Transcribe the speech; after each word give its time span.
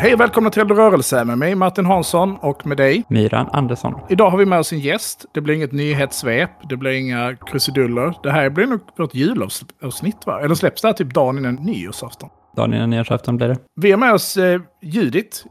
Hej 0.00 0.14
och 0.14 0.20
välkomna 0.20 0.50
till 0.50 0.62
Eld 0.62 0.70
rörelse 0.70 1.24
med 1.24 1.38
mig 1.38 1.54
Martin 1.54 1.86
Hansson 1.86 2.36
och 2.36 2.66
med 2.66 2.76
dig. 2.76 3.04
Myran 3.08 3.48
Andersson. 3.52 3.94
Idag 4.08 4.30
har 4.30 4.38
vi 4.38 4.46
med 4.46 4.58
oss 4.58 4.72
en 4.72 4.80
gäst. 4.80 5.24
Det 5.34 5.40
blir 5.40 5.54
inget 5.54 5.72
nyhetssvep, 5.72 6.50
det 6.68 6.76
blir 6.76 6.90
inga 6.90 7.36
krusiduller. 7.36 8.14
Det 8.22 8.30
här 8.30 8.50
blir 8.50 8.66
nog 8.66 8.80
vårt 8.96 9.14
julavsnitt 9.14 10.26
va? 10.26 10.40
Eller 10.40 10.54
släpps 10.54 10.82
det 10.82 10.88
här 10.88 10.92
typ 10.92 11.14
dagen 11.14 11.38
innan 11.38 11.54
nyårsafton? 11.54 12.28
Dagen 12.56 12.74
innan 12.74 12.90
nyårsafton 12.90 13.36
blir 13.36 13.48
det. 13.48 13.56
Vi 13.80 13.90
har 13.90 13.98
med 13.98 14.12
oss 14.12 14.36
eh, 14.36 14.60
Judit. 14.82 15.44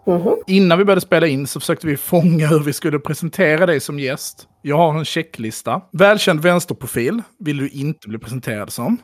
Innan 0.47 0.77
vi 0.77 0.85
började 0.85 1.01
spela 1.01 1.27
in 1.27 1.47
så 1.47 1.59
försökte 1.59 1.87
vi 1.87 1.97
fånga 1.97 2.47
hur 2.47 2.59
vi 2.59 2.73
skulle 2.73 2.99
presentera 2.99 3.65
dig 3.65 3.79
som 3.79 3.99
gäst. 3.99 4.47
Jag 4.61 4.77
har 4.77 4.97
en 4.97 5.05
checklista. 5.05 5.81
Välkänd 5.91 6.39
vänsterprofil 6.39 7.21
vill 7.39 7.57
du 7.57 7.69
inte 7.69 8.07
bli 8.07 8.19
presenterad 8.19 8.71
som. 8.71 8.97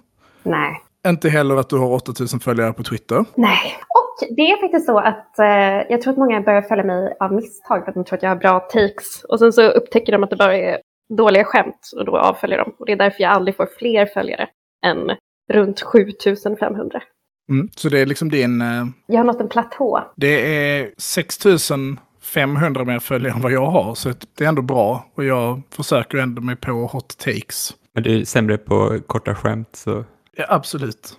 Nej. 0.44 0.82
Inte 1.08 1.30
heller 1.30 1.56
att 1.56 1.70
du 1.70 1.78
har 1.78 1.92
8000 1.92 2.40
följare 2.40 2.74
på 2.74 2.84
Twitter. 2.84 3.26
Nej. 3.36 3.74
Och 4.22 4.36
det 4.36 4.42
är 4.42 4.62
faktiskt 4.62 4.86
så 4.86 5.00
att 5.00 5.40
eh, 5.40 5.46
jag 5.90 6.02
tror 6.02 6.12
att 6.14 6.18
många 6.18 6.42
börjar 6.42 6.62
följa 6.62 6.84
mig 6.84 7.18
av 7.20 7.34
misstag 7.34 7.84
för 7.84 7.90
att 7.90 7.96
de 7.96 8.04
tror 8.06 8.18
att 8.18 8.24
jag 8.24 8.30
har 8.30 8.36
bra 8.36 8.60
takes. 8.60 9.24
Och 9.30 9.40
sen 9.40 9.54
så 9.54 9.62
upptäcker 9.62 10.12
de 10.12 10.24
att 10.24 10.30
det 10.30 10.36
bara 10.36 10.58
är 10.58 10.78
dåliga 11.18 11.44
skämt 11.44 11.92
och 11.98 12.06
då 12.06 12.18
avföljer 12.18 12.58
de. 12.58 12.72
Och 12.80 12.86
det 12.86 12.92
är 12.92 12.96
därför 12.96 13.24
jag 13.24 13.32
aldrig 13.32 13.56
får 13.58 13.68
fler 13.80 14.06
följare 14.06 14.48
än 14.86 15.12
runt 15.54 15.82
7500. 15.82 17.02
Mm. 17.50 17.70
Så 17.76 17.90
det 17.90 18.00
är 18.00 18.06
liksom 18.06 18.30
din... 18.30 18.62
Eh, 18.62 18.86
Jag 19.08 19.18
har 19.18 19.24
nått 19.24 19.42
en 19.42 19.50
platå. 19.50 20.04
det 20.16 20.58
är 20.58 20.92
6500 20.98 22.86
mer 22.86 23.00
följare 23.00 23.34
än 23.34 23.42
vad 23.42 23.52
jag 23.52 23.66
har. 23.66 23.96
Så 23.96 24.10
det 24.38 24.44
är 24.44 24.48
ändå 24.50 24.62
bra. 24.62 25.06
Och 25.16 25.24
jag 25.26 25.62
försöker 25.70 26.18
ändå 26.18 26.42
mig 26.42 26.56
på 26.56 26.72
hot 26.72 27.18
takes. 27.18 27.74
Men 27.94 28.04
du 28.04 28.20
är 28.22 28.26
sämre 28.26 28.58
på 28.58 29.00
korta 29.08 29.36
skämt 29.36 29.70
så... 29.76 30.04
Ja, 30.38 30.46
absolut. 30.50 31.18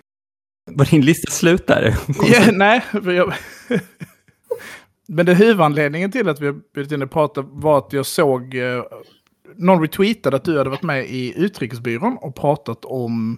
Var 0.67 0.85
din 0.85 1.01
lista 1.01 1.31
slut 1.31 1.67
där? 1.67 1.81
Ja, 2.07 2.51
nej, 2.51 2.83
jag... 2.91 3.33
Men 5.07 5.25
det 5.25 5.33
huvudanledningen 5.33 6.11
till 6.11 6.29
att 6.29 6.41
vi 6.41 6.45
har 6.45 6.55
blivit 6.73 6.91
inne 6.91 7.05
och 7.05 7.11
pratat 7.11 7.45
var 7.49 7.77
att 7.77 7.93
jag 7.93 8.05
såg... 8.05 8.55
Eh, 8.55 8.83
någon 9.55 9.81
retweetade 9.81 10.35
att 10.35 10.43
du 10.43 10.57
hade 10.57 10.69
varit 10.69 10.83
med 10.83 11.05
i 11.05 11.33
Utrikesbyrån 11.37 12.17
och 12.21 12.35
pratat 12.35 12.85
om 12.85 13.37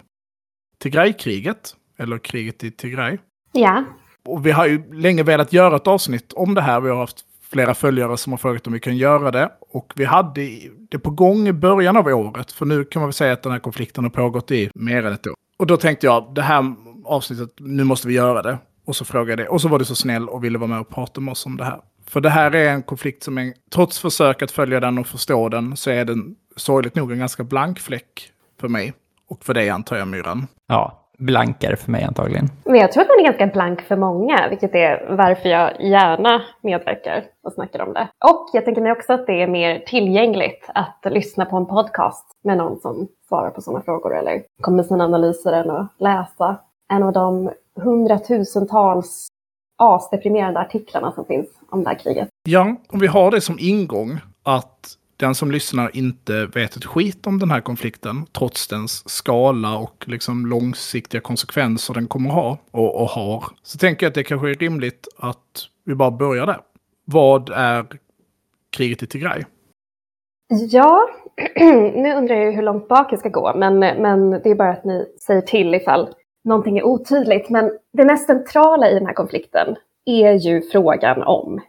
Tigraykriget. 0.78 1.76
Eller 1.98 2.18
kriget 2.18 2.64
i 2.64 2.70
Tigray. 2.70 3.18
Ja. 3.52 3.84
Och 4.24 4.46
vi 4.46 4.50
har 4.50 4.66
ju 4.66 4.94
länge 4.94 5.22
velat 5.22 5.52
göra 5.52 5.76
ett 5.76 5.86
avsnitt 5.86 6.32
om 6.32 6.54
det 6.54 6.60
här. 6.60 6.80
Vi 6.80 6.90
har 6.90 6.96
haft 6.96 7.24
flera 7.50 7.74
följare 7.74 8.16
som 8.16 8.32
har 8.32 8.38
frågat 8.38 8.66
om 8.66 8.72
vi 8.72 8.80
kan 8.80 8.96
göra 8.96 9.30
det. 9.30 9.50
Och 9.70 9.92
vi 9.96 10.04
hade 10.04 10.48
det 10.90 10.98
på 10.98 11.10
gång 11.10 11.48
i 11.48 11.52
början 11.52 11.96
av 11.96 12.06
året. 12.06 12.52
För 12.52 12.66
nu 12.66 12.84
kan 12.84 13.00
man 13.00 13.08
väl 13.08 13.14
säga 13.14 13.32
att 13.32 13.42
den 13.42 13.52
här 13.52 13.58
konflikten 13.58 14.04
har 14.04 14.10
pågått 14.10 14.50
i 14.50 14.70
mer 14.74 15.06
än 15.06 15.12
ett 15.12 15.26
år. 15.26 15.34
Och 15.58 15.66
då 15.66 15.76
tänkte 15.76 16.06
jag, 16.06 16.34
det 16.34 16.42
här 16.42 16.74
avsnittet, 17.10 17.50
nu 17.58 17.84
måste 17.84 18.08
vi 18.08 18.14
göra 18.14 18.42
det. 18.42 18.58
Och 18.86 18.96
så 18.96 19.04
frågade 19.04 19.30
jag 19.30 19.38
det. 19.38 19.48
Och 19.48 19.60
så 19.60 19.68
var 19.68 19.78
du 19.78 19.84
så 19.84 19.94
snäll 19.94 20.28
och 20.28 20.44
ville 20.44 20.58
vara 20.58 20.68
med 20.68 20.80
och 20.80 20.88
prata 20.88 21.20
med 21.20 21.32
oss 21.32 21.46
om 21.46 21.56
det 21.56 21.64
här. 21.64 21.80
För 22.06 22.20
det 22.20 22.30
här 22.30 22.54
är 22.54 22.68
en 22.68 22.82
konflikt 22.82 23.22
som, 23.22 23.38
är, 23.38 23.52
trots 23.74 23.98
försök 23.98 24.42
att 24.42 24.50
följa 24.50 24.80
den 24.80 24.98
och 24.98 25.06
förstå 25.06 25.48
den, 25.48 25.76
så 25.76 25.90
är 25.90 26.04
den 26.04 26.36
sorgligt 26.56 26.94
nog 26.94 27.12
en 27.12 27.18
ganska 27.18 27.44
blank 27.44 27.78
fläck 27.78 28.32
för 28.60 28.68
mig. 28.68 28.92
Och 29.28 29.44
för 29.44 29.54
dig 29.54 29.70
antar 29.70 29.96
jag, 29.96 30.08
Myran. 30.08 30.46
Ja, 30.66 31.00
blankare 31.18 31.76
för 31.76 31.90
mig 31.90 32.04
antagligen. 32.04 32.48
Men 32.64 32.74
jag 32.74 32.92
tror 32.92 33.02
att 33.02 33.08
den 33.08 33.20
är 33.20 33.24
ganska 33.24 33.46
blank 33.46 33.80
för 33.80 33.96
många, 33.96 34.48
vilket 34.48 34.74
är 34.74 35.16
varför 35.16 35.48
jag 35.48 35.80
gärna 35.80 36.42
medverkar 36.62 37.24
och 37.42 37.52
snackar 37.52 37.80
om 37.82 37.92
det. 37.92 38.08
Och 38.24 38.50
jag 38.52 38.64
tänker 38.64 38.82
mig 38.82 38.92
också 38.92 39.12
att 39.12 39.26
det 39.26 39.42
är 39.42 39.46
mer 39.46 39.78
tillgängligt 39.78 40.70
att 40.74 41.00
lyssna 41.04 41.44
på 41.44 41.56
en 41.56 41.66
podcast 41.66 42.26
med 42.44 42.58
någon 42.58 42.80
som 42.80 43.08
svarar 43.28 43.50
på 43.50 43.60
sådana 43.60 43.82
frågor 43.82 44.18
eller 44.18 44.42
kommer 44.60 44.76
med 44.76 44.86
sina 44.86 45.04
analyser 45.04 45.52
än 45.52 45.70
att 45.70 45.92
läsa 45.98 46.56
en 46.90 47.02
av 47.02 47.12
de 47.12 47.50
hundratusentals 47.74 49.28
asdeprimerande 49.78 50.60
artiklarna 50.60 51.12
som 51.12 51.24
finns 51.24 51.46
om 51.68 51.84
det 51.84 51.88
här 51.88 51.98
kriget. 51.98 52.28
Ja, 52.48 52.76
om 52.88 53.00
vi 53.00 53.06
har 53.06 53.30
det 53.30 53.40
som 53.40 53.56
ingång 53.60 54.18
att 54.42 54.96
den 55.16 55.34
som 55.34 55.50
lyssnar 55.50 55.96
inte 55.96 56.46
vet 56.46 56.76
ett 56.76 56.84
skit 56.84 57.26
om 57.26 57.38
den 57.38 57.50
här 57.50 57.60
konflikten, 57.60 58.26
trots 58.26 58.68
dens 58.68 59.08
skala 59.08 59.78
och 59.78 60.04
liksom 60.06 60.46
långsiktiga 60.46 61.20
konsekvenser 61.20 61.94
den 61.94 62.08
kommer 62.08 62.30
ha 62.30 62.58
och, 62.70 63.02
och 63.02 63.08
har, 63.08 63.44
så 63.62 63.78
tänker 63.78 64.06
jag 64.06 64.10
att 64.10 64.14
det 64.14 64.24
kanske 64.24 64.50
är 64.50 64.54
rimligt 64.54 65.08
att 65.18 65.66
vi 65.84 65.94
bara 65.94 66.10
börjar 66.10 66.46
där. 66.46 66.60
Vad 67.04 67.50
är 67.50 67.86
kriget 68.76 69.02
i 69.02 69.06
Tigray? 69.06 69.44
Ja, 70.48 71.08
nu 71.94 72.14
undrar 72.14 72.34
jag 72.34 72.52
hur 72.52 72.62
långt 72.62 72.88
bak 72.88 73.12
jag 73.12 73.18
ska 73.18 73.28
gå, 73.28 73.52
men, 73.56 73.78
men 73.78 74.30
det 74.30 74.50
är 74.50 74.54
bara 74.54 74.70
att 74.70 74.84
ni 74.84 75.06
säger 75.26 75.40
till 75.40 75.74
ifall 75.74 76.08
någonting 76.44 76.78
är 76.78 76.84
otydligt. 76.84 77.50
Men 77.50 77.78
det 77.92 78.04
mest 78.04 78.26
centrala 78.26 78.90
i 78.90 78.94
den 78.94 79.06
här 79.06 79.14
konflikten 79.14 79.76
är 80.04 80.32
ju 80.32 80.62
frågan 80.62 81.22
om 81.22 81.60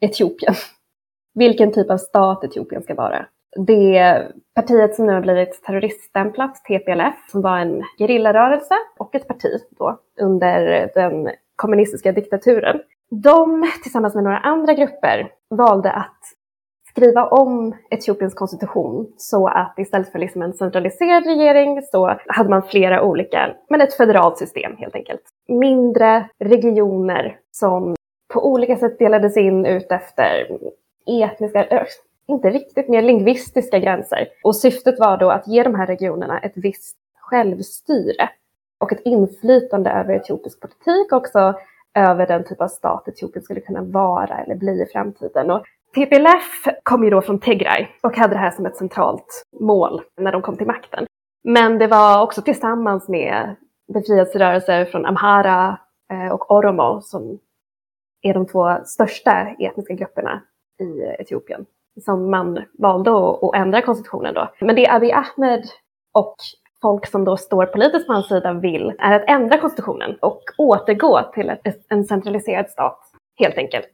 Etiopien. 0.00 0.54
Vilken 1.34 1.72
typ 1.72 1.90
av 1.90 1.96
stat 1.96 2.44
Etiopien 2.44 2.82
ska 2.82 2.94
vara. 2.94 3.26
Det 3.66 4.28
partiet 4.54 4.94
som 4.94 5.06
nu 5.06 5.12
har 5.12 5.20
blivit 5.20 5.62
terroriststämplat, 5.62 6.64
TPLF, 6.64 7.14
som 7.30 7.42
var 7.42 7.58
en 7.58 7.82
gerillarörelse 7.98 8.74
och 8.98 9.14
ett 9.14 9.28
parti 9.28 9.60
då 9.78 10.00
under 10.20 10.90
den 10.94 11.30
kommunistiska 11.56 12.12
diktaturen. 12.12 12.80
De 13.10 13.70
tillsammans 13.82 14.14
med 14.14 14.24
några 14.24 14.38
andra 14.38 14.74
grupper 14.74 15.30
valde 15.50 15.92
att 15.92 16.20
skriva 16.92 17.26
om 17.26 17.74
Etiopiens 17.90 18.34
konstitution 18.34 19.12
så 19.16 19.46
att 19.46 19.74
istället 19.78 20.12
för 20.12 20.18
liksom 20.18 20.42
en 20.42 20.52
centraliserad 20.52 21.26
regering 21.26 21.82
så 21.82 22.16
hade 22.26 22.50
man 22.50 22.62
flera 22.62 23.02
olika, 23.02 23.54
men 23.68 23.80
ett 23.80 23.94
federalt 23.94 24.38
system 24.38 24.76
helt 24.76 24.94
enkelt. 24.94 25.22
Mindre 25.48 26.28
regioner 26.38 27.36
som 27.50 27.96
på 28.32 28.46
olika 28.46 28.76
sätt 28.76 28.98
delades 28.98 29.36
in 29.36 29.66
ut 29.66 29.92
efter 29.92 30.58
etniska, 31.06 31.86
inte 32.26 32.50
riktigt 32.50 32.88
mer 32.88 33.02
lingvistiska 33.02 33.78
gränser. 33.78 34.28
Och 34.44 34.56
syftet 34.56 34.98
var 34.98 35.16
då 35.16 35.30
att 35.30 35.48
ge 35.48 35.62
de 35.62 35.74
här 35.74 35.86
regionerna 35.86 36.38
ett 36.38 36.52
visst 36.54 36.96
självstyre 37.20 38.28
och 38.78 38.92
ett 38.92 39.00
inflytande 39.04 39.90
över 39.90 40.14
etiopisk 40.14 40.60
politik 40.60 41.12
också 41.12 41.54
över 41.94 42.26
den 42.26 42.44
typ 42.44 42.60
av 42.60 42.68
stat 42.68 43.08
Etiopien 43.08 43.42
skulle 43.42 43.60
kunna 43.60 43.82
vara 43.82 44.38
eller 44.38 44.54
bli 44.54 44.82
i 44.82 44.86
framtiden. 44.92 45.50
Och 45.50 45.62
TPLF 45.94 46.66
kom 46.82 47.04
ju 47.04 47.10
då 47.10 47.22
från 47.22 47.40
Tigray 47.40 47.86
och 48.02 48.16
hade 48.16 48.34
det 48.34 48.38
här 48.38 48.50
som 48.50 48.66
ett 48.66 48.76
centralt 48.76 49.44
mål 49.60 50.02
när 50.20 50.32
de 50.32 50.42
kom 50.42 50.56
till 50.56 50.66
makten. 50.66 51.06
Men 51.44 51.78
det 51.78 51.86
var 51.86 52.22
också 52.22 52.42
tillsammans 52.42 53.08
med 53.08 53.56
befrielserörelser 53.94 54.84
från 54.84 55.06
Amhara 55.06 55.78
eh, 56.12 56.32
och 56.32 56.50
Oromo 56.50 57.00
som 57.02 57.38
är 58.22 58.34
de 58.34 58.46
två 58.46 58.76
största 58.84 59.48
etniska 59.58 59.94
grupperna 59.94 60.42
i 60.80 61.22
Etiopien 61.22 61.66
som 62.00 62.30
man 62.30 62.64
valde 62.78 63.10
att, 63.10 63.42
att 63.42 63.54
ändra 63.54 63.82
konstitutionen 63.82 64.34
då. 64.34 64.48
Men 64.60 64.76
det 64.76 64.88
Abiy 64.88 65.12
Ahmed 65.12 65.64
och 66.12 66.36
folk 66.82 67.06
som 67.06 67.24
då 67.24 67.36
står 67.36 67.66
politiskt 67.66 68.06
på 68.06 68.12
hans 68.12 68.28
sida 68.28 68.52
vill 68.52 68.92
är 68.98 69.12
att 69.12 69.28
ändra 69.28 69.58
konstitutionen 69.58 70.16
och 70.20 70.42
återgå 70.58 71.20
till 71.34 71.50
ett, 71.50 71.86
en 71.88 72.04
centraliserad 72.04 72.70
stat, 72.70 72.98
helt 73.38 73.58
enkelt. 73.58 73.92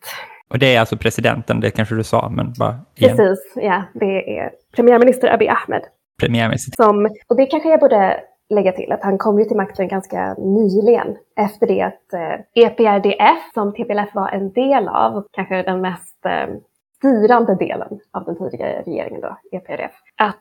Och 0.49 0.59
det 0.59 0.75
är 0.75 0.81
alltså 0.81 0.97
presidenten, 0.97 1.61
det 1.61 1.71
kanske 1.71 1.95
du 1.95 2.05
sa, 2.05 2.29
men 2.29 2.53
bara 2.59 2.79
igen. 2.95 3.17
Precis, 3.17 3.53
ja. 3.57 3.83
Det 3.95 4.39
är 4.39 4.51
premiärminister 4.77 5.35
Abiy 5.35 5.49
Ahmed. 5.49 5.83
Premiärminister. 6.21 6.85
Som, 6.85 7.09
och 7.29 7.37
det 7.37 7.47
kanske 7.47 7.69
jag 7.69 7.81
borde 7.81 8.21
lägga 8.51 8.73
till, 8.73 8.93
att 8.93 9.03
han 9.03 9.19
kom 9.19 9.39
ju 9.39 9.45
till 9.45 9.57
makten 9.57 9.89
ganska 9.89 10.35
nyligen 10.35 11.17
efter 11.37 11.67
det 11.67 11.83
att 11.83 12.13
eh, 12.13 12.65
EPRDF, 12.65 13.53
som 13.55 13.73
TPLF 13.73 14.15
var 14.15 14.29
en 14.29 14.53
del 14.53 14.89
av, 14.89 15.27
kanske 15.33 15.63
den 15.63 15.81
mest 15.81 16.27
eh, 16.27 16.55
styrande 16.97 17.55
delen 17.55 18.01
av 18.11 18.25
den 18.25 18.39
tidigare 18.39 18.83
regeringen 18.87 19.21
då, 19.21 19.39
EPRDF, 19.53 19.93
att 20.17 20.37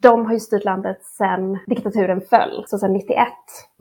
de 0.00 0.26
har 0.26 0.32
ju 0.32 0.40
styrt 0.40 0.64
landet 0.64 1.02
sedan 1.02 1.58
diktaturen 1.66 2.20
föll, 2.20 2.64
så 2.66 2.78
sedan 2.78 2.92
91. 2.92 3.28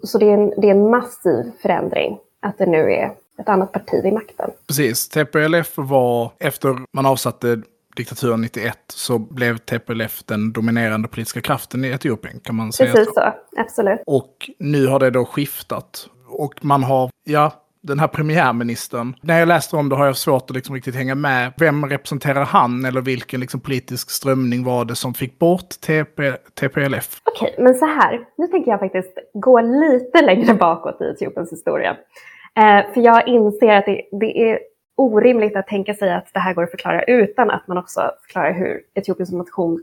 Så 0.03 0.17
det 0.17 0.25
är, 0.25 0.33
en, 0.33 0.49
det 0.57 0.67
är 0.67 0.71
en 0.71 0.89
massiv 0.89 1.51
förändring 1.61 2.19
att 2.41 2.57
det 2.57 2.65
nu 2.65 2.93
är 2.93 3.11
ett 3.39 3.49
annat 3.49 3.71
parti 3.71 4.03
vid 4.03 4.13
makten. 4.13 4.51
Precis, 4.67 5.09
TPLF 5.09 5.73
var, 5.75 6.31
efter 6.39 6.77
man 6.93 7.05
avsatte 7.05 7.61
diktaturen 7.95 8.41
91, 8.41 8.77
så 8.87 9.19
blev 9.19 9.57
TPLF 9.57 10.23
den 10.23 10.53
dominerande 10.53 11.07
politiska 11.07 11.41
kraften 11.41 11.85
i 11.85 11.87
Etiopien, 11.87 12.39
kan 12.39 12.55
man 12.55 12.71
säga 12.71 12.93
Precis 12.93 13.07
så. 13.07 13.13
så, 13.13 13.59
absolut. 13.61 13.99
Och 14.05 14.49
nu 14.59 14.87
har 14.87 14.99
det 14.99 15.09
då 15.09 15.25
skiftat. 15.25 16.09
Och 16.27 16.65
man 16.65 16.83
har, 16.83 17.09
ja, 17.23 17.51
den 17.81 17.99
här 17.99 18.07
premiärministern. 18.07 19.15
När 19.21 19.39
jag 19.39 19.47
läste 19.47 19.75
om 19.75 19.89
det 19.89 19.95
har 19.95 20.05
jag 20.05 20.17
svårt 20.17 20.49
att 20.49 20.55
liksom 20.55 20.75
riktigt 20.75 20.95
hänga 20.95 21.15
med. 21.15 21.53
Vem 21.57 21.85
representerar 21.85 22.45
han 22.45 22.85
eller 22.85 23.01
vilken 23.01 23.39
liksom 23.39 23.59
politisk 23.59 24.09
strömning 24.09 24.63
var 24.63 24.85
det 24.85 24.95
som 24.95 25.13
fick 25.13 25.39
bort 25.39 25.69
TP, 25.69 26.31
TPLF? 26.31 27.21
Okej, 27.23 27.55
men 27.59 27.75
så 27.75 27.85
här. 27.85 28.19
Nu 28.37 28.47
tänker 28.47 28.71
jag 28.71 28.79
faktiskt 28.79 29.17
gå 29.33 29.61
lite 29.61 30.21
längre 30.21 30.53
bakåt 30.53 31.01
i 31.01 31.03
Etiopiens 31.03 31.51
historia. 31.51 31.97
Eh, 32.57 32.93
för 32.93 33.01
jag 33.01 33.27
inser 33.27 33.67
att 33.67 33.85
det, 33.85 34.01
det 34.11 34.51
är 34.51 34.59
orimligt 34.97 35.55
att 35.55 35.67
tänka 35.67 35.93
sig 35.93 36.13
att 36.13 36.33
det 36.33 36.39
här 36.39 36.53
går 36.53 36.63
att 36.63 36.71
förklara 36.71 37.03
utan 37.03 37.49
att 37.49 37.67
man 37.67 37.77
också 37.77 38.11
förklarar 38.21 38.53
hur 38.53 38.81
Etiopien 38.95 39.27
som 39.27 39.37
nation 39.37 39.81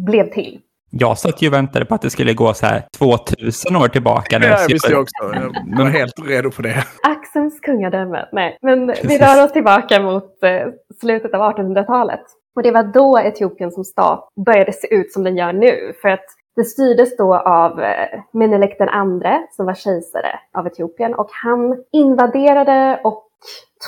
blev 0.00 0.30
till. 0.30 0.60
Jag 0.90 1.18
satt 1.18 1.42
ju 1.42 1.48
och 1.48 1.54
väntade 1.54 1.84
på 1.84 1.94
att 1.94 2.02
det 2.02 2.10
skulle 2.10 2.34
gå 2.34 2.54
så 2.54 2.66
här 2.66 2.82
2000 2.98 3.76
år 3.76 3.88
tillbaka. 3.88 4.38
Ja, 4.42 4.46
jag 4.46 4.68
visste 4.68 4.92
jag 4.92 5.00
också. 5.00 5.34
Jag 5.66 5.78
var 5.78 5.90
helt 5.90 6.14
redo 6.26 6.50
på 6.50 6.62
det. 6.62 6.84
Axelns 7.02 7.60
kungadöme. 7.60 8.28
Nej, 8.32 8.58
men 8.62 8.86
vi 8.86 9.18
rör 9.18 9.44
oss 9.44 9.52
tillbaka 9.52 10.00
mot 10.00 10.42
eh, 10.42 10.66
slutet 11.00 11.34
av 11.34 11.40
1800-talet. 11.40 12.20
Och 12.56 12.62
det 12.62 12.70
var 12.70 12.82
då 12.82 13.20
Etiopien 13.20 13.70
som 13.70 13.84
stat 13.84 14.28
började 14.46 14.72
se 14.72 14.94
ut 14.94 15.12
som 15.12 15.24
den 15.24 15.36
gör 15.36 15.52
nu. 15.52 15.92
För 16.02 16.08
att 16.08 16.24
det 16.56 16.64
styrdes 16.64 17.16
då 17.16 17.34
av 17.34 17.80
eh, 17.80 18.20
Menelik 18.32 18.78
den 18.78 18.88
andre 18.88 19.46
som 19.50 19.66
var 19.66 19.74
kejsare 19.74 20.40
av 20.52 20.66
Etiopien 20.66 21.14
och 21.14 21.28
han 21.30 21.84
invaderade 21.92 23.00
och 23.04 23.28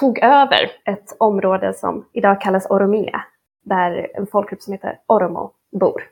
tog 0.01 0.19
över 0.19 0.71
ett 0.85 1.17
område 1.19 1.75
som 1.75 2.09
idag 2.13 2.41
kallas 2.41 2.67
Oromia, 2.71 3.25
där 3.65 4.11
en 4.15 4.27
folkgrupp 4.27 4.63
som 4.63 4.73
heter 4.73 4.99
Oromo 5.07 5.53
bor. 5.81 6.03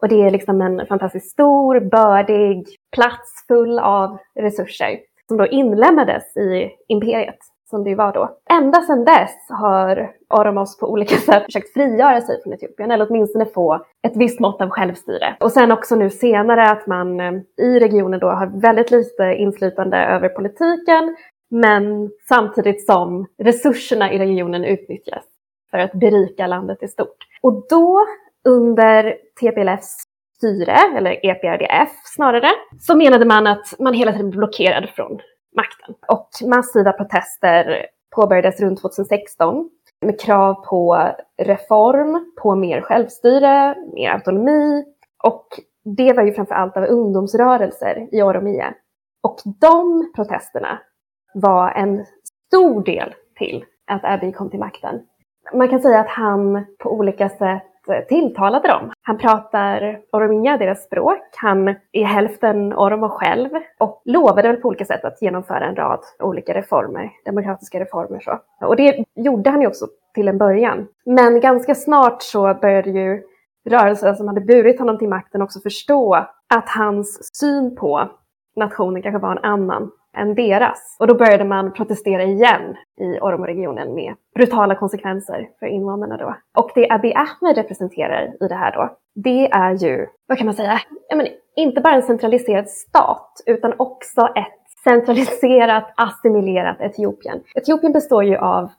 Och 0.00 0.08
det 0.08 0.22
är 0.22 0.30
liksom 0.30 0.60
en 0.60 0.86
fantastiskt 0.86 1.30
stor, 1.30 1.80
bördig 1.80 2.66
plats 2.92 3.46
full 3.48 3.78
av 3.78 4.18
resurser 4.34 5.00
som 5.28 5.36
då 5.36 5.46
inlämnades 5.46 6.36
i 6.36 6.70
imperiet 6.88 7.38
som 7.70 7.84
det 7.84 7.94
var 7.94 8.12
då. 8.12 8.36
Ända 8.50 8.80
sedan 8.80 9.04
dess 9.04 9.46
har 9.48 10.10
Oromos 10.28 10.78
på 10.78 10.90
olika 10.90 11.16
sätt 11.26 11.44
försökt 11.44 11.72
frigöra 11.72 12.20
sig 12.20 12.42
från 12.42 12.52
Etiopien 12.52 12.90
eller 12.90 13.06
åtminstone 13.10 13.46
få 13.46 13.84
ett 14.02 14.16
visst 14.16 14.40
mått 14.40 14.60
av 14.60 14.68
självstyre. 14.68 15.36
Och 15.40 15.52
sen 15.52 15.72
också 15.72 15.96
nu 15.96 16.10
senare 16.10 16.70
att 16.70 16.86
man 16.86 17.20
eh, 17.20 17.32
i 17.56 17.78
regionen 17.78 18.20
då 18.20 18.26
har 18.26 18.60
väldigt 18.60 18.90
lite 18.90 19.22
inflytande 19.22 19.96
över 19.96 20.28
politiken 20.28 21.16
men 21.50 22.10
samtidigt 22.28 22.86
som 22.86 23.26
resurserna 23.42 24.12
i 24.12 24.18
regionen 24.18 24.64
utnyttjas 24.64 25.24
för 25.70 25.78
att 25.78 25.92
berika 25.92 26.46
landet 26.46 26.82
i 26.82 26.88
stort. 26.88 27.16
Och 27.42 27.66
då 27.70 28.06
under 28.44 29.16
TPLFs 29.40 29.96
styre, 30.36 30.76
eller 30.96 31.26
EPRDF 31.26 31.90
snarare, 32.04 32.50
så 32.80 32.96
menade 32.96 33.24
man 33.24 33.46
att 33.46 33.74
man 33.78 33.94
hela 33.94 34.12
tiden 34.12 34.30
blockerade 34.30 34.80
blockerad 34.80 34.90
från 34.94 35.20
makten. 35.56 35.94
Och 36.08 36.28
massiva 36.46 36.92
protester 36.92 37.86
påbörjades 38.16 38.60
runt 38.60 38.80
2016 38.80 39.70
med 40.00 40.20
krav 40.20 40.54
på 40.54 41.10
reform, 41.42 42.32
på 42.42 42.54
mer 42.54 42.80
självstyre, 42.80 43.74
mer 43.94 44.10
autonomi 44.10 44.84
och 45.24 45.46
det 45.96 46.12
var 46.12 46.22
ju 46.22 46.32
framför 46.32 46.54
allt 46.54 46.76
av 46.76 46.84
ungdomsrörelser 46.84 48.08
i 48.12 48.22
Oromia. 48.22 48.74
Och 49.22 49.40
de 49.60 50.12
protesterna 50.16 50.78
var 51.34 51.70
en 51.70 52.04
stor 52.48 52.84
del 52.84 53.14
till 53.38 53.64
att 53.86 54.04
Abiy 54.04 54.32
kom 54.32 54.50
till 54.50 54.58
makten. 54.58 55.00
Man 55.54 55.68
kan 55.68 55.80
säga 55.80 56.00
att 56.00 56.08
han 56.08 56.66
på 56.78 56.92
olika 56.92 57.28
sätt 57.28 57.67
tilltalade 58.08 58.68
dem. 58.68 58.92
Han 59.02 59.18
pratar 59.18 60.00
oromia, 60.12 60.56
deras 60.56 60.84
språk. 60.84 61.18
Han 61.36 61.68
är 61.92 62.04
hälften 62.04 62.74
oromo 62.74 63.08
själv 63.08 63.50
och 63.78 64.02
lovade 64.04 64.48
väl 64.48 64.56
på 64.56 64.68
olika 64.68 64.84
sätt 64.84 65.04
att 65.04 65.22
genomföra 65.22 65.66
en 65.66 65.76
rad 65.76 66.00
olika 66.18 66.54
reformer, 66.54 67.10
demokratiska 67.24 67.80
reformer 67.80 68.20
så. 68.20 68.66
Och 68.66 68.76
det 68.76 69.04
gjorde 69.14 69.50
han 69.50 69.60
ju 69.60 69.66
också 69.66 69.86
till 70.14 70.28
en 70.28 70.38
början. 70.38 70.86
Men 71.06 71.40
ganska 71.40 71.74
snart 71.74 72.22
så 72.22 72.54
började 72.54 72.90
ju 72.90 73.22
rörelser 73.70 74.14
som 74.14 74.28
hade 74.28 74.40
burit 74.40 74.78
honom 74.78 74.98
till 74.98 75.08
makten 75.08 75.42
också 75.42 75.60
förstå 75.60 76.14
att 76.54 76.68
hans 76.68 77.36
syn 77.38 77.76
på 77.76 78.08
nationen 78.56 79.02
kanske 79.02 79.18
var 79.18 79.32
en 79.32 79.44
annan 79.44 79.90
än 80.16 80.34
deras. 80.34 80.96
Och 80.98 81.06
då 81.06 81.14
började 81.14 81.44
man 81.44 81.72
protestera 81.72 82.22
igen 82.22 82.76
i 83.00 83.20
Oromo-regionen 83.20 83.94
med 83.94 84.14
brutala 84.34 84.74
konsekvenser 84.74 85.48
för 85.58 85.66
invånarna 85.66 86.16
då. 86.16 86.36
Och 86.58 86.70
det 86.74 86.90
Abiy 86.90 87.12
Ahmed 87.14 87.56
representerar 87.56 88.44
i 88.44 88.48
det 88.48 88.54
här 88.54 88.72
då, 88.72 88.96
det 89.14 89.50
är 89.50 89.72
ju, 89.72 90.06
vad 90.26 90.38
kan 90.38 90.46
man 90.46 90.54
säga, 90.54 90.80
men 91.16 91.26
inte 91.56 91.80
bara 91.80 91.94
en 91.94 92.02
centraliserad 92.02 92.68
stat 92.68 93.32
utan 93.46 93.74
också 93.78 94.20
ett 94.20 94.58
centraliserat, 94.84 95.92
assimilerat 95.96 96.80
Etiopien. 96.80 97.40
Etiopien 97.54 97.92
består 97.92 98.24
ju 98.24 98.36
av 98.36 98.70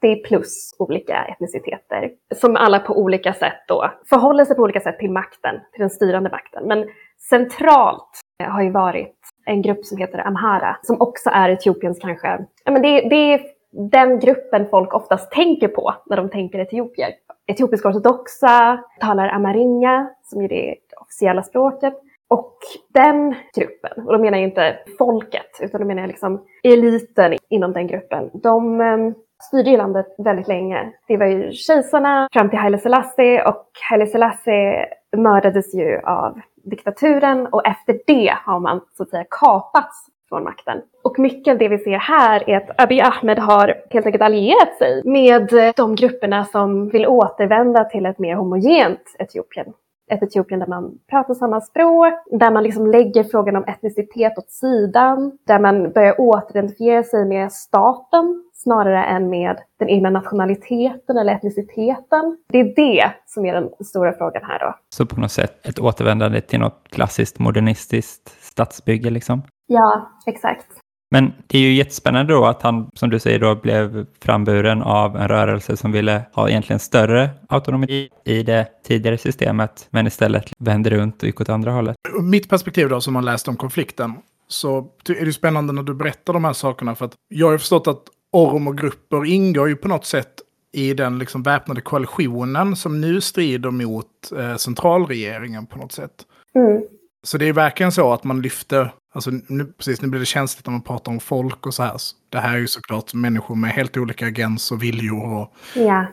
80 0.00 0.22
plus 0.24 0.74
olika 0.78 1.24
etniciteter 1.24 2.10
som 2.34 2.56
alla 2.56 2.78
på 2.78 2.98
olika 2.98 3.32
sätt 3.32 3.64
då 3.68 3.90
förhåller 4.08 4.44
sig 4.44 4.56
på 4.56 4.62
olika 4.62 4.80
sätt 4.80 4.98
till 4.98 5.10
makten, 5.10 5.54
till 5.72 5.80
den 5.80 5.90
styrande 5.90 6.30
makten. 6.30 6.66
Men 6.66 6.88
centralt 7.28 8.10
eh, 8.42 8.50
har 8.50 8.62
ju 8.62 8.70
varit 8.70 9.16
en 9.44 9.62
grupp 9.62 9.84
som 9.84 9.98
heter 9.98 10.26
Amhara, 10.26 10.76
som 10.82 11.00
också 11.00 11.30
är 11.32 11.48
Etiopiens 11.48 11.98
kanske, 11.98 12.46
ja 12.64 12.72
men 12.72 12.82
det, 12.82 13.00
det 13.00 13.32
är 13.32 13.40
den 13.72 14.18
gruppen 14.18 14.66
folk 14.70 14.94
oftast 14.94 15.32
tänker 15.32 15.68
på 15.68 15.94
när 16.06 16.16
de 16.16 16.28
tänker 16.28 16.58
etiopier. 16.58 17.10
Etiopiska 17.46 17.88
ortodoxa 17.88 18.80
talar 19.00 19.28
amarinja, 19.28 20.10
som 20.22 20.42
är 20.42 20.48
det 20.48 20.76
officiella 21.00 21.42
språket. 21.42 21.94
Och 22.28 22.56
den 22.94 23.34
gruppen, 23.56 24.06
och 24.06 24.12
då 24.12 24.18
menar 24.18 24.38
jag 24.38 24.48
inte 24.48 24.78
folket, 24.98 25.60
utan 25.60 25.80
då 25.80 25.86
menar 25.86 26.02
jag 26.02 26.08
liksom 26.08 26.44
eliten 26.62 27.36
inom 27.48 27.72
den 27.72 27.86
gruppen, 27.86 28.30
de 28.34 28.80
ehm, 28.80 29.14
styrde 29.42 29.70
ju 29.70 29.76
landet 29.76 30.06
väldigt 30.18 30.48
länge. 30.48 30.92
Det 31.08 31.16
var 31.16 31.26
ju 31.26 31.52
kejsarna 31.52 32.28
fram 32.32 32.50
till 32.50 32.58
Haile 32.58 32.78
Selassie 32.78 33.44
och 33.44 33.66
Haile 33.90 34.06
Selassie 34.06 34.86
mördades 35.16 35.74
ju 35.74 35.98
av 35.98 36.40
diktaturen 36.62 37.46
och 37.46 37.66
efter 37.66 38.00
det 38.06 38.34
har 38.44 38.60
man 38.60 38.80
så 38.96 39.02
att 39.02 39.10
säga 39.10 39.24
kapats 39.30 40.06
från 40.28 40.44
makten. 40.44 40.82
Och 41.02 41.18
mycket 41.18 41.52
av 41.52 41.58
det 41.58 41.68
vi 41.68 41.78
ser 41.78 41.98
här 41.98 42.50
är 42.50 42.56
att 42.56 42.82
Abiy 42.82 43.00
Ahmed 43.00 43.38
har 43.38 43.74
helt 43.90 44.06
enkelt 44.06 44.22
allierat 44.22 44.78
sig 44.78 45.02
med 45.04 45.72
de 45.76 45.94
grupperna 45.94 46.44
som 46.44 46.88
vill 46.88 47.06
återvända 47.06 47.84
till 47.84 48.06
ett 48.06 48.18
mer 48.18 48.34
homogent 48.34 49.16
Etiopien. 49.18 49.72
Ett 50.10 50.22
Etiopien 50.22 50.60
där 50.60 50.66
man 50.66 50.98
pratar 51.10 51.34
samma 51.34 51.60
språk, 51.60 52.12
där 52.30 52.50
man 52.50 52.62
liksom 52.62 52.86
lägger 52.86 53.24
frågan 53.24 53.56
om 53.56 53.64
etnicitet 53.64 54.38
åt 54.38 54.50
sidan, 54.50 55.38
där 55.46 55.58
man 55.58 55.92
börjar 55.92 56.20
återidentifiera 56.20 57.02
sig 57.02 57.24
med 57.24 57.52
staten 57.52 58.49
snarare 58.62 59.04
än 59.04 59.30
med 59.30 59.56
den 59.78 59.88
egna 59.88 60.10
nationaliteten 60.10 61.16
eller 61.18 61.32
etniciteten. 61.34 62.38
Det 62.48 62.60
är 62.60 62.74
det 62.76 63.12
som 63.26 63.44
är 63.46 63.52
den 63.54 63.68
stora 63.84 64.12
frågan 64.12 64.42
här 64.44 64.58
då. 64.58 64.74
Så 64.94 65.06
på 65.06 65.20
något 65.20 65.32
sätt 65.32 65.66
ett 65.66 65.78
återvändande 65.78 66.40
till 66.40 66.60
något 66.60 66.88
klassiskt 66.90 67.38
modernistiskt 67.38 68.44
stadsbygge 68.44 69.10
liksom? 69.10 69.42
Ja, 69.66 70.10
exakt. 70.26 70.66
Men 71.10 71.32
det 71.46 71.58
är 71.58 71.62
ju 71.62 71.72
jättespännande 71.72 72.32
då 72.32 72.46
att 72.46 72.62
han, 72.62 72.90
som 72.94 73.10
du 73.10 73.18
säger, 73.18 73.38
då 73.38 73.54
blev 73.54 74.06
framburen 74.22 74.82
av 74.82 75.16
en 75.16 75.28
rörelse 75.28 75.76
som 75.76 75.92
ville 75.92 76.22
ha 76.34 76.48
egentligen 76.48 76.80
större 76.80 77.30
autonomi 77.48 78.08
i 78.24 78.42
det 78.42 78.68
tidigare 78.84 79.18
systemet, 79.18 79.88
men 79.90 80.06
istället 80.06 80.52
vände 80.58 80.90
runt 80.90 81.22
och 81.22 81.26
gick 81.26 81.40
åt 81.40 81.48
andra 81.48 81.72
hållet. 81.72 81.96
Mitt 82.22 82.48
perspektiv 82.48 82.88
då, 82.88 83.00
som 83.00 83.14
man 83.14 83.24
läst 83.24 83.48
om 83.48 83.56
konflikten, 83.56 84.14
så 84.48 84.78
är 85.08 85.24
det 85.24 85.32
spännande 85.32 85.72
när 85.72 85.82
du 85.82 85.94
berättar 85.94 86.32
de 86.32 86.44
här 86.44 86.52
sakerna, 86.52 86.94
för 86.94 87.04
att 87.04 87.14
jag 87.28 87.50
har 87.50 87.58
förstått 87.58 87.88
att 87.88 88.02
Oromo-grupper 88.32 89.24
ingår 89.24 89.68
ju 89.68 89.76
på 89.76 89.88
något 89.88 90.06
sätt 90.06 90.34
i 90.72 90.94
den 90.94 91.18
liksom 91.18 91.42
väpnade 91.42 91.80
koalitionen 91.80 92.76
som 92.76 93.00
nu 93.00 93.20
strider 93.20 93.70
mot 93.70 94.06
eh, 94.38 94.56
centralregeringen 94.56 95.66
på 95.66 95.78
något 95.78 95.92
sätt. 95.92 96.12
Mm. 96.54 96.82
Så 97.22 97.38
det 97.38 97.48
är 97.48 97.52
verkligen 97.52 97.92
så 97.92 98.12
att 98.12 98.24
man 98.24 98.42
lyfter, 98.42 98.94
alltså 99.14 99.30
nu, 99.48 99.64
precis 99.64 100.02
nu 100.02 100.08
blir 100.08 100.20
det 100.20 100.26
känsligt 100.26 100.66
när 100.66 100.72
man 100.72 100.82
pratar 100.82 101.12
om 101.12 101.20
folk 101.20 101.66
och 101.66 101.74
så 101.74 101.82
här. 101.82 101.96
Det 102.28 102.38
här 102.38 102.54
är 102.54 102.58
ju 102.58 102.66
såklart 102.66 103.14
människor 103.14 103.54
med 103.54 103.70
helt 103.70 103.96
olika 103.96 104.26
agens 104.26 104.72
och 104.72 104.82
viljor. 104.82 105.34
Och, 105.34 105.54
Ja. 105.74 106.06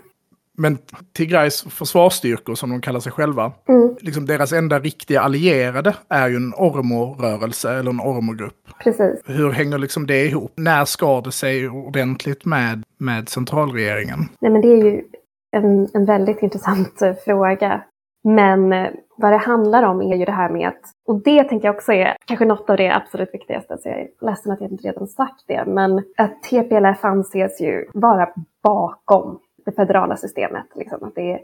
Men 0.57 0.77
Tigrays 1.13 1.61
försvarsstyrkor, 1.63 2.55
som 2.55 2.69
de 2.69 2.81
kallar 2.81 2.99
sig 2.99 3.11
själva, 3.11 3.51
Mm. 3.69 3.95
liksom 3.99 4.25
deras 4.25 4.53
enda 4.53 4.79
riktiga 4.79 5.21
allierade 5.21 5.95
är 6.09 6.27
ju 6.29 6.35
en 6.35 6.53
Oromo-rörelse 6.53 7.73
eller 7.73 7.91
en 7.91 7.99
Oromo-grupp. 8.01 8.53
Precis. 8.83 9.21
Hur 9.25 9.51
hänger 9.51 9.77
liksom 9.77 10.07
det 10.07 10.25
ihop? 10.25 10.51
När 10.55 10.85
skar 10.85 11.21
det 11.21 11.31
sig 11.31 11.69
ordentligt 11.69 12.45
med, 12.45 12.83
med 12.99 13.29
centralregeringen? 13.29 14.19
Nej, 14.41 14.51
men 14.51 14.61
det 14.61 14.67
är 14.67 14.83
ju 14.85 15.03
en, 15.51 15.87
en 15.93 16.05
väldigt 16.05 16.41
intressant 16.41 17.01
eh, 17.01 17.13
fråga. 17.25 17.83
Men 18.23 18.73
eh, 18.73 18.87
vad 19.17 19.31
det 19.31 19.37
handlar 19.37 19.83
om 19.83 20.01
är 20.01 20.15
ju 20.15 20.25
det 20.25 20.31
här 20.31 20.49
med 20.49 20.67
att, 20.67 20.81
och 21.07 21.21
det 21.23 21.43
tänker 21.43 21.67
jag 21.67 21.75
också 21.75 21.93
är 21.93 22.15
kanske 22.25 22.45
något 22.45 22.69
av 22.69 22.77
det 22.77 22.95
absolut 22.95 23.29
viktigaste, 23.33 23.77
så 23.77 23.89
jag 23.89 23.99
är 23.99 24.07
ledsen 24.21 24.51
att 24.51 24.61
jag 24.61 24.71
inte 24.71 24.87
redan 24.87 25.07
sagt 25.07 25.43
det, 25.47 25.63
men 25.67 26.03
att 26.17 26.43
TPLF 26.43 27.05
anses 27.05 27.61
ju 27.61 27.85
vara 27.93 28.29
bakom 28.63 29.39
det 29.67 29.75
federala 29.75 30.15
systemet. 30.15 30.65
Liksom. 30.75 31.03
Att 31.03 31.15
det, 31.15 31.31
är, 31.33 31.39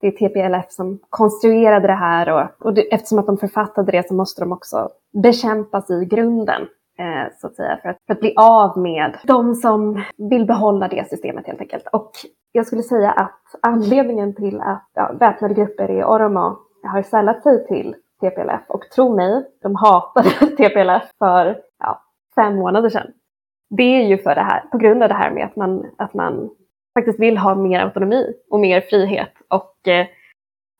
det 0.00 0.06
är 0.06 0.10
TPLF 0.10 0.72
som 0.72 0.98
konstruerade 1.10 1.86
det 1.86 1.92
här 1.92 2.28
och, 2.32 2.66
och 2.66 2.74
det, 2.74 2.94
eftersom 2.94 3.18
att 3.18 3.26
de 3.26 3.36
författade 3.38 3.92
det 3.92 4.08
så 4.08 4.14
måste 4.14 4.42
de 4.42 4.52
också 4.52 4.90
bekämpas 5.22 5.90
i 5.90 6.04
grunden. 6.04 6.62
eh, 6.98 7.32
så 7.40 7.46
att 7.46 7.56
säga, 7.56 7.78
för 7.82 7.88
att, 7.88 7.96
för 8.06 8.12
att 8.12 8.20
bli 8.20 8.34
av 8.36 8.78
med 8.78 9.16
de 9.24 9.54
som 9.54 10.02
vill 10.30 10.46
behålla 10.46 10.88
det 10.88 11.08
systemet 11.10 11.46
helt 11.46 11.60
enkelt. 11.60 11.86
Och 11.92 12.10
jag 12.52 12.66
skulle 12.66 12.82
säga 12.82 13.10
att 13.10 13.42
anledningen 13.62 14.34
till 14.34 14.60
att 14.60 14.90
ja, 14.94 15.12
väpnade 15.20 15.54
grupper 15.54 15.90
i 15.90 16.04
Oromo 16.04 16.56
har 16.82 17.02
sällat 17.02 17.42
sig 17.42 17.66
till 17.66 17.94
TPLF 18.20 18.60
och 18.68 18.90
tro 18.94 19.16
mig, 19.16 19.44
de 19.62 19.74
hatade 19.74 20.28
TPLF 20.56 21.02
för 21.18 21.58
ja, 21.78 22.02
fem 22.34 22.56
månader 22.56 22.88
sedan. 22.88 23.06
Det 23.70 23.82
är 23.82 24.06
ju 24.06 24.18
för 24.18 24.34
det 24.34 24.40
här, 24.42 24.60
på 24.72 24.78
grund 24.78 25.02
av 25.02 25.08
det 25.08 25.14
här 25.14 25.30
med 25.30 25.44
att 25.44 25.56
man, 25.56 25.86
att 25.98 26.14
man 26.14 26.50
faktiskt 26.96 27.20
vill 27.20 27.38
ha 27.38 27.54
mer 27.54 27.80
autonomi 27.80 28.32
och 28.50 28.60
mer 28.60 28.80
frihet 28.80 29.32
och 29.48 29.88
eh, 29.88 30.06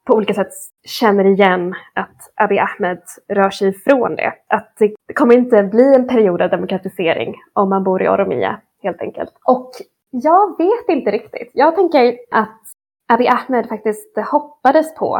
på 0.06 0.14
olika 0.14 0.34
sätt 0.34 0.52
känner 0.84 1.24
igen 1.24 1.74
att 1.94 2.32
Abiy 2.34 2.58
Ahmed 2.58 3.02
rör 3.28 3.50
sig 3.50 3.68
ifrån 3.68 4.16
det. 4.16 4.32
Att 4.48 4.76
det 4.78 5.14
kommer 5.14 5.34
inte 5.34 5.62
bli 5.62 5.94
en 5.94 6.08
period 6.08 6.42
av 6.42 6.50
demokratisering 6.50 7.34
om 7.52 7.68
man 7.68 7.84
bor 7.84 8.02
i 8.02 8.08
Oromia 8.08 8.60
helt 8.82 9.00
enkelt. 9.00 9.32
Och 9.44 9.70
jag 10.10 10.58
vet 10.58 10.88
inte 10.88 11.10
riktigt. 11.10 11.50
Jag 11.54 11.74
tänker 11.74 12.18
att 12.30 12.60
Abiy 13.08 13.28
Ahmed 13.28 13.68
faktiskt 13.68 14.18
hoppades 14.18 14.94
på 14.94 15.16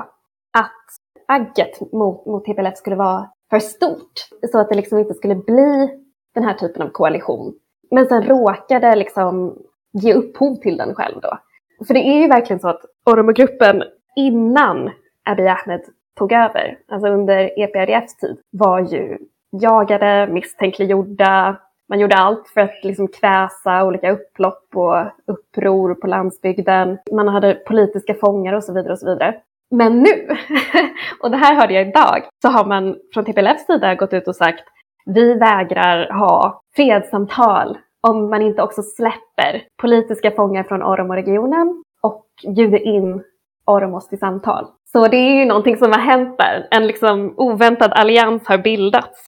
att 0.59 0.83
agget 1.29 1.93
mot, 1.93 2.27
mot 2.27 2.45
TPLF 2.45 2.77
skulle 2.77 2.97
vara 2.97 3.31
för 3.51 3.59
stort. 3.59 4.29
Så 4.53 4.59
att 4.59 4.69
det 4.69 4.75
liksom 4.75 4.99
inte 4.99 5.15
skulle 5.15 5.35
bli 5.35 5.89
den 6.35 6.45
här 6.45 6.55
typen 6.55 6.83
av 6.83 6.89
koalition. 6.89 7.55
Men 7.91 8.07
sen 8.07 8.23
råkade 8.23 8.97
liksom 8.97 9.59
ge 10.03 10.15
upphov 10.15 10.55
till 10.57 10.77
den 10.77 10.95
själv 10.95 11.21
då. 11.23 11.39
För 11.87 11.95
det 11.95 12.01
är 12.01 12.21
ju 12.21 12.29
verkligen 12.29 12.61
så 12.61 12.69
att 12.69 12.81
Oromogruppen 13.07 13.83
innan 14.17 14.91
Abiy 15.25 15.49
Ahmed 15.49 15.81
tog 16.19 16.33
över, 16.33 16.79
alltså 16.89 17.09
under 17.09 17.61
EPRDFs 17.61 18.17
tid, 18.17 18.37
var 18.51 18.81
ju 18.81 19.19
jagade, 19.51 20.29
misstänkliggjorda. 20.33 21.57
Man 21.89 22.01
gjorde 22.01 22.17
allt 22.17 22.49
för 22.49 22.61
att 22.61 22.85
liksom 22.85 23.09
kväsa 23.09 23.85
olika 23.85 24.11
upplopp 24.11 24.69
och 24.75 25.07
uppror 25.27 25.95
på 25.95 26.07
landsbygden. 26.07 26.99
Man 27.13 27.29
hade 27.29 27.55
politiska 27.55 28.15
fångar 28.15 28.53
och 28.53 28.65
så 28.65 28.73
vidare 28.73 28.93
och 28.93 28.99
så 28.99 29.07
vidare. 29.07 29.35
Men 29.71 30.03
nu, 30.03 30.29
och 31.21 31.31
det 31.31 31.37
här 31.37 31.55
hörde 31.55 31.75
jag 31.75 31.89
idag, 31.89 32.23
så 32.43 32.49
har 32.49 32.65
man 32.65 32.97
från 33.15 33.25
TPLFs 33.25 33.67
sida 33.67 33.95
gått 33.95 34.13
ut 34.13 34.29
och 34.29 34.37
sagt 34.37 34.65
vi 35.07 35.35
vägrar 35.35 36.13
ha 36.13 36.63
fredssamtal 36.77 37.79
om 38.09 38.31
man 38.31 38.43
inte 38.43 38.63
också 38.63 38.83
släpper 38.83 39.63
politiska 39.83 40.31
fångar 40.31 40.63
från 40.63 40.83
Oromo-regionen 40.83 41.85
och 42.03 42.27
bjuder 42.57 42.79
in 42.79 43.23
Oromos 43.67 44.09
till 44.09 44.19
samtal. 44.19 44.67
Så 44.93 45.09
det 45.09 45.17
är 45.17 45.39
ju 45.39 45.45
någonting 45.45 45.77
som 45.77 45.93
har 45.93 45.99
hänt 45.99 46.39
där. 46.39 46.69
En 46.71 46.87
liksom 46.87 47.35
oväntad 47.37 47.93
allians 47.93 48.47
har 48.47 48.59
bildats. 48.59 49.27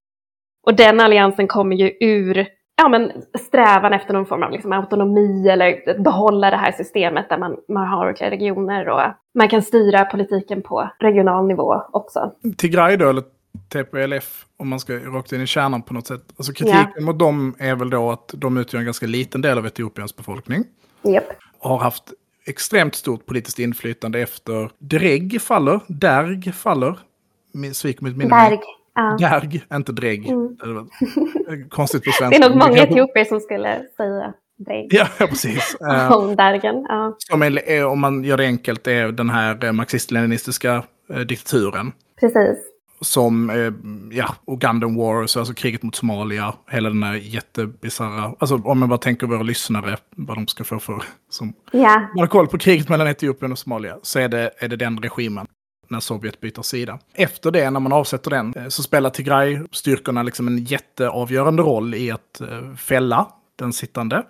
Och 0.67 0.75
den 0.75 1.01
alliansen 1.01 1.49
kommer 1.49 1.77
ju 1.77 1.93
ur 2.01 2.47
ja, 2.77 2.89
men 2.89 3.13
strävan 3.39 3.93
efter 3.93 4.15
någon 4.15 4.27
form 4.27 4.43
av 4.43 4.51
liksom 4.51 4.73
autonomi 4.73 5.49
eller 5.49 5.99
behålla 6.03 6.51
det 6.51 6.57
här 6.57 6.73
systemet 6.73 7.29
där 7.29 7.39
man, 7.39 7.57
man 7.69 7.89
har 7.89 8.07
olika 8.07 8.31
regioner 8.31 8.89
och 8.89 9.01
man 9.39 9.49
kan 9.49 9.63
styra 9.63 10.05
politiken 10.05 10.63
på 10.63 10.91
regional 10.99 11.47
nivå 11.47 11.83
också. 11.93 12.33
Tigray 12.57 12.97
då, 12.97 13.09
eller 13.09 13.25
TPLF, 13.69 14.47
om 14.57 14.69
man 14.69 14.81
ska 14.81 14.95
rakt 14.95 15.33
in 15.33 15.41
i 15.41 15.47
kärnan 15.47 15.83
på 15.83 15.95
något 15.95 16.07
sätt. 16.07 16.23
Alltså 16.37 16.53
kritiken 16.53 16.93
ja. 16.97 17.03
mot 17.03 17.19
dem 17.19 17.55
är 17.59 17.75
väl 17.75 17.91
då 17.91 18.11
att 18.11 18.31
de 18.35 18.57
utgör 18.57 18.79
en 18.79 18.85
ganska 18.85 19.07
liten 19.07 19.41
del 19.41 19.59
av 19.59 19.67
Etiopiens 19.67 20.17
befolkning. 20.17 20.65
Yep. 21.05 21.25
Har 21.59 21.79
haft 21.79 22.05
extremt 22.47 22.95
stort 22.95 23.27
politiskt 23.27 23.59
inflytande 23.59 24.21
efter 24.21 24.71
Dreg 24.79 25.43
faller, 25.43 25.81
Derg 25.89 26.53
faller. 26.53 26.99
Svik 27.73 28.01
mitt 28.01 28.17
minne. 28.17 28.37
Derg. 28.37 28.59
Ja. 28.95 29.17
Derg, 29.21 29.63
inte 29.73 29.93
Dreg. 29.93 30.29
Mm. 30.29 30.57
Konstigt 31.69 32.05
på 32.05 32.11
svenska. 32.11 32.39
Det 32.39 32.45
är 32.45 32.49
nog 32.49 32.59
många 32.59 32.83
etiopier 32.83 33.25
som 33.25 33.41
skulle 33.41 33.83
säga 33.97 34.33
Dreg. 34.57 34.89
Ja, 34.91 35.07
precis. 35.19 35.77
Om 36.11 36.37
Dergen, 36.37 36.87
ja. 36.89 37.17
Som 37.19 37.43
är, 37.43 37.87
om 37.87 38.01
man 38.01 38.25
gör 38.25 38.37
det 38.37 38.47
enkelt 38.47 38.87
är 38.87 39.13
den 39.13 39.31
här 39.31 39.65
eh, 39.65 39.73
marxist-leninistiska 39.73 40.83
eh, 41.11 41.19
diktaturen. 41.19 41.93
Precis 42.21 42.68
som 43.01 43.51
eh, 43.51 43.73
ja, 44.19 44.35
Ugandan 44.47 44.95
Wars, 44.95 45.37
alltså 45.37 45.55
kriget 45.55 45.83
mot 45.83 45.95
Somalia, 45.95 46.55
hela 46.71 46.89
den 46.89 47.03
här 47.03 47.15
jättebisarra, 47.15 48.35
alltså 48.39 48.57
om 48.57 48.79
man 48.79 48.89
bara 48.89 48.99
tänker 48.99 49.27
våra 49.27 49.43
lyssnare, 49.43 49.97
vad 50.17 50.37
de 50.37 50.47
ska 50.47 50.65
få 50.65 50.79
för, 50.79 51.03
som 51.31 51.53
yeah. 51.73 52.01
man 52.01 52.19
har 52.19 52.27
koll 52.27 52.47
på 52.47 52.59
kriget 52.59 52.89
mellan 52.89 53.09
Etiopien 53.09 53.53
och 53.53 53.59
Somalia, 53.59 53.99
så 54.03 54.19
är 54.19 54.29
det, 54.29 54.51
är 54.59 54.69
det 54.69 54.77
den 54.77 54.99
regimen 54.99 55.47
när 55.89 56.01
Sovjet 56.01 56.41
byter 56.41 56.63
sida. 56.63 56.99
Efter 57.15 57.51
det, 57.51 57.71
när 57.71 57.81
man 57.81 57.93
avsätter 57.93 58.31
den, 58.31 58.55
eh, 58.57 58.69
så 58.69 58.83
spelar 58.83 59.11
Tigray-styrkorna 59.11 60.23
liksom 60.23 60.49
en 60.49 60.59
jätteavgörande 60.59 61.63
roll 61.63 61.95
i 61.95 62.11
att 62.11 62.41
eh, 62.41 62.75
fälla 62.75 63.29
den 63.57 63.73
sittande. 63.73 64.23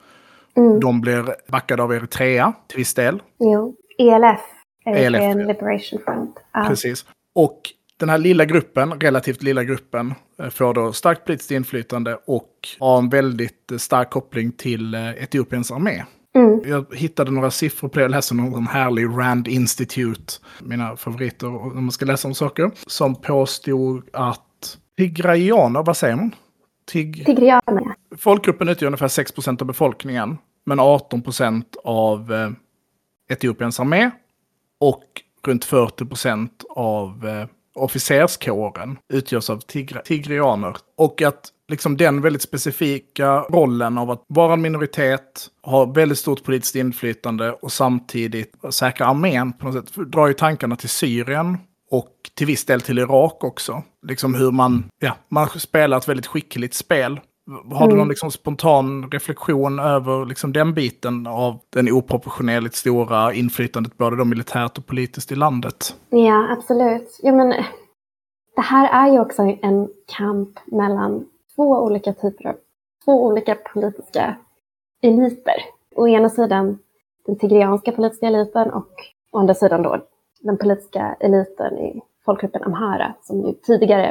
Mm. 0.57 0.81
De 0.81 1.01
blir 1.01 1.35
backade 1.49 1.83
av 1.83 1.93
Eritrea 1.93 2.53
till 2.67 2.79
viss 2.79 2.95
del. 2.95 3.23
Jo, 3.39 3.75
ELF, 3.99 4.41
Eritrean 4.85 5.41
ELF. 5.41 5.49
Liberation 5.49 6.01
Front. 6.05 6.37
Ah. 6.53 6.69
Precis. 6.69 7.07
Och 7.35 7.61
den 7.99 8.09
här 8.09 8.19
lilla 8.19 8.45
gruppen, 8.45 9.01
relativt 9.01 9.43
lilla 9.43 9.65
gruppen, 9.65 10.15
eh, 10.39 10.49
får 10.51 10.75
då 10.75 10.93
starkt 10.93 11.25
politiskt 11.25 11.51
inflytande 11.51 12.19
och 12.27 12.51
har 12.79 12.99
en 12.99 13.09
väldigt 13.09 13.73
eh, 13.73 13.79
stark 13.79 14.11
koppling 14.11 14.53
till 14.53 14.95
eh, 14.95 15.11
Etiopiens 15.11 15.71
armé. 15.71 16.05
Mm. 16.37 16.61
Jag 16.67 16.87
hittade 16.95 17.31
några 17.31 17.51
siffror 17.51 17.89
på 17.89 17.99
det, 17.99 18.03
jag 18.03 18.11
läste 18.11 18.35
någon 18.35 18.67
härlig 18.67 19.05
Rand 19.05 19.49
Institute, 19.49 20.33
mina 20.63 20.97
favoriter 20.97 21.47
om 21.47 21.85
man 21.85 21.93
ska 21.93 22.07
läsa 22.07 22.29
om 22.29 22.35
saker, 22.35 22.71
som 22.87 23.15
påstod 23.15 24.09
att 24.13 24.79
tigraianer, 24.97 25.83
vad 25.83 25.97
säger 25.97 26.17
man? 26.17 26.35
Tig... 26.87 27.27
Tigrianer. 27.27 27.95
Folkgruppen 28.19 28.69
utgör 28.69 28.87
ungefär 28.87 29.09
6% 29.09 29.61
av 29.61 29.67
befolkningen, 29.67 30.39
men 30.67 30.81
18% 30.81 31.65
av 31.85 32.33
Etiopiens 33.31 33.81
armé 33.81 34.11
och 34.81 35.05
runt 35.47 35.67
40% 35.67 36.51
av 36.71 37.27
officerskåren 37.79 38.99
utgörs 39.13 39.51
av 39.51 39.59
tigre, 39.59 40.03
tigrianer. 40.03 40.77
Och 40.97 41.23
att 41.23 41.53
liksom 41.69 41.97
den 41.97 42.21
väldigt 42.21 42.43
specifika 42.43 43.41
rollen 43.41 43.99
av 43.99 44.11
att 44.11 44.25
vara 44.27 44.53
en 44.53 44.63
minoritet, 44.63 45.49
ha 45.63 45.85
väldigt 45.85 46.19
stort 46.19 46.45
politiskt 46.45 46.75
inflytande 46.75 47.53
och 47.53 47.73
samtidigt 47.73 48.53
säkra 48.71 49.07
armén 49.07 49.53
på 49.53 49.67
något 49.67 49.89
sätt 49.89 50.13
drar 50.13 50.27
ju 50.27 50.35
tankarna 50.35 50.77
till 50.77 50.89
Syrien 50.89 51.59
och 51.91 52.13
till 52.35 52.47
viss 52.47 52.65
del 52.65 52.81
till 52.81 52.99
Irak 52.99 53.45
också. 53.45 53.83
Liksom 54.07 54.35
hur 54.35 54.51
man, 54.51 54.85
ja, 54.99 55.17
man 55.29 55.49
spelar 55.49 55.99
ett 55.99 56.09
väldigt 56.09 56.27
skickligt 56.27 56.75
spel 56.75 57.21
har 57.49 57.87
du 57.87 57.89
någon 57.89 57.99
mm. 57.99 58.09
liksom 58.09 58.31
spontan 58.31 59.11
reflektion 59.11 59.79
över 59.79 60.27
liksom 60.27 60.53
den 60.53 60.75
biten 60.75 61.27
av 61.27 61.59
den 61.71 61.93
oproportionerligt 61.93 62.75
stora 62.75 63.33
inflytandet 63.35 63.99
både 63.99 64.17
då 64.17 64.25
militärt 64.25 64.79
och 64.79 64.87
politiskt 64.87 65.33
i 65.33 65.35
landet? 65.35 65.97
Ja, 66.11 66.53
absolut. 66.53 67.19
Ja, 67.23 67.33
men, 67.33 67.49
det 68.57 68.63
här 68.63 69.07
är 69.07 69.13
ju 69.13 69.21
också 69.21 69.43
en 69.43 69.89
kamp 70.17 70.59
mellan 70.67 71.27
två 71.57 71.65
olika 71.65 72.13
typer 72.13 72.49
av, 72.49 72.55
två 73.05 73.25
olika 73.25 73.55
politiska 73.55 74.37
eliter. 75.03 75.55
Å 75.95 76.09
ena 76.09 76.29
sidan 76.29 76.79
den 77.27 77.39
tigrianska 77.39 77.93
politiska 77.93 78.27
eliten 78.27 78.71
och 78.71 78.93
å 79.33 79.39
andra 79.39 79.55
sidan 79.55 79.83
då 79.83 80.05
den 80.41 80.59
politiska 80.59 81.17
eliten 81.21 81.79
i 81.79 82.01
folkgruppen 82.25 82.63
amhara 82.63 83.15
som 83.23 83.47
ju 83.47 83.53
tidigare 83.53 84.09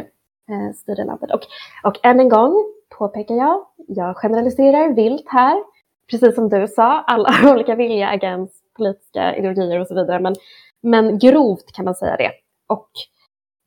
eh, 0.50 0.76
styrde 0.76 1.04
landet. 1.04 1.32
Och, 1.32 1.42
och 1.84 2.06
än 2.06 2.20
en 2.20 2.30
gång, 2.30 2.64
påpekar 2.98 3.36
jag. 3.36 3.66
Jag 3.88 4.18
generaliserar 4.18 4.94
vilt 4.94 5.26
här. 5.28 5.64
Precis 6.12 6.36
som 6.36 6.50
du 6.50 6.68
sa, 6.68 7.02
alla 7.02 7.32
har 7.32 7.54
olika 7.56 7.76
vilja, 7.76 8.10
agens, 8.10 8.62
politiska 8.78 9.36
ideologier 9.36 9.80
och 9.80 9.88
så 9.88 9.96
vidare. 9.96 10.20
Men, 10.20 10.36
men 10.84 11.20
grovt 11.20 11.72
kan 11.74 11.86
man 11.86 11.96
säga 11.96 12.16
det. 12.16 12.32
Och 12.68 12.90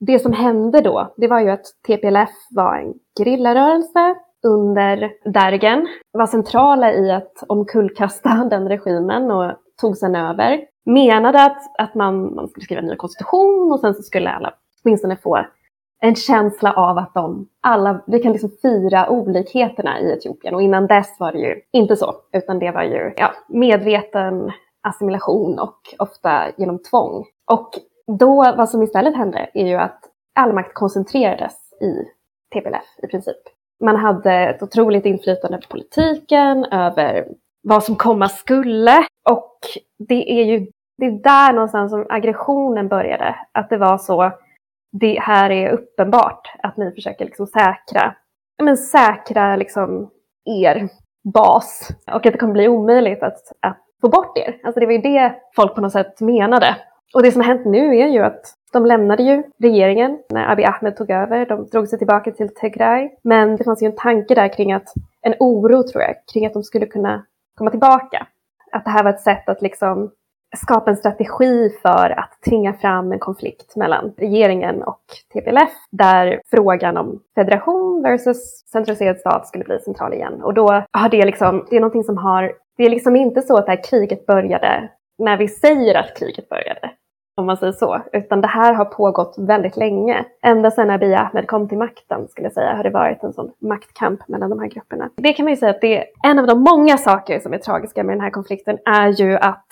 det 0.01 0.19
som 0.19 0.33
hände 0.33 0.81
då, 0.81 1.15
det 1.17 1.29
var 1.29 1.41
ju 1.41 1.51
att 1.51 1.65
TPLF 1.87 2.31
var 2.51 2.77
en 2.77 2.95
gerillarörelse 3.19 4.15
under 4.43 5.13
Dergen, 5.25 5.89
var 6.13 6.27
centrala 6.27 6.93
i 6.93 7.11
att 7.11 7.45
omkullkasta 7.49 8.45
den 8.51 8.69
regimen 8.69 9.31
och 9.31 9.53
tog 9.81 9.97
sen 9.97 10.15
över. 10.15 10.61
Menade 10.85 11.43
att, 11.45 11.63
att 11.79 11.95
man, 11.95 12.35
man 12.35 12.49
skulle 12.49 12.65
skriva 12.65 12.81
en 12.81 12.87
ny 12.87 12.97
konstitution 12.97 13.73
och 13.73 13.81
sen 13.81 13.95
så 13.95 14.03
skulle 14.03 14.31
alla 14.31 14.55
åtminstone 14.85 15.17
få 15.17 15.47
en 16.01 16.15
känsla 16.15 16.73
av 16.73 16.99
att 16.99 17.15
de 17.15 17.49
alla, 17.61 18.01
vi 18.07 18.19
kan 18.19 18.33
liksom 18.33 18.51
fira 18.63 19.11
olikheterna 19.11 20.01
i 20.01 20.13
Etiopien 20.13 20.55
och 20.55 20.63
innan 20.63 20.87
dess 20.87 21.21
var 21.21 21.33
det 21.33 21.39
ju 21.39 21.61
inte 21.73 21.97
så, 21.97 22.15
utan 22.33 22.59
det 22.59 22.71
var 22.71 22.83
ju 22.83 23.13
ja, 23.17 23.33
medveten 23.49 24.53
assimilation 24.83 25.59
och 25.59 25.79
ofta 25.99 26.43
genom 26.57 26.83
tvång. 26.83 27.25
Och 27.47 27.71
då, 28.19 28.55
vad 28.57 28.69
som 28.69 28.83
istället 28.83 29.17
hände 29.17 29.51
är 29.55 29.67
ju 29.67 29.75
att 29.75 30.01
all 30.35 30.53
makt 30.53 30.75
koncentrerades 30.75 31.73
i 31.81 32.05
TPLF 32.55 32.85
i 33.03 33.07
princip. 33.07 33.37
Man 33.85 33.97
hade 33.97 34.33
ett 34.33 34.63
otroligt 34.63 35.07
inflytande 35.07 35.59
på 35.59 35.69
politiken, 35.69 36.65
över 36.65 37.29
vad 37.63 37.85
som 37.85 37.97
komma 37.97 38.29
skulle 38.29 38.97
och 39.31 39.59
det 39.99 40.41
är 40.41 40.45
ju 40.45 40.67
det 40.99 41.07
är 41.07 41.11
där 41.11 41.53
någonstans 41.53 41.91
som 41.93 42.07
aggressionen 42.09 42.89
började. 42.89 43.37
Att 43.53 43.71
det 43.71 43.77
var 43.77 43.99
så 43.99 44.33
det 44.93 45.21
här 45.21 45.51
är 45.51 45.71
uppenbart 45.71 46.53
att 46.63 46.77
ni 46.77 46.93
försöker 46.93 47.25
liksom 47.25 47.47
säkra 47.47 48.15
men, 48.63 48.77
säkra 48.77 49.57
liksom, 49.57 50.11
er 50.45 50.89
bas 51.35 51.89
och 52.07 52.27
att 52.27 52.33
det 52.33 52.39
kommer 52.39 52.53
bli 52.53 52.69
omöjligt 52.69 53.23
att, 53.23 53.53
att 53.61 53.79
få 54.01 54.09
bort 54.09 54.39
er. 54.39 54.61
Alltså 54.65 54.81
det 54.81 54.87
var 54.87 54.93
ju 54.93 54.99
det 54.99 55.35
folk 55.57 55.75
på 55.75 55.81
något 55.81 55.93
sätt 55.93 56.21
menade. 56.21 56.77
Och 57.15 57.23
det 57.23 57.33
som 57.33 57.41
har 57.41 57.49
hänt 57.49 57.67
nu 57.67 57.99
är 57.99 58.09
ju 58.09 58.21
att 58.21 58.55
de 58.73 58.87
lämnade 58.87 59.23
ju 59.23 59.43
regeringen 59.59 60.19
när 60.31 60.53
Abiy 60.53 60.65
Ahmed 60.65 60.97
tog 60.97 61.11
över. 61.11 61.47
De 61.47 61.67
drog 61.67 61.89
sig 61.89 61.99
tillbaka 61.99 62.31
till 62.31 62.55
Tigray. 62.55 63.11
Men 63.23 63.57
det 63.57 63.65
fanns 63.65 63.83
ju 63.83 63.87
en 63.87 63.97
tanke 63.97 64.35
där 64.35 64.53
kring 64.53 64.73
att, 64.73 64.89
en 65.23 65.35
oro 65.41 65.83
tror 65.83 66.03
jag, 66.03 66.15
kring 66.33 66.47
att 66.47 66.53
de 66.53 66.63
skulle 66.63 66.87
kunna 66.87 67.27
komma 67.55 67.71
tillbaka. 67.71 68.27
Att 68.73 68.85
det 68.85 68.91
här 68.91 69.05
var 69.05 69.11
ett 69.11 69.21
sätt 69.21 69.49
att 69.49 69.63
liksom 69.63 70.11
skapa 70.57 70.91
en 70.91 70.97
strategi 70.97 71.71
för 71.83 72.19
att 72.19 72.39
tvinga 72.49 72.73
fram 72.73 73.13
en 73.13 73.19
konflikt 73.19 73.77
mellan 73.77 74.13
regeringen 74.17 74.83
och 74.83 75.03
TPLF 75.33 75.71
där 75.91 76.41
frågan 76.51 76.97
om 76.97 77.21
federation 77.35 78.03
versus 78.03 78.65
centraliserad 78.73 79.19
stat 79.19 79.49
skulle 79.49 79.65
bli 79.65 79.79
central 79.79 80.15
igen. 80.15 80.43
Och 80.43 80.55
då 80.55 80.85
har 80.91 81.09
det 81.09 81.27
liksom, 81.27 81.67
det 81.71 81.77
är 81.77 81.81
någonting 81.81 82.05
som 82.05 82.17
har, 82.17 82.53
det 82.77 82.85
är 82.85 82.91
liksom 82.91 83.17
inte 83.17 83.43
så 83.43 83.57
att 83.57 83.67
det 83.67 83.73
här 83.73 83.85
kriget 83.91 84.27
började 84.27 84.91
när 85.19 85.37
vi 85.37 85.49
säger 85.49 85.95
att 85.95 86.19
kriget 86.19 86.49
började 86.49 86.91
om 87.41 87.47
man 87.47 87.57
säger 87.57 87.73
så. 87.73 88.03
Utan 88.13 88.41
det 88.41 88.49
här 88.49 88.75
har 88.75 88.85
pågått 88.85 89.35
väldigt 89.39 89.77
länge. 89.77 90.25
Ända 90.43 90.71
sedan 90.71 90.91
Abiy 90.91 91.15
Ahmed 91.15 91.47
kom 91.47 91.69
till 91.69 91.79
makten, 91.79 92.29
skulle 92.29 92.47
jag 92.47 92.53
säga, 92.53 92.75
har 92.75 92.85
det 92.85 92.91
varit 92.91 93.23
en 93.23 93.33
sån 93.33 93.51
maktkamp 93.61 94.29
mellan 94.29 94.51
de 94.51 94.59
här 94.59 94.67
grupperna. 94.67 95.11
Det 95.17 95.33
kan 95.33 95.45
man 95.45 95.53
ju 95.53 95.57
säga 95.57 95.71
att 95.71 95.81
det 95.81 95.99
är 95.99 96.05
en 96.25 96.39
av 96.39 96.47
de 96.47 96.61
många 96.61 96.99
saker 96.99 97.41
som 97.41 97.53
är 97.53 97.59
tragiska 97.59 98.05
med 98.05 98.17
den 98.17 98.21
här 98.21 98.31
konflikten 98.31 98.79
är 98.85 99.09
ju 99.09 99.37
att 99.37 99.67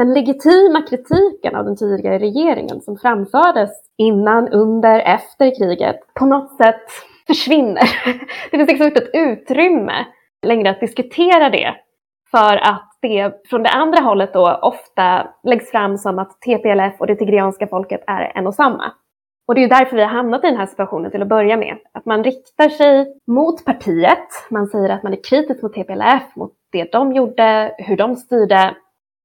den 0.00 0.14
legitima 0.14 0.82
kritiken 0.82 1.56
av 1.56 1.64
den 1.64 1.76
tidigare 1.76 2.18
regeringen 2.18 2.80
som 2.80 2.96
framfördes 2.96 3.70
innan, 3.98 4.48
under, 4.48 5.00
efter 5.00 5.58
kriget 5.58 6.00
på 6.14 6.26
något 6.26 6.56
sätt 6.56 6.82
försvinner. 7.26 7.82
Det 8.50 8.56
finns 8.56 8.68
liksom 8.68 8.86
inte 8.86 9.00
ett 9.00 9.10
utrymme 9.14 10.06
längre 10.46 10.70
att 10.70 10.80
diskutera 10.80 11.50
det 11.50 11.74
för 12.30 12.56
att 12.56 12.90
det 13.02 13.48
från 13.50 13.62
det 13.62 13.70
andra 13.70 14.00
hållet 14.00 14.32
då 14.32 14.58
ofta 14.62 15.26
läggs 15.42 15.70
fram 15.70 15.98
som 15.98 16.18
att 16.18 16.40
TPLF 16.40 17.00
och 17.00 17.06
det 17.06 17.16
tigreanska 17.16 17.66
folket 17.66 18.04
är 18.06 18.32
en 18.34 18.46
och 18.46 18.54
samma. 18.54 18.92
Och 19.48 19.54
det 19.54 19.64
är 19.64 19.68
därför 19.68 19.96
vi 19.96 20.02
har 20.02 20.08
hamnat 20.08 20.44
i 20.44 20.46
den 20.46 20.56
här 20.56 20.66
situationen 20.66 21.10
till 21.10 21.22
att 21.22 21.28
börja 21.28 21.56
med. 21.56 21.76
Att 21.92 22.06
man 22.06 22.24
riktar 22.24 22.68
sig 22.68 23.16
mot 23.26 23.64
partiet, 23.64 24.28
man 24.50 24.66
säger 24.66 24.88
att 24.88 25.02
man 25.02 25.12
är 25.12 25.24
kritisk 25.24 25.62
mot 25.62 25.74
TPLF, 25.74 26.36
mot 26.36 26.52
det 26.72 26.92
de 26.92 27.12
gjorde, 27.12 27.74
hur 27.78 27.96
de 27.96 28.16
styrde. 28.16 28.74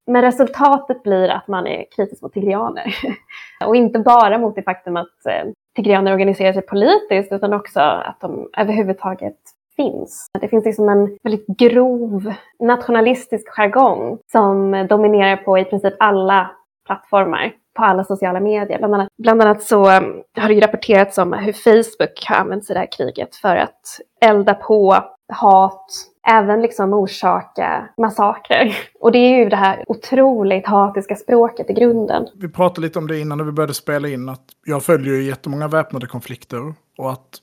Men 0.07 0.21
resultatet 0.21 1.03
blir 1.03 1.29
att 1.29 1.47
man 1.47 1.67
är 1.67 1.85
kritisk 1.95 2.21
mot 2.21 2.33
tigreaner. 2.33 2.95
och 3.65 3.75
inte 3.75 4.00
bara 4.00 4.38
mot 4.38 4.55
det 4.55 4.63
faktum 4.63 4.97
att 4.97 5.25
eh, 5.29 5.51
tigreaner 5.75 6.13
organiserar 6.13 6.53
sig 6.53 6.62
politiskt 6.62 7.31
utan 7.31 7.53
också 7.53 7.79
att 7.79 8.19
de 8.21 8.50
överhuvudtaget 8.57 9.38
finns. 9.75 10.27
Det 10.41 10.47
finns 10.47 10.65
liksom 10.65 10.89
en 10.89 11.17
väldigt 11.24 11.47
grov 11.47 12.33
nationalistisk 12.59 13.50
jargong 13.50 14.17
som 14.31 14.85
dominerar 14.89 15.38
på 15.38 15.59
i 15.59 15.65
princip 15.65 15.93
alla 16.00 16.51
plattformar 16.85 17.53
på 17.75 17.83
alla 17.83 18.03
sociala 18.03 18.39
medier. 18.39 18.77
Bland 18.77 18.93
annat, 18.93 19.07
bland 19.17 19.41
annat 19.41 19.63
så 19.63 19.85
mm, 19.89 20.21
har 20.38 20.47
det 20.47 20.53
ju 20.53 20.59
rapporterats 20.59 21.17
om 21.17 21.33
hur 21.33 21.53
Facebook 21.53 22.25
har 22.27 22.35
använts 22.35 22.69
i 22.69 22.74
det 22.74 22.79
här 22.79 22.91
kriget 22.91 23.35
för 23.35 23.55
att 23.55 24.00
elda 24.21 24.53
på 24.53 24.95
hat, 25.33 25.91
även 26.25 26.62
liksom 26.62 26.94
orsaka 26.94 27.89
massakrer. 27.98 28.77
Och 29.00 29.12
det 29.12 29.17
är 29.17 29.38
ju 29.38 29.50
det 29.50 29.55
här 29.55 29.84
otroligt 29.88 30.67
hatiska 30.67 31.15
språket 31.15 31.70
i 31.70 31.74
grunden. 31.74 32.27
Vi 32.36 32.50
pratade 32.50 32.88
lite 32.88 33.00
om 33.00 33.08
det 33.08 33.20
innan 33.20 33.38
när 33.38 33.46
vi 33.46 33.51
började 33.51 33.74
spela 33.74 34.08
in, 34.08 34.29
att 34.29 34.44
jag 34.65 34.84
följer 34.84 35.13
ju 35.13 35.24
jättemånga 35.24 35.67
väpnade 35.67 36.08
konflikter 36.08 36.74
och 36.98 37.12
att 37.12 37.41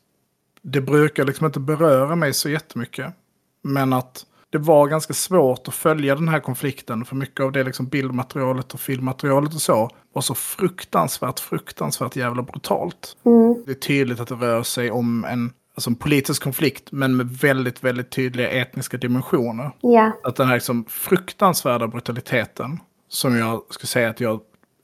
det 0.63 0.81
brukar 0.81 1.25
liksom 1.25 1.47
inte 1.47 1.61
beröra 1.61 2.17
mig 2.17 2.33
så 2.33 2.49
jättemycket. 2.49 3.15
Men 3.63 3.93
att 3.93 4.27
det 4.51 4.59
var 4.59 4.87
ganska 4.87 5.15
svårt 5.15 5.69
att 5.69 5.75
följa 5.75 6.15
den 6.15 6.29
här 6.29 6.41
konflikten. 6.41 7.05
För 7.05 7.17
mycket 7.17 7.41
av 7.41 7.53
det 7.53 7.65
liksom 7.65 7.87
bildmaterialet 7.87 8.75
och 8.75 8.81
filmmaterialet 8.81 9.55
och 9.55 9.61
så 9.61 9.91
var 10.13 10.23
så 10.23 10.35
fruktansvärt, 10.35 11.41
fruktansvärt 11.41 12.17
jävla 12.17 12.43
brutalt. 12.43 13.17
Mm. 13.25 13.63
Det 13.67 13.71
är 13.71 13.75
tydligt 13.75 14.21
att 14.21 14.29
det 14.29 14.35
rör 14.35 14.63
sig 14.63 14.91
om 14.91 15.25
en, 15.25 15.53
alltså 15.75 15.91
en 15.91 15.97
politisk 15.97 16.43
konflikt, 16.43 16.93
men 16.93 17.17
med 17.17 17.31
väldigt, 17.31 17.85
väldigt 17.85 18.11
tydliga 18.11 18.51
etniska 18.51 18.97
dimensioner. 18.97 19.71
Yeah. 19.83 20.13
Att 20.25 20.37
den 20.37 20.47
här 20.47 20.55
liksom 20.55 20.85
fruktansvärda 20.89 21.89
brutaliteten, 21.89 22.81
som 23.09 23.37
jag 23.37 23.63
skulle 23.71 23.89
säga 23.89 24.11
att 24.11 24.21
jag 24.21 24.41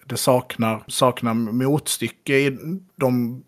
det 0.08 0.16
saknar, 0.16 0.84
saknar 0.86 1.34
motstycke 1.34 2.34
i 2.34 2.58
de 2.96 3.42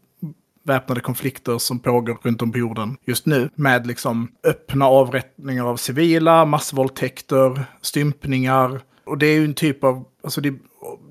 väpnade 0.62 1.00
konflikter 1.00 1.58
som 1.58 1.78
pågår 1.78 2.18
runt 2.22 2.42
om 2.42 2.52
på 2.52 2.58
jorden 2.58 2.96
just 3.04 3.26
nu. 3.26 3.50
Med 3.54 3.86
liksom 3.86 4.28
öppna 4.44 4.86
avrättningar 4.86 5.64
av 5.64 5.76
civila, 5.76 6.44
massvåldtäkter, 6.44 7.64
stympningar. 7.80 8.80
Och 9.04 9.18
det 9.18 9.26
är 9.26 9.34
ju 9.34 9.44
en 9.44 9.54
typ 9.54 9.84
av, 9.84 10.04
alltså 10.24 10.40
det, 10.40 10.54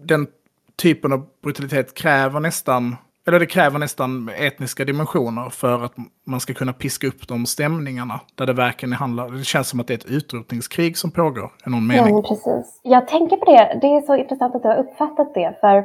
den 0.04 0.28
typen 0.76 1.14
av 1.14 1.28
brutalitet 1.44 1.94
kräver 1.94 2.40
nästan, 2.40 2.96
eller 3.30 3.40
det 3.40 3.46
kräver 3.46 3.80
nästan 3.80 4.30
etniska 4.30 4.86
dimensioner 4.86 5.50
för 5.50 5.84
att 5.86 5.94
man 6.28 6.40
ska 6.40 6.54
kunna 6.54 6.74
piska 6.74 7.08
upp 7.08 7.28
de 7.28 7.46
stämningarna. 7.46 8.20
Där 8.36 8.46
det 8.46 8.54
verkligen 8.54 8.94
handlar, 8.94 9.30
det 9.30 9.44
känns 9.44 9.70
som 9.70 9.80
att 9.80 9.88
det 9.88 9.94
är 9.94 9.98
ett 9.98 10.12
utrotningskrig 10.12 10.98
som 10.98 11.12
pågår 11.12 11.52
i 11.66 11.70
någon 11.70 11.88
mening. 11.88 12.16
Ja, 12.16 12.22
precis. 12.22 12.82
Jag 12.84 13.08
tänker 13.08 13.38
på 13.38 13.46
det, 13.46 13.80
det 13.82 13.88
är 13.88 14.02
så 14.02 14.16
intressant 14.16 14.56
att 14.56 14.62
du 14.62 14.68
har 14.68 14.78
uppfattat 14.78 15.34
det, 15.34 15.58
för 15.62 15.84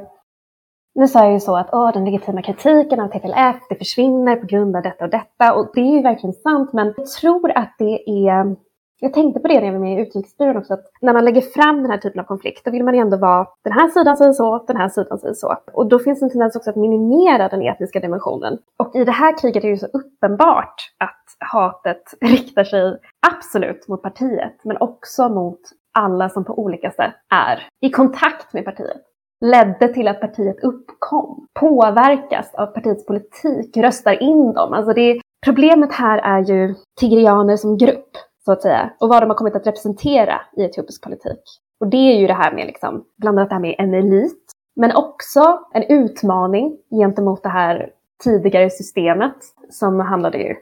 nu 0.95 1.09
sa 1.09 1.25
jag 1.25 1.33
ju 1.33 1.41
så 1.41 1.57
att 1.57 1.69
Åh, 1.73 1.93
den 1.93 2.05
legitima 2.05 2.43
kritiken 2.43 3.01
av 3.01 3.09
TPLF, 3.09 3.57
det 3.69 3.75
försvinner 3.75 4.37
på 4.37 4.47
grund 4.47 4.77
av 4.77 4.83
detta 4.83 5.05
och 5.05 5.11
detta. 5.11 5.55
Och 5.55 5.71
det 5.75 5.81
är 5.81 5.97
ju 5.97 6.03
verkligen 6.03 6.35
sant, 6.35 6.73
men 6.73 6.95
jag 6.97 7.07
tror 7.07 7.51
att 7.59 7.75
det 7.79 8.09
är... 8.09 8.64
Jag 9.05 9.13
tänkte 9.13 9.41
på 9.41 9.49
det 9.49 9.55
när 9.55 9.67
jag 9.67 9.73
var 9.73 9.81
med 9.81 9.99
i 9.99 10.03
Utrikesbyrån 10.03 10.57
också, 10.57 10.75
att 10.75 10.91
när 11.01 11.13
man 11.13 11.25
lägger 11.25 11.41
fram 11.41 11.83
den 11.83 11.91
här 11.91 11.99
typen 11.99 12.21
av 12.21 12.25
konflikt, 12.25 12.65
då 12.65 12.71
vill 12.71 12.85
man 12.85 12.95
ju 12.95 13.01
ändå 13.01 13.17
vara 13.17 13.47
den 13.65 13.73
här 13.73 13.89
sidan 13.89 14.17
säger 14.17 14.33
så, 14.33 14.65
den 14.67 14.77
här 14.77 14.89
sidan 14.89 15.19
säger 15.19 15.35
så. 15.35 15.57
Och 15.73 15.87
då 15.87 15.99
finns 15.99 16.21
det 16.21 16.27
en 16.27 16.31
tendens 16.31 16.57
också 16.57 16.71
att 16.71 16.77
minimera 16.77 17.49
den 17.49 17.63
etniska 17.63 18.01
dimensionen. 18.01 18.59
Och 18.79 18.97
i 18.97 19.05
det 19.05 19.13
här 19.13 19.39
kriget 19.39 19.65
är 19.65 19.69
det 19.69 19.73
ju 19.73 19.79
så 19.79 19.87
uppenbart 19.87 20.75
att 20.99 21.25
hatet 21.39 22.03
riktar 22.21 22.65
sig 22.65 22.99
absolut 23.27 23.89
mot 23.89 24.03
partiet, 24.03 24.57
men 24.65 24.77
också 24.81 25.29
mot 25.29 25.61
alla 25.99 26.29
som 26.29 26.45
på 26.45 26.59
olika 26.59 26.91
sätt 26.91 27.15
är 27.35 27.69
i 27.81 27.91
kontakt 27.91 28.53
med 28.53 28.65
partiet 28.65 29.03
ledde 29.41 29.95
till 29.95 30.09
att 30.09 30.21
partiet 30.21 30.65
uppkom, 30.65 31.47
påverkas 31.61 32.55
av 32.55 32.67
partiets 32.67 33.07
politik, 33.07 33.77
röstar 33.77 34.23
in 34.23 34.53
dem. 34.53 34.73
Alltså 34.73 34.93
det, 34.93 35.21
problemet 35.45 35.93
här 35.93 36.19
är 36.19 36.45
ju 36.45 36.75
tigrianer 37.01 37.57
som 37.57 37.79
grupp, 37.79 38.11
så 38.45 38.53
att 38.53 38.63
säga, 38.63 38.93
och 39.01 39.09
vad 39.09 39.23
de 39.23 39.31
har 39.31 39.37
kommit 39.37 39.57
att 39.57 39.67
representera 39.67 40.41
i 40.57 40.65
etiopisk 40.65 41.03
politik. 41.03 41.41
Och 41.81 41.89
det 41.89 41.97
är 41.97 42.19
ju 42.19 42.27
det 42.27 42.35
här 42.35 42.53
med, 42.53 42.67
liksom, 42.67 43.05
bland 43.19 43.39
annat 43.39 43.49
det 43.49 43.55
här 43.55 43.63
med 43.63 43.75
en 43.79 43.95
elit, 43.95 44.53
men 44.77 44.97
också 44.97 45.61
en 45.75 45.83
utmaning 45.83 46.77
gentemot 46.91 47.43
det 47.43 47.49
här 47.49 47.91
tidigare 48.25 48.71
systemet 48.71 49.37
som 49.71 50.01
handlade 50.01 50.39
ju, 50.39 50.55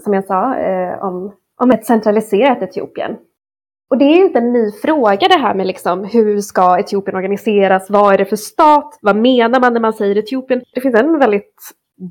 som 0.00 0.14
jag 0.14 0.24
sa, 0.24 0.56
eh, 0.56 1.04
om, 1.04 1.32
om 1.60 1.70
ett 1.70 1.86
centraliserat 1.86 2.62
Etiopien. 2.62 3.16
Och 3.90 3.98
det 3.98 4.04
är 4.04 4.16
ju 4.16 4.24
inte 4.24 4.38
en 4.38 4.52
ny 4.52 4.70
fråga 4.70 5.28
det 5.28 5.38
här 5.38 5.54
med 5.54 5.66
liksom, 5.66 6.04
hur 6.04 6.40
ska 6.40 6.78
Etiopien 6.78 7.16
organiseras? 7.16 7.90
Vad 7.90 8.14
är 8.14 8.18
det 8.18 8.24
för 8.24 8.36
stat? 8.36 8.98
Vad 9.02 9.16
menar 9.16 9.60
man 9.60 9.72
när 9.72 9.80
man 9.80 9.92
säger 9.92 10.18
Etiopien? 10.18 10.62
Det 10.74 10.80
finns 10.80 10.94
en 10.94 11.18
väldigt 11.18 11.54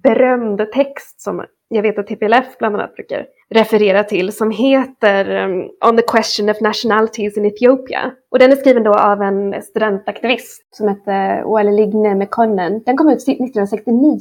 berömd 0.04 0.72
text 0.74 1.22
som 1.22 1.46
jag 1.70 1.82
vet 1.82 2.00
att 2.00 2.08
TPLF 2.08 2.58
bland 2.60 2.76
annat 2.76 2.96
brukar 2.96 3.26
referera 3.50 4.04
till 4.04 4.32
som 4.32 4.52
heter 4.52 5.44
um, 5.44 5.70
On 5.86 5.98
the 5.98 6.04
question 6.04 6.50
of 6.50 6.62
nationalities 6.62 7.38
in 7.38 7.46
Ethiopia. 7.46 8.12
Och 8.32 8.40
den 8.40 8.52
är 8.52 8.56
skriven 8.56 8.84
då 8.84 8.94
av 8.94 9.22
en 9.22 9.62
studentaktivist 9.62 10.76
som 10.76 10.88
hette 10.88 11.44
Ligne 11.64 12.16
Mekonnen. 12.16 12.84
Den 12.86 12.98
kom 12.98 13.10
ut 13.10 13.22
1969. 13.22 14.20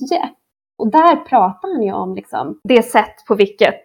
Och 0.78 0.90
där 0.90 1.16
pratar 1.16 1.72
han 1.72 1.82
ju 1.82 1.92
om 1.92 2.14
liksom, 2.14 2.60
det 2.64 2.82
sätt 2.82 3.14
på 3.28 3.34
vilket 3.34 3.84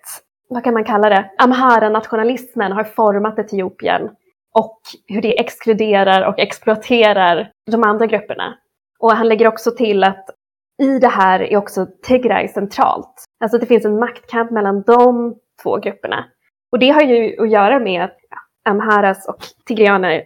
vad 0.49 0.63
kan 0.63 0.73
man 0.73 0.83
kalla 0.83 1.09
det, 1.09 1.31
Amhara-nationalismen 1.37 2.71
har 2.71 2.83
format 2.83 3.39
Etiopien 3.39 4.09
och 4.53 4.79
hur 5.07 5.21
det 5.21 5.39
exkluderar 5.39 6.27
och 6.27 6.39
exploaterar 6.39 7.51
de 7.71 7.83
andra 7.83 8.05
grupperna. 8.05 8.57
Och 8.99 9.11
han 9.11 9.27
lägger 9.27 9.47
också 9.47 9.71
till 9.71 10.03
att 10.03 10.29
i 10.81 10.99
det 10.99 11.07
här 11.07 11.39
är 11.39 11.57
också 11.57 11.87
Tigray 12.03 12.47
centralt. 12.47 13.25
Alltså 13.39 13.57
det 13.57 13.65
finns 13.65 13.85
en 13.85 13.99
maktkamp 13.99 14.51
mellan 14.51 14.81
de 14.81 15.35
två 15.63 15.77
grupperna. 15.77 16.25
Och 16.71 16.79
det 16.79 16.89
har 16.89 17.01
ju 17.01 17.43
att 17.43 17.51
göra 17.51 17.79
med 17.79 18.03
att 18.03 18.17
amharas 18.65 19.27
och 19.27 19.37
tigrianer, 19.65 20.23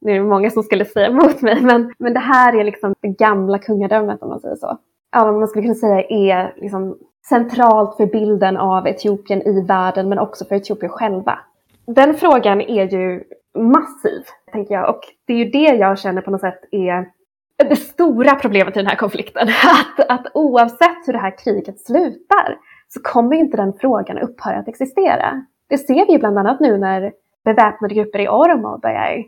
nu 0.00 0.10
är 0.10 0.14
det 0.14 0.24
många 0.24 0.50
som 0.50 0.62
skulle 0.62 0.84
säga 0.84 1.06
emot 1.06 1.42
mig, 1.42 1.62
men, 1.62 1.94
men 1.98 2.14
det 2.14 2.20
här 2.20 2.56
är 2.56 2.64
liksom 2.64 2.94
det 3.00 3.08
gamla 3.08 3.58
kungadömet 3.58 4.22
om 4.22 4.28
man 4.28 4.40
säger 4.40 4.56
så. 4.56 4.78
Ja, 5.12 5.32
man 5.32 5.48
skulle 5.48 5.62
kunna 5.62 5.74
säga 5.74 6.02
är 6.02 6.54
liksom 6.56 6.98
centralt 7.28 7.96
för 7.96 8.06
bilden 8.06 8.56
av 8.56 8.88
Etiopien 8.88 9.42
i 9.42 9.66
världen 9.66 10.08
men 10.08 10.18
också 10.18 10.44
för 10.44 10.54
Etiopien 10.54 10.92
själva. 10.92 11.38
Den 11.86 12.14
frågan 12.14 12.60
är 12.60 12.84
ju 12.84 13.24
massiv, 13.58 14.22
tänker 14.52 14.74
jag. 14.74 14.88
Och 14.88 15.00
det 15.26 15.32
är 15.32 15.36
ju 15.36 15.50
det 15.50 15.76
jag 15.76 15.98
känner 15.98 16.22
på 16.22 16.30
något 16.30 16.40
sätt 16.40 16.60
är 16.70 17.10
det 17.56 17.76
stora 17.76 18.34
problemet 18.34 18.76
i 18.76 18.78
den 18.78 18.86
här 18.86 18.96
konflikten. 18.96 19.48
Att, 19.48 20.10
att 20.10 20.26
oavsett 20.34 21.06
hur 21.06 21.12
det 21.12 21.18
här 21.18 21.38
kriget 21.38 21.80
slutar 21.80 22.58
så 22.88 23.00
kommer 23.00 23.36
inte 23.36 23.56
den 23.56 23.72
frågan 23.80 24.18
upphöra 24.18 24.58
att 24.58 24.68
existera. 24.68 25.46
Det 25.68 25.78
ser 25.78 26.06
vi 26.06 26.12
ju 26.12 26.18
bland 26.18 26.38
annat 26.38 26.60
nu 26.60 26.78
när 26.78 27.12
beväpnade 27.44 27.94
grupper 27.94 28.18
i 28.18 28.28
Oromo 28.28 28.78
börjar 28.78 29.24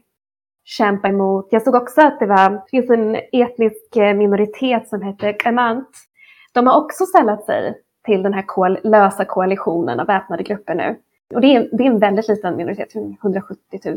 kämpa 0.65 1.09
emot. 1.09 1.49
Jag 1.51 1.63
såg 1.63 1.75
också 1.75 2.01
att 2.01 2.19
det, 2.19 2.27
var, 2.27 2.51
det 2.51 2.71
finns 2.71 2.91
en 2.91 3.17
etnisk 3.33 3.97
eh, 3.97 4.15
minoritet 4.15 4.89
som 4.89 5.03
heter 5.03 5.37
Kemant. 5.43 5.89
De 6.53 6.67
har 6.67 6.81
också 6.81 7.07
sällat 7.07 7.45
sig 7.45 7.75
till 8.05 8.23
den 8.23 8.33
här 8.33 8.45
koal 8.47 8.79
lösa 8.83 9.25
koalitionen 9.25 10.01
av 10.01 10.07
väpnade 10.07 10.43
grupper 10.43 10.75
nu. 10.75 10.97
Och 11.35 11.41
det 11.41 11.57
är, 11.57 11.69
det 11.73 11.85
är 11.85 11.91
en 11.91 11.99
väldigt 11.99 12.29
liten 12.29 12.57
minoritet, 12.57 12.95
170 13.23 13.81
000 13.85 13.97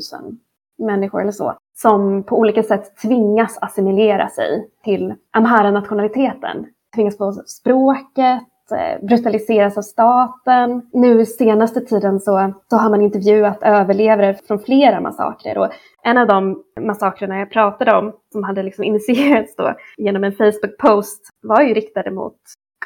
människor 0.79 1.21
eller 1.21 1.31
så, 1.31 1.55
som 1.77 2.23
på 2.23 2.37
olika 2.37 2.63
sätt 2.63 2.97
tvingas 3.01 3.57
assimilera 3.61 4.29
sig 4.29 4.69
till 4.83 5.13
amhara-nationaliteten. 5.31 6.65
Tvingas 6.95 7.17
på 7.17 7.31
språket, 7.31 8.43
eh, 8.71 9.05
brutaliseras 9.05 9.77
av 9.77 9.81
staten. 9.81 10.89
Nu 10.93 11.25
senaste 11.25 11.81
tiden 11.81 12.19
så, 12.19 12.53
så 12.69 12.75
har 12.75 12.89
man 12.89 13.01
intervjuat 13.01 13.63
överlevare 13.63 14.33
från 14.47 14.59
flera 14.59 15.01
massakrer. 15.01 15.57
Och 15.57 15.69
en 16.03 16.17
av 16.17 16.27
de 16.27 16.63
massakrerna 16.79 17.39
jag 17.39 17.51
pratade 17.51 17.97
om, 17.97 18.13
som 18.31 18.43
hade 18.43 18.63
liksom 18.63 18.83
initierats 18.89 19.55
då 19.55 19.75
genom 19.97 20.23
en 20.23 20.33
Facebook-post, 20.33 21.21
var 21.41 21.61
ju 21.61 21.73
riktade 21.73 22.11
mot 22.11 22.37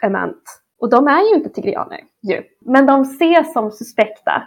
Emant. 0.01 0.43
Och 0.81 0.89
de 0.89 1.07
är 1.07 1.29
ju 1.29 1.35
inte 1.35 1.49
tigrianer, 1.49 1.99
ju. 2.21 2.41
men 2.65 2.85
de 2.85 3.01
ses 3.01 3.53
som 3.53 3.71
suspekta 3.71 4.43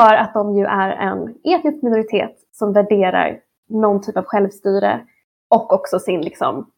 för 0.00 0.14
att 0.14 0.34
de 0.34 0.56
ju 0.56 0.64
är 0.64 0.90
en 0.90 1.34
etnisk 1.44 1.82
minoritet 1.82 2.36
som 2.52 2.72
värderar 2.72 3.38
någon 3.68 4.02
typ 4.02 4.16
av 4.16 4.24
självstyre 4.24 5.00
och 5.50 5.72
också 5.72 5.98
sin 5.98 6.20
liksom, 6.20 6.70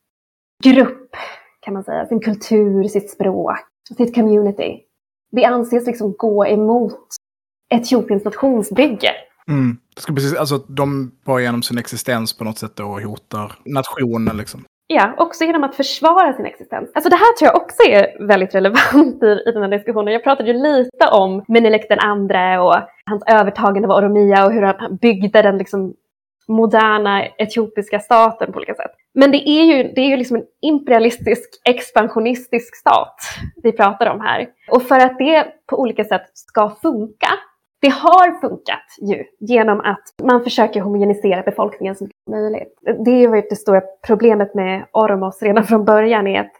grupp, 0.64 1.16
kan 1.60 1.74
man 1.74 1.84
säga, 1.84 2.06
sin 2.06 2.20
kultur, 2.20 2.84
sitt 2.84 3.10
språk, 3.10 3.56
sitt 3.96 4.14
community. 4.14 4.80
Det 5.32 5.44
anses 5.44 5.86
liksom 5.86 6.14
gå 6.18 6.46
emot 6.46 6.98
Etiopiens 7.74 8.24
nationsbygge. 8.24 9.10
Mm. 9.48 9.78
Det 9.94 10.02
ska 10.02 10.14
precis, 10.14 10.36
alltså, 10.36 10.58
de 10.58 11.12
bara 11.24 11.40
genom 11.40 11.62
sin 11.62 11.78
existens 11.78 12.38
på 12.38 12.44
något 12.44 12.58
sätt 12.58 12.76
då 12.76 12.84
hotar 12.84 13.52
nationen. 13.64 14.36
Liksom. 14.36 14.64
Ja, 14.86 15.14
också 15.18 15.44
genom 15.44 15.64
att 15.64 15.74
försvara 15.74 16.32
sin 16.32 16.46
existens. 16.46 16.90
Alltså 16.94 17.10
det 17.10 17.16
här 17.16 17.36
tror 17.38 17.46
jag 17.46 17.62
också 17.62 17.82
är 17.82 18.26
väldigt 18.26 18.54
relevant 18.54 19.22
i, 19.22 19.42
i 19.46 19.52
den 19.52 19.62
här 19.62 19.70
diskussionen. 19.70 20.12
Jag 20.12 20.24
pratade 20.24 20.52
ju 20.52 20.58
lite 20.58 21.06
om 21.12 21.44
Menelik 21.48 21.86
den 21.88 21.98
andre 21.98 22.58
och 22.58 22.76
hans 23.10 23.22
övertagande 23.26 23.88
av 23.88 23.98
Oromia 23.98 24.46
och 24.46 24.52
hur 24.52 24.62
han 24.62 24.96
byggde 24.96 25.42
den 25.42 25.58
liksom 25.58 25.94
moderna 26.48 27.26
etiopiska 27.26 28.00
staten 28.00 28.52
på 28.52 28.56
olika 28.56 28.74
sätt. 28.74 28.90
Men 29.14 29.30
det 29.30 29.48
är 29.48 29.64
ju, 29.64 29.92
det 29.94 30.00
är 30.00 30.06
ju 30.06 30.16
liksom 30.16 30.36
en 30.36 30.44
imperialistisk, 30.60 31.60
expansionistisk 31.64 32.76
stat 32.76 33.16
vi 33.62 33.72
pratar 33.72 34.10
om 34.10 34.20
här. 34.20 34.46
Och 34.70 34.82
för 34.82 34.98
att 34.98 35.18
det 35.18 35.46
på 35.66 35.80
olika 35.80 36.04
sätt 36.04 36.30
ska 36.34 36.70
funka 36.82 37.28
det 37.80 37.88
har 37.88 38.40
funkat 38.40 38.84
ju 39.00 39.24
genom 39.40 39.80
att 39.80 40.02
man 40.22 40.44
försöker 40.44 40.80
homogenisera 40.80 41.42
befolkningen 41.42 41.96
så 41.96 42.04
mycket 42.04 42.16
som 42.24 42.32
möjligt. 42.32 42.78
Det 43.04 43.10
är 43.10 43.18
ju 43.18 43.42
det 43.50 43.56
stora 43.56 43.82
problemet 44.06 44.54
med 44.54 44.86
Oromos 44.92 45.42
redan 45.42 45.64
från 45.64 45.84
början 45.84 46.26
är 46.26 46.40
att, 46.40 46.52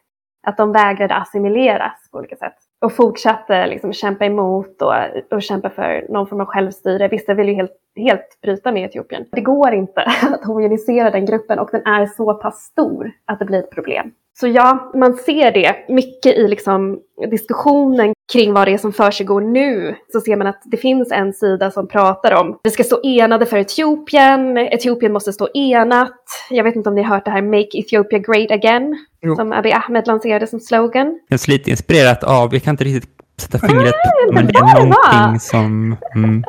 att 0.46 0.56
de 0.56 0.72
vägrade 0.72 1.14
assimileras 1.14 2.08
på 2.12 2.18
olika 2.18 2.36
sätt 2.36 2.56
och 2.80 2.92
fortsatte 2.92 3.66
liksom 3.66 3.92
kämpa 3.92 4.24
emot 4.24 4.82
och, 4.82 4.94
och 5.30 5.42
kämpa 5.42 5.70
för 5.70 6.06
någon 6.08 6.26
form 6.26 6.40
av 6.40 6.46
självstyre. 6.46 7.08
Vissa 7.08 7.34
vill 7.34 7.48
ju 7.48 7.54
helt, 7.54 7.72
helt 7.96 8.40
bryta 8.42 8.72
med 8.72 8.84
Etiopien. 8.84 9.24
Det 9.32 9.40
går 9.40 9.72
inte 9.72 10.00
att 10.22 10.44
homogenisera 10.44 11.10
den 11.10 11.26
gruppen 11.26 11.58
och 11.58 11.68
den 11.72 11.86
är 11.86 12.06
så 12.06 12.34
pass 12.34 12.60
stor 12.60 13.10
att 13.24 13.38
det 13.38 13.44
blir 13.44 13.58
ett 13.58 13.70
problem. 13.70 14.12
Så 14.40 14.48
ja, 14.48 14.90
man 14.94 15.14
ser 15.14 15.52
det 15.52 15.76
mycket 15.88 16.36
i 16.36 16.48
liksom 16.48 16.98
diskussionen 17.30 18.12
kring 18.32 18.52
vad 18.52 18.68
det 18.68 18.74
är 18.74 18.78
som 18.78 18.92
försiggår 18.92 19.40
nu. 19.40 19.96
Så 20.12 20.20
ser 20.20 20.36
man 20.36 20.46
att 20.46 20.62
det 20.64 20.76
finns 20.76 21.12
en 21.12 21.32
sida 21.32 21.70
som 21.70 21.88
pratar 21.88 22.40
om 22.40 22.58
vi 22.62 22.70
ska 22.70 22.84
stå 22.84 23.00
enade 23.02 23.46
för 23.46 23.56
Etiopien, 23.56 24.58
Etiopien 24.58 25.12
måste 25.12 25.32
stå 25.32 25.48
enat. 25.54 26.20
Jag 26.50 26.64
vet 26.64 26.76
inte 26.76 26.88
om 26.88 26.94
ni 26.94 27.02
har 27.02 27.14
hört 27.14 27.24
det 27.24 27.30
här 27.30 27.42
Make 27.42 27.78
Ethiopia 27.78 28.18
Great 28.18 28.50
Again, 28.50 28.96
jo. 29.20 29.36
som 29.36 29.52
Abiy 29.52 29.72
Ahmed 29.72 30.06
lanserade 30.06 30.46
som 30.46 30.60
slogan. 30.60 31.20
Jag 31.28 31.40
är 31.40 31.50
lite 31.50 31.70
inspirerat 31.70 32.24
av, 32.24 32.54
jag 32.54 32.62
kan 32.62 32.72
inte 32.72 32.84
riktigt 32.84 33.10
sätta 33.40 33.58
fingret 33.58 33.94
på, 33.94 34.32
men 34.32 34.46
det 34.46 34.58
är 34.58 34.84
någonting 34.84 35.40
som... 35.40 35.96
Mm. 36.14 36.44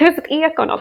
ett 0.16 0.24
eko 0.28 0.64
något. 0.64 0.80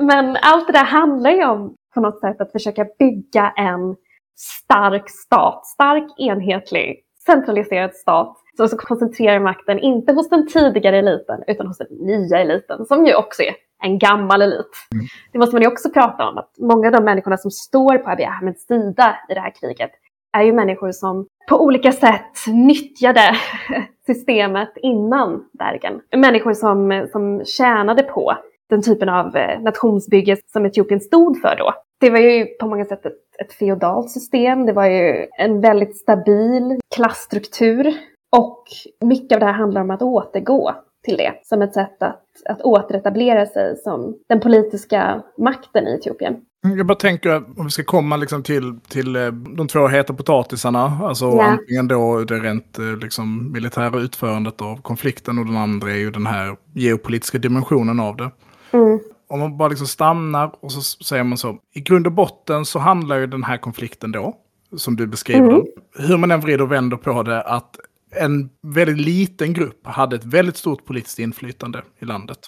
Men 0.00 0.36
allt 0.42 0.66
det 0.66 0.72
där 0.72 0.84
handlar 0.84 1.30
ju 1.30 1.44
om 1.44 1.74
på 1.94 2.00
något 2.00 2.20
sätt 2.20 2.40
att 2.40 2.52
försöka 2.52 2.86
bygga 2.98 3.52
en 3.56 3.96
stark 4.38 5.10
stat, 5.10 5.66
stark, 5.66 6.04
enhetlig, 6.18 7.00
centraliserad 7.26 7.94
stat 7.94 8.36
som 8.56 8.78
koncentrerar 8.78 9.40
makten 9.40 9.78
inte 9.78 10.12
hos 10.12 10.28
den 10.28 10.48
tidigare 10.48 10.98
eliten 10.98 11.42
utan 11.46 11.66
hos 11.66 11.78
den 11.78 11.86
nya 11.90 12.38
eliten 12.38 12.86
som 12.86 13.06
ju 13.06 13.14
också 13.14 13.42
är 13.42 13.54
en 13.82 13.98
gammal 13.98 14.42
elit. 14.42 14.70
Mm. 14.94 15.06
Det 15.32 15.38
måste 15.38 15.54
man 15.54 15.62
ju 15.62 15.68
också 15.68 15.90
prata 15.90 16.28
om, 16.28 16.38
att 16.38 16.54
många 16.58 16.86
av 16.86 16.92
de 16.92 17.04
människorna 17.04 17.36
som 17.36 17.50
står 17.50 17.98
på 17.98 18.10
Abiy 18.10 18.26
Ahmeds 18.26 18.66
sida 18.66 19.16
i 19.28 19.34
det 19.34 19.40
här 19.40 19.52
kriget 19.60 19.90
är 20.32 20.42
ju 20.42 20.52
människor 20.52 20.92
som 20.92 21.26
på 21.48 21.64
olika 21.64 21.92
sätt 21.92 22.46
nyttjade 22.46 23.36
systemet 24.06 24.72
innan 24.76 25.44
Bergen. 25.58 26.00
Människor 26.16 26.54
som, 26.54 27.08
som 27.12 27.44
tjänade 27.44 28.02
på 28.02 28.34
den 28.70 28.82
typen 28.82 29.08
av 29.08 29.36
eh, 29.36 29.60
nationsbygge 29.60 30.36
som 30.52 30.66
Etiopien 30.66 31.00
stod 31.00 31.40
för 31.40 31.56
då. 31.58 31.74
Det 32.00 32.10
var 32.10 32.18
ju 32.18 32.46
på 32.46 32.66
många 32.66 32.84
sätt 32.84 33.06
ett, 33.06 33.12
ett 33.38 33.52
feodalt 33.52 34.10
system. 34.10 34.66
Det 34.66 34.72
var 34.72 34.86
ju 34.86 35.26
en 35.38 35.60
väldigt 35.60 35.96
stabil 35.96 36.80
klassstruktur. 36.94 37.94
Och 38.36 38.64
mycket 39.00 39.36
av 39.36 39.40
det 39.40 39.46
här 39.46 39.52
handlar 39.52 39.80
om 39.80 39.90
att 39.90 40.02
återgå 40.02 40.74
till 41.04 41.16
det 41.16 41.34
som 41.42 41.62
ett 41.62 41.74
sätt 41.74 42.02
att, 42.02 42.24
att 42.48 42.62
återetablera 42.62 43.46
sig 43.46 43.76
som 43.76 44.16
den 44.28 44.40
politiska 44.40 45.22
makten 45.38 45.86
i 45.86 45.94
Etiopien. 45.94 46.36
Jag 46.76 46.86
bara 46.86 46.98
tänker 46.98 47.36
om 47.36 47.64
vi 47.64 47.70
ska 47.70 47.84
komma 47.84 48.16
liksom 48.16 48.42
till, 48.42 48.80
till 48.88 49.16
eh, 49.16 49.32
de 49.32 49.68
två 49.68 49.88
heta 49.88 50.14
potatisarna. 50.14 50.98
Alltså 51.02 51.24
ja. 51.24 51.42
antingen 51.42 51.88
då 51.88 52.24
det 52.24 52.34
rent 52.34 52.78
eh, 52.78 52.96
liksom, 53.02 53.52
militära 53.52 54.00
utförandet 54.00 54.62
av 54.62 54.82
konflikten 54.82 55.38
och 55.38 55.46
den 55.46 55.56
andra 55.56 55.90
är 55.90 55.96
ju 55.96 56.10
den 56.10 56.26
här 56.26 56.56
geopolitiska 56.74 57.38
dimensionen 57.38 58.00
av 58.00 58.16
det. 58.16 58.30
Mm 58.72 59.00
om 59.28 59.40
man 59.40 59.56
bara 59.56 59.68
liksom 59.68 59.86
stannar 59.86 60.54
och 60.60 60.72
så 60.72 61.04
säger 61.04 61.24
man 61.24 61.38
så. 61.38 61.58
I 61.74 61.80
grund 61.80 62.06
och 62.06 62.12
botten 62.12 62.64
så 62.64 62.78
handlar 62.78 63.18
ju 63.18 63.26
den 63.26 63.44
här 63.44 63.58
konflikten 63.58 64.12
då, 64.12 64.36
som 64.76 64.96
du 64.96 65.06
beskriver 65.06 65.50
mm. 65.50 65.62
hur 65.94 66.16
man 66.16 66.30
än 66.30 66.40
vrider 66.40 66.62
och 66.62 66.72
vänder 66.72 66.96
på 66.96 67.22
det, 67.22 67.42
att 67.42 67.76
en 68.10 68.50
väldigt 68.62 69.06
liten 69.06 69.52
grupp 69.52 69.86
hade 69.86 70.16
ett 70.16 70.24
väldigt 70.24 70.56
stort 70.56 70.84
politiskt 70.84 71.18
inflytande 71.18 71.82
i 71.98 72.04
landet. 72.04 72.38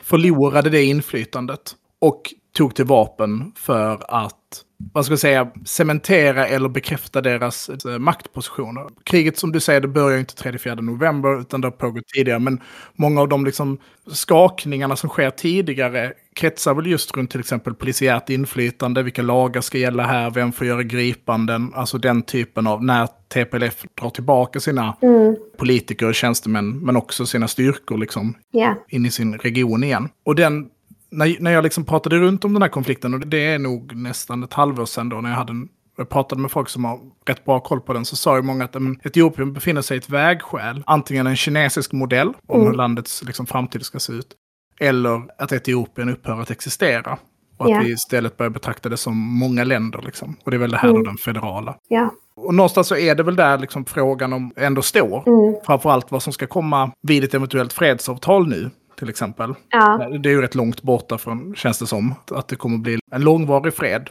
Förlorade 0.00 0.70
det 0.70 0.84
inflytandet 0.84 1.74
och 2.00 2.22
tog 2.56 2.74
till 2.74 2.84
vapen 2.84 3.52
för 3.56 4.04
att 4.08 4.64
vad 4.92 5.04
ska 5.04 5.12
jag 5.12 5.20
säga, 5.20 5.50
cementera 5.64 6.46
eller 6.46 6.68
bekräfta 6.68 7.20
deras 7.20 7.68
eh, 7.68 7.98
maktpositioner. 7.98 8.86
Kriget 9.04 9.38
som 9.38 9.52
du 9.52 9.60
säger, 9.60 9.80
det 9.80 9.88
börjar 9.88 10.18
inte 10.18 10.34
3-4 10.34 10.80
november 10.80 11.40
utan 11.40 11.60
det 11.60 11.66
har 11.66 11.72
pågått 11.72 12.06
tidigare. 12.06 12.38
Men 12.38 12.60
många 12.94 13.20
av 13.20 13.28
de 13.28 13.44
liksom 13.44 13.78
skakningarna 14.06 14.96
som 14.96 15.10
sker 15.10 15.30
tidigare 15.30 16.12
kretsar 16.34 16.74
väl 16.74 16.86
just 16.86 17.16
runt 17.16 17.30
till 17.30 17.40
exempel 17.40 17.74
polisiärt 17.74 18.30
inflytande, 18.30 19.02
vilka 19.02 19.22
lagar 19.22 19.60
ska 19.60 19.78
gälla 19.78 20.02
här, 20.02 20.30
vem 20.30 20.52
får 20.52 20.66
göra 20.66 20.82
gripanden, 20.82 21.72
alltså 21.74 21.98
den 21.98 22.22
typen 22.22 22.66
av 22.66 22.84
när 22.84 23.08
TPLF 23.28 23.84
drar 24.00 24.10
tillbaka 24.10 24.60
sina 24.60 24.96
mm. 25.02 25.36
politiker 25.58 26.06
och 26.06 26.14
tjänstemän, 26.14 26.78
men 26.78 26.96
också 26.96 27.26
sina 27.26 27.48
styrkor 27.48 27.98
liksom 27.98 28.34
yeah. 28.54 28.74
in 28.88 29.06
i 29.06 29.10
sin 29.10 29.38
region 29.38 29.84
igen. 29.84 30.08
Och 30.24 30.34
den 30.34 30.68
när, 31.10 31.36
när 31.40 31.50
jag 31.50 31.64
liksom 31.64 31.84
pratade 31.84 32.18
runt 32.18 32.44
om 32.44 32.52
den 32.52 32.62
här 32.62 32.68
konflikten, 32.68 33.14
och 33.14 33.20
det 33.20 33.46
är 33.46 33.58
nog 33.58 33.96
nästan 33.96 34.42
ett 34.42 34.52
halvår 34.52 34.86
sedan 34.86 35.08
då, 35.08 35.20
när 35.20 35.30
jag 35.30 35.36
hade 35.36 35.52
en, 35.52 35.68
jag 35.96 36.08
pratade 36.08 36.40
med 36.40 36.50
folk 36.50 36.68
som 36.68 36.84
har 36.84 37.00
rätt 37.26 37.44
bra 37.44 37.60
koll 37.60 37.80
på 37.80 37.92
den, 37.92 38.04
så 38.04 38.16
sa 38.16 38.36
ju 38.36 38.42
många 38.42 38.64
att 38.64 38.74
men, 38.74 39.00
Etiopien 39.04 39.52
befinner 39.52 39.82
sig 39.82 39.96
i 39.96 39.98
ett 39.98 40.10
vägskäl. 40.10 40.82
Antingen 40.86 41.26
en 41.26 41.36
kinesisk 41.36 41.92
modell 41.92 42.28
om 42.46 42.60
mm. 42.60 42.66
hur 42.66 42.76
landets 42.76 43.22
liksom, 43.22 43.46
framtid 43.46 43.82
ska 43.82 43.98
se 43.98 44.12
ut, 44.12 44.32
eller 44.80 45.22
att 45.38 45.52
Etiopien 45.52 46.08
upphör 46.08 46.40
att 46.40 46.50
existera. 46.50 47.18
Och 47.56 47.66
att 47.66 47.70
yeah. 47.70 47.84
vi 47.84 47.92
istället 47.92 48.36
börjar 48.36 48.50
betrakta 48.50 48.88
det 48.88 48.96
som 48.96 49.16
många 49.16 49.64
länder. 49.64 50.02
Liksom. 50.04 50.36
Och 50.44 50.50
det 50.50 50.56
är 50.56 50.58
väl 50.58 50.70
det 50.70 50.76
här 50.76 50.88
mm. 50.88 51.02
då, 51.02 51.08
den 51.08 51.16
federala. 51.16 51.76
Yeah. 51.92 52.10
Och 52.36 52.54
någonstans 52.54 52.86
så 52.88 52.96
är 52.96 53.14
det 53.14 53.22
väl 53.22 53.36
där 53.36 53.58
liksom 53.58 53.84
frågan 53.84 54.32
om 54.32 54.52
ändå 54.56 54.82
står. 54.82 55.28
Mm. 55.28 55.60
Framförallt 55.66 56.10
vad 56.10 56.22
som 56.22 56.32
ska 56.32 56.46
komma 56.46 56.92
vid 57.02 57.24
ett 57.24 57.34
eventuellt 57.34 57.72
fredsavtal 57.72 58.48
nu 58.48 58.70
till 59.00 59.08
exempel. 59.08 59.54
Ja. 59.70 60.08
Det 60.22 60.28
är 60.28 60.32
ju 60.32 60.42
rätt 60.42 60.54
långt 60.54 60.82
borta 60.82 61.18
från, 61.18 61.54
känns 61.54 61.78
det 61.78 61.86
som, 61.86 62.14
att 62.30 62.48
det 62.48 62.56
kommer 62.56 62.78
bli 62.78 62.98
en 63.12 63.22
långvarig 63.22 63.74
fred. 63.74 64.10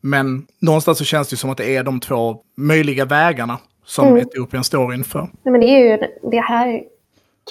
Men 0.00 0.46
någonstans 0.60 0.98
så 0.98 1.04
känns 1.04 1.28
det 1.28 1.36
som 1.36 1.50
att 1.50 1.56
det 1.56 1.76
är 1.76 1.84
de 1.84 2.00
två 2.00 2.36
möjliga 2.56 3.04
vägarna 3.04 3.58
som 3.84 4.08
mm. 4.08 4.18
Etiopien 4.18 4.64
står 4.64 4.94
inför. 4.94 5.20
Nej, 5.20 5.52
men 5.52 5.60
det, 5.60 5.66
är 5.66 5.78
ju, 5.78 6.08
det 6.30 6.40
här 6.40 6.82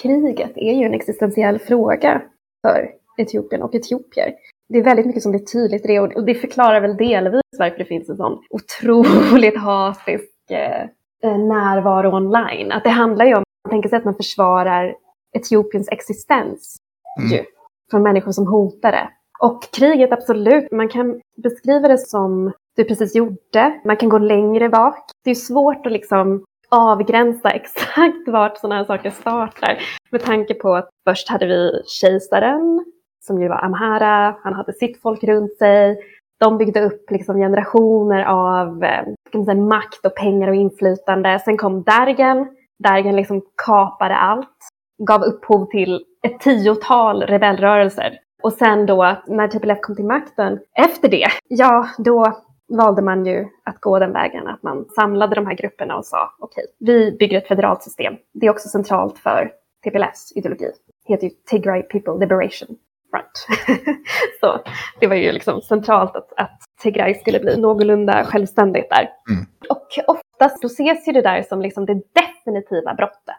kriget 0.01 0.51
är 0.55 0.73
ju 0.73 0.85
en 0.85 0.93
existentiell 0.93 1.59
fråga 1.59 2.21
för 2.61 2.89
Etiopien 3.17 3.61
och 3.61 3.75
etiopier. 3.75 4.33
Det 4.69 4.79
är 4.79 4.83
väldigt 4.83 5.05
mycket 5.05 5.23
som 5.23 5.31
blir 5.31 5.45
tydligt 5.45 5.85
i 5.85 5.87
det 5.87 5.99
och 5.99 6.25
det 6.25 6.35
förklarar 6.35 6.81
väl 6.81 6.97
delvis 6.97 7.41
varför 7.59 7.77
det 7.77 7.85
finns 7.85 8.09
en 8.09 8.17
sån 8.17 8.39
otroligt 8.49 9.57
hatisk 9.57 10.51
eh, 10.51 10.81
eh, 11.23 11.37
närvaro 11.37 12.15
online. 12.15 12.71
Att 12.71 12.83
det 12.83 12.89
handlar 12.89 13.25
ju 13.25 13.35
om, 13.35 13.43
man 13.63 13.71
tänker 13.71 13.89
sig 13.89 13.97
att 13.97 14.05
man 14.05 14.15
försvarar 14.15 14.95
Etiopiens 15.37 15.89
existens 15.91 16.77
Mm. 17.19 17.31
ju, 17.31 17.43
från 17.91 18.03
människor 18.03 18.31
som 18.31 18.47
hotar 18.47 18.91
det. 18.91 19.09
Och 19.39 19.71
kriget, 19.71 20.11
absolut, 20.11 20.71
man 20.71 20.89
kan 20.89 21.21
beskriva 21.43 21.87
det 21.87 21.97
som 21.97 22.51
du 22.75 22.83
precis 22.83 23.15
gjorde. 23.15 23.81
Man 23.85 23.97
kan 23.97 24.09
gå 24.09 24.17
längre 24.17 24.69
bak. 24.69 25.05
Det 25.23 25.31
är 25.31 25.35
svårt 25.35 25.85
att 25.85 25.91
liksom 25.91 26.43
avgränsa 26.69 27.49
exakt 27.51 28.27
vart 28.27 28.57
sådana 28.57 28.75
här 28.75 28.85
saker 28.85 29.09
startar. 29.09 29.77
Med 30.11 30.23
tanke 30.23 30.53
på 30.53 30.75
att 30.75 30.89
först 31.09 31.29
hade 31.29 31.45
vi 31.45 31.83
kejsaren, 32.01 32.85
som 33.23 33.41
ju 33.41 33.47
var 33.47 33.63
amhara, 33.63 34.35
han 34.43 34.53
hade 34.53 34.73
sitt 34.73 35.01
folk 35.01 35.23
runt 35.23 35.57
sig. 35.57 35.97
De 36.39 36.57
byggde 36.57 36.85
upp 36.85 37.11
liksom 37.11 37.37
generationer 37.37 38.23
av 38.25 38.83
eh, 38.83 39.05
kan 39.31 39.45
säga, 39.45 39.61
makt 39.61 40.05
och 40.05 40.15
pengar 40.15 40.47
och 40.47 40.55
inflytande. 40.55 41.39
Sen 41.45 41.57
kom 41.57 41.83
Dergen. 41.83 42.47
Dergen 42.79 43.15
liksom 43.15 43.41
kapade 43.65 44.15
allt. 44.15 44.70
Gav 45.07 45.23
upphov 45.23 45.65
till 45.65 46.05
ett 46.23 46.39
tiotal 46.39 47.21
rebellrörelser. 47.21 48.19
Och 48.43 48.53
sen 48.53 48.85
då 48.85 49.21
när 49.27 49.47
TPLF 49.47 49.81
kom 49.81 49.95
till 49.95 50.05
makten, 50.05 50.59
efter 50.75 51.09
det, 51.09 51.27
ja 51.47 51.87
då 51.97 52.33
valde 52.77 53.01
man 53.01 53.25
ju 53.25 53.47
att 53.65 53.81
gå 53.81 53.99
den 53.99 54.13
vägen 54.13 54.47
att 54.47 54.63
man 54.63 54.85
samlade 54.95 55.35
de 55.35 55.47
här 55.47 55.55
grupperna 55.55 55.97
och 55.97 56.05
sa 56.05 56.33
okej, 56.39 56.63
vi 56.79 57.11
bygger 57.19 57.37
ett 57.37 57.47
federalt 57.47 57.83
system. 57.83 58.13
Det 58.33 58.45
är 58.45 58.49
också 58.49 58.69
centralt 58.69 59.17
för 59.17 59.51
TPLFs 59.83 60.31
ideologi. 60.35 60.71
Det 61.07 61.13
heter 61.13 61.27
ju 61.27 61.33
Tigray 61.49 61.83
People 61.83 62.19
Liberation 62.19 62.77
Front. 63.11 63.47
så 64.39 64.59
det 64.99 65.07
var 65.07 65.15
ju 65.15 65.31
liksom 65.31 65.61
centralt 65.61 66.15
att, 66.15 66.33
att 66.37 66.59
Tigray 66.81 67.13
skulle 67.13 67.39
bli 67.39 67.57
någorlunda 67.57 68.25
självständigt 68.25 68.89
där. 68.89 69.09
Mm. 69.29 69.45
Och 69.69 69.87
oftast 70.07 70.61
då 70.61 70.67
ses 70.67 71.07
ju 71.07 71.11
det 71.11 71.21
där 71.21 71.41
som 71.41 71.61
liksom 71.61 71.85
det 71.85 72.01
definitiva 72.13 72.93
brottet 72.93 73.35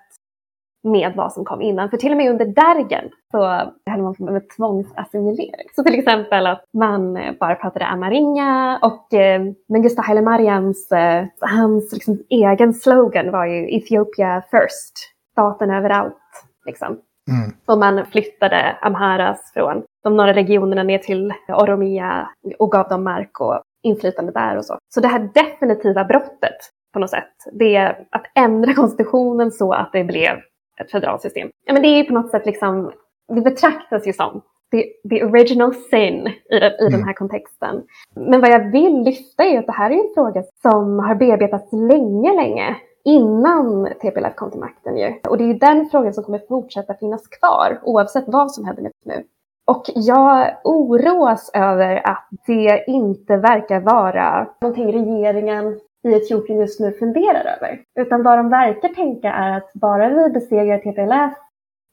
med 0.84 1.12
vad 1.16 1.32
som 1.32 1.44
kom 1.44 1.62
innan. 1.62 1.90
För 1.90 1.96
till 1.96 2.10
och 2.10 2.16
med 2.16 2.30
under 2.30 2.46
Dergen 2.46 3.10
så 3.30 3.44
höll 3.90 4.02
man 4.02 4.14
på 4.14 4.24
med 4.24 4.48
tvångsassimilering. 4.56 5.68
Så 5.76 5.82
till 5.84 5.98
exempel 5.98 6.46
att 6.46 6.64
man 6.72 7.16
eh, 7.16 7.32
bara 7.40 7.54
pratade 7.54 7.86
amaringa 7.86 8.78
och 8.82 9.14
eh, 9.14 9.42
Mengistu 9.68 10.02
Haile 10.02 10.22
Mariams, 10.22 10.92
eh, 10.92 11.24
hans 11.40 11.92
liksom, 11.92 12.18
egen 12.28 12.74
slogan 12.74 13.30
var 13.30 13.46
ju 13.46 13.76
Ethiopia 13.76 14.42
first, 14.50 14.94
staten 15.32 15.70
överallt. 15.70 16.16
Liksom. 16.66 16.98
Mm. 17.30 17.52
Och 17.66 17.78
man 17.78 18.06
flyttade 18.06 18.76
amharas 18.80 19.52
från 19.54 19.82
de 20.02 20.16
norra 20.16 20.34
regionerna 20.34 20.82
ner 20.82 20.98
till 20.98 21.34
Oromia 21.48 22.28
och 22.58 22.72
gav 22.72 22.88
dem 22.88 23.04
mark 23.04 23.40
och 23.40 23.62
inflytande 23.82 24.32
där 24.32 24.56
och 24.56 24.64
så. 24.64 24.78
Så 24.94 25.00
det 25.00 25.08
här 25.08 25.30
definitiva 25.34 26.04
brottet 26.04 26.56
på 26.92 26.98
något 26.98 27.10
sätt, 27.10 27.32
det 27.52 27.76
är 27.76 28.06
att 28.10 28.26
ändra 28.34 28.74
konstitutionen 28.74 29.50
så 29.50 29.72
att 29.72 29.90
det 29.92 30.04
blev 30.04 30.36
ett 30.80 30.90
federalt 30.90 31.22
system. 31.22 31.48
Ja, 31.66 31.72
men 31.72 31.82
det 31.82 31.88
är 31.88 31.96
ju 31.96 32.04
på 32.04 32.12
något 32.14 32.30
sätt 32.30 32.46
liksom, 32.46 32.92
det 33.34 33.40
betraktas 33.40 34.06
ju 34.06 34.12
som 34.12 34.40
the, 34.72 34.82
the 35.10 35.24
original 35.24 35.74
sin 35.74 36.26
i, 36.50 36.58
den- 36.60 36.72
i 36.80 36.88
den 36.90 37.04
här 37.04 37.12
kontexten. 37.12 37.82
Men 38.16 38.40
vad 38.40 38.50
jag 38.50 38.70
vill 38.72 39.02
lyfta 39.02 39.44
är 39.44 39.58
att 39.58 39.66
det 39.66 39.72
här 39.72 39.90
är 39.90 39.94
en 39.94 40.14
fråga 40.14 40.42
som 40.62 40.98
har 40.98 41.14
bearbetats 41.14 41.72
länge, 41.72 42.34
länge 42.34 42.76
innan 43.04 43.88
TPLF 44.02 44.34
kom 44.34 44.50
till 44.50 44.60
makten 44.60 44.96
ju. 44.96 45.14
Och 45.28 45.38
det 45.38 45.44
är 45.44 45.48
ju 45.48 45.54
den 45.58 45.88
frågan 45.90 46.14
som 46.14 46.24
kommer 46.24 46.40
fortsätta 46.48 46.94
finnas 46.94 47.28
kvar 47.28 47.80
oavsett 47.82 48.24
vad 48.26 48.50
som 48.52 48.64
händer 48.64 48.90
nu. 49.04 49.24
Och 49.66 49.82
jag 49.94 50.48
oroas 50.64 51.50
över 51.54 52.06
att 52.06 52.28
det 52.46 52.84
inte 52.86 53.36
verkar 53.36 53.80
vara 53.80 54.48
någonting 54.60 54.92
regeringen 54.92 55.80
i 56.04 56.12
Etiopien 56.12 56.58
just 56.60 56.80
nu 56.80 56.92
funderar 56.92 57.56
över. 57.56 57.80
Utan 58.00 58.22
vad 58.22 58.38
de 58.38 58.48
verkar 58.48 58.88
tänka 58.88 59.32
är 59.32 59.56
att 59.56 59.72
bara 59.74 60.08
vi 60.08 60.28
besegrar 60.30 60.78
TPLF 60.78 61.32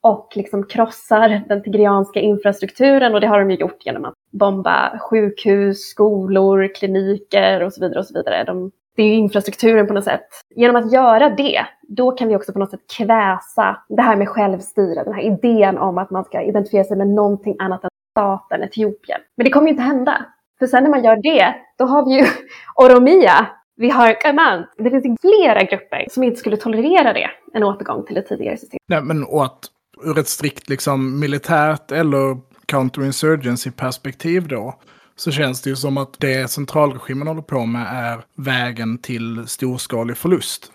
och 0.02 0.30
liksom 0.36 0.64
krossar 0.64 1.42
den 1.48 1.64
tigrianska 1.64 2.20
infrastrukturen 2.20 3.14
och 3.14 3.22
det 3.22 3.28
har 3.28 3.40
de 3.40 3.52
ju 3.52 3.58
gjort 3.58 3.86
genom 3.86 4.06
att 4.06 4.14
bomba 4.32 5.00
sjukhus, 5.00 5.80
skolor, 5.80 6.76
kliniker 6.76 7.64
och 7.64 7.74
så 7.74 7.82
vidare. 7.82 8.00
och 8.00 8.06
så 8.06 8.14
vidare. 8.14 8.44
De, 8.44 8.72
det 8.96 9.04
är 9.04 9.08
ju 9.08 9.14
infrastrukturen 9.14 9.88
på 9.88 9.94
något 9.94 10.04
sätt. 10.04 10.28
Genom 10.56 10.76
att 10.76 10.92
göra 10.94 11.30
det, 11.30 11.66
då 11.82 12.12
kan 12.12 12.28
vi 12.28 12.36
också 12.36 12.54
på 12.54 12.60
något 12.60 12.72
sätt 12.72 12.88
kväsa 12.98 13.78
det 13.90 14.02
här 14.02 14.16
med 14.16 14.30
självstyre, 14.30 15.04
den 15.04 15.14
här 15.14 15.22
idén 15.22 15.78
om 15.78 15.98
att 15.98 16.10
man 16.10 16.24
ska 16.24 16.42
identifiera 16.42 16.84
sig 16.84 16.98
med 16.98 17.08
någonting 17.08 17.56
annat 17.60 17.84
än 17.84 17.90
staten 18.12 18.64
Etiopien. 18.64 19.20
Men 19.38 19.44
det 19.44 19.50
kommer 19.50 19.68
ju 19.68 19.72
inte 19.72 19.84
hända. 19.84 20.26
För 20.60 20.68
sen 20.68 20.84
när 20.84 20.90
man 20.90 21.04
gör 21.04 21.16
det, 21.16 21.56
då 21.78 21.86
har 21.86 22.06
vi 22.06 22.20
ju 22.20 22.26
Oromia, 22.76 23.48
vi 23.80 23.90
har 23.90 24.22
Kamant. 24.22 24.68
Det 24.78 24.90
finns 24.90 25.06
ju 25.06 25.16
flera 25.22 25.64
grupper 25.64 26.08
som 26.12 26.24
inte 26.24 26.40
skulle 26.40 26.58
tolerera 26.58 27.14
det, 27.14 27.30
en 27.54 27.64
återgång 27.64 28.06
till 28.06 28.18
ett 28.18 28.28
tidigare 28.28 28.58
system. 28.58 28.80
Nej, 28.88 29.02
men 29.02 29.24
och 29.24 29.46
att 29.46 29.60
ur 30.04 30.18
ett 30.20 30.28
strikt 30.28 30.70
liksom, 30.70 31.20
militärt 31.20 31.92
eller 31.92 32.38
counterinsurgency-perspektiv 32.66 34.48
då, 34.48 34.80
så 35.16 35.32
känns 35.32 35.62
det 35.62 35.70
ju 35.70 35.76
som 35.76 35.98
att 35.98 36.20
det 36.20 36.52
centralregimen 36.52 37.28
håller 37.28 37.42
på 37.42 37.66
med 37.66 37.88
är 37.92 38.22
vägen 38.36 38.98
till 38.98 39.48
storskalig 39.48 40.18
förlust. 40.18 40.72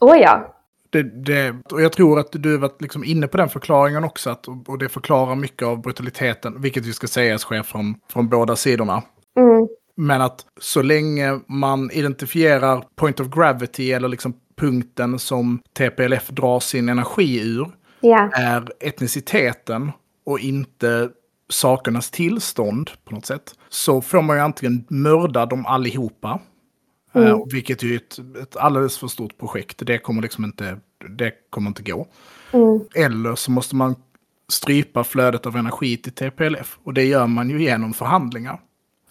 Åh 0.00 0.16
ja, 0.16 0.54
Det, 0.90 1.02
det, 1.02 1.56
och 1.72 1.82
jag 1.82 1.92
tror 1.92 2.18
att 2.18 2.28
du 2.32 2.52
har 2.52 2.58
varit 2.58 2.82
liksom 2.82 3.04
inne 3.04 3.28
på 3.28 3.36
den 3.36 3.48
förklaringen 3.48 4.04
också, 4.04 4.30
att, 4.30 4.48
och 4.48 4.78
det 4.78 4.88
förklarar 4.88 5.34
mycket 5.34 5.68
av 5.68 5.82
brutaliteten, 5.82 6.62
vilket 6.62 6.86
vi 6.86 6.92
ska 6.92 7.06
säga 7.06 7.38
sker 7.38 7.62
från, 7.62 7.94
från 8.08 8.28
båda 8.28 8.56
sidorna. 8.56 9.02
mm, 9.38 9.68
Men 9.94 10.20
att 10.20 10.46
så 10.60 10.82
länge 10.82 11.40
man 11.46 11.90
identifierar 11.90 12.84
point 12.96 13.20
of 13.20 13.28
gravity 13.28 13.92
eller 13.92 14.08
liksom 14.08 14.34
punkten 14.56 15.18
som 15.18 15.60
TPLF 15.72 16.28
drar 16.28 16.60
sin 16.60 16.88
energi 16.88 17.40
ur 17.40 17.70
ja, 18.00 18.30
är 18.32 18.72
etniciteten 18.80 19.92
och 20.26 20.38
inte 20.38 21.08
sakernas 21.48 22.10
tillstånd 22.10 22.90
på 23.04 23.14
något 23.14 23.26
sätt. 23.26 23.54
Så 23.68 24.00
får 24.00 24.22
man 24.22 24.36
ju 24.36 24.42
antingen 24.42 24.84
mörda 24.88 25.46
dem 25.46 25.66
allihopa. 25.66 26.40
Mm. 27.14 27.28
Eh, 27.28 27.38
vilket 27.52 27.82
ju 27.82 27.92
är 27.92 27.96
ett, 27.96 28.18
ett 28.42 28.56
alldeles 28.56 28.98
för 28.98 29.06
stort 29.06 29.38
projekt. 29.38 29.86
Det 29.86 29.98
kommer 29.98 30.22
liksom 30.22 30.44
inte, 30.44 30.80
det 31.18 31.32
kommer 31.50 31.68
inte 31.68 31.82
gå. 31.82 32.06
mm, 32.52 32.80
Eller 32.94 33.34
så 33.34 33.50
måste 33.50 33.76
man 33.76 33.94
strypa 34.48 35.04
flödet 35.04 35.46
av 35.46 35.56
energi 35.56 35.96
till 35.96 36.12
TPLF. 36.12 36.78
Och 36.82 36.94
det 36.94 37.04
gör 37.04 37.26
man 37.26 37.50
ju 37.50 37.62
genom 37.62 37.92
förhandlingar. 37.92 38.60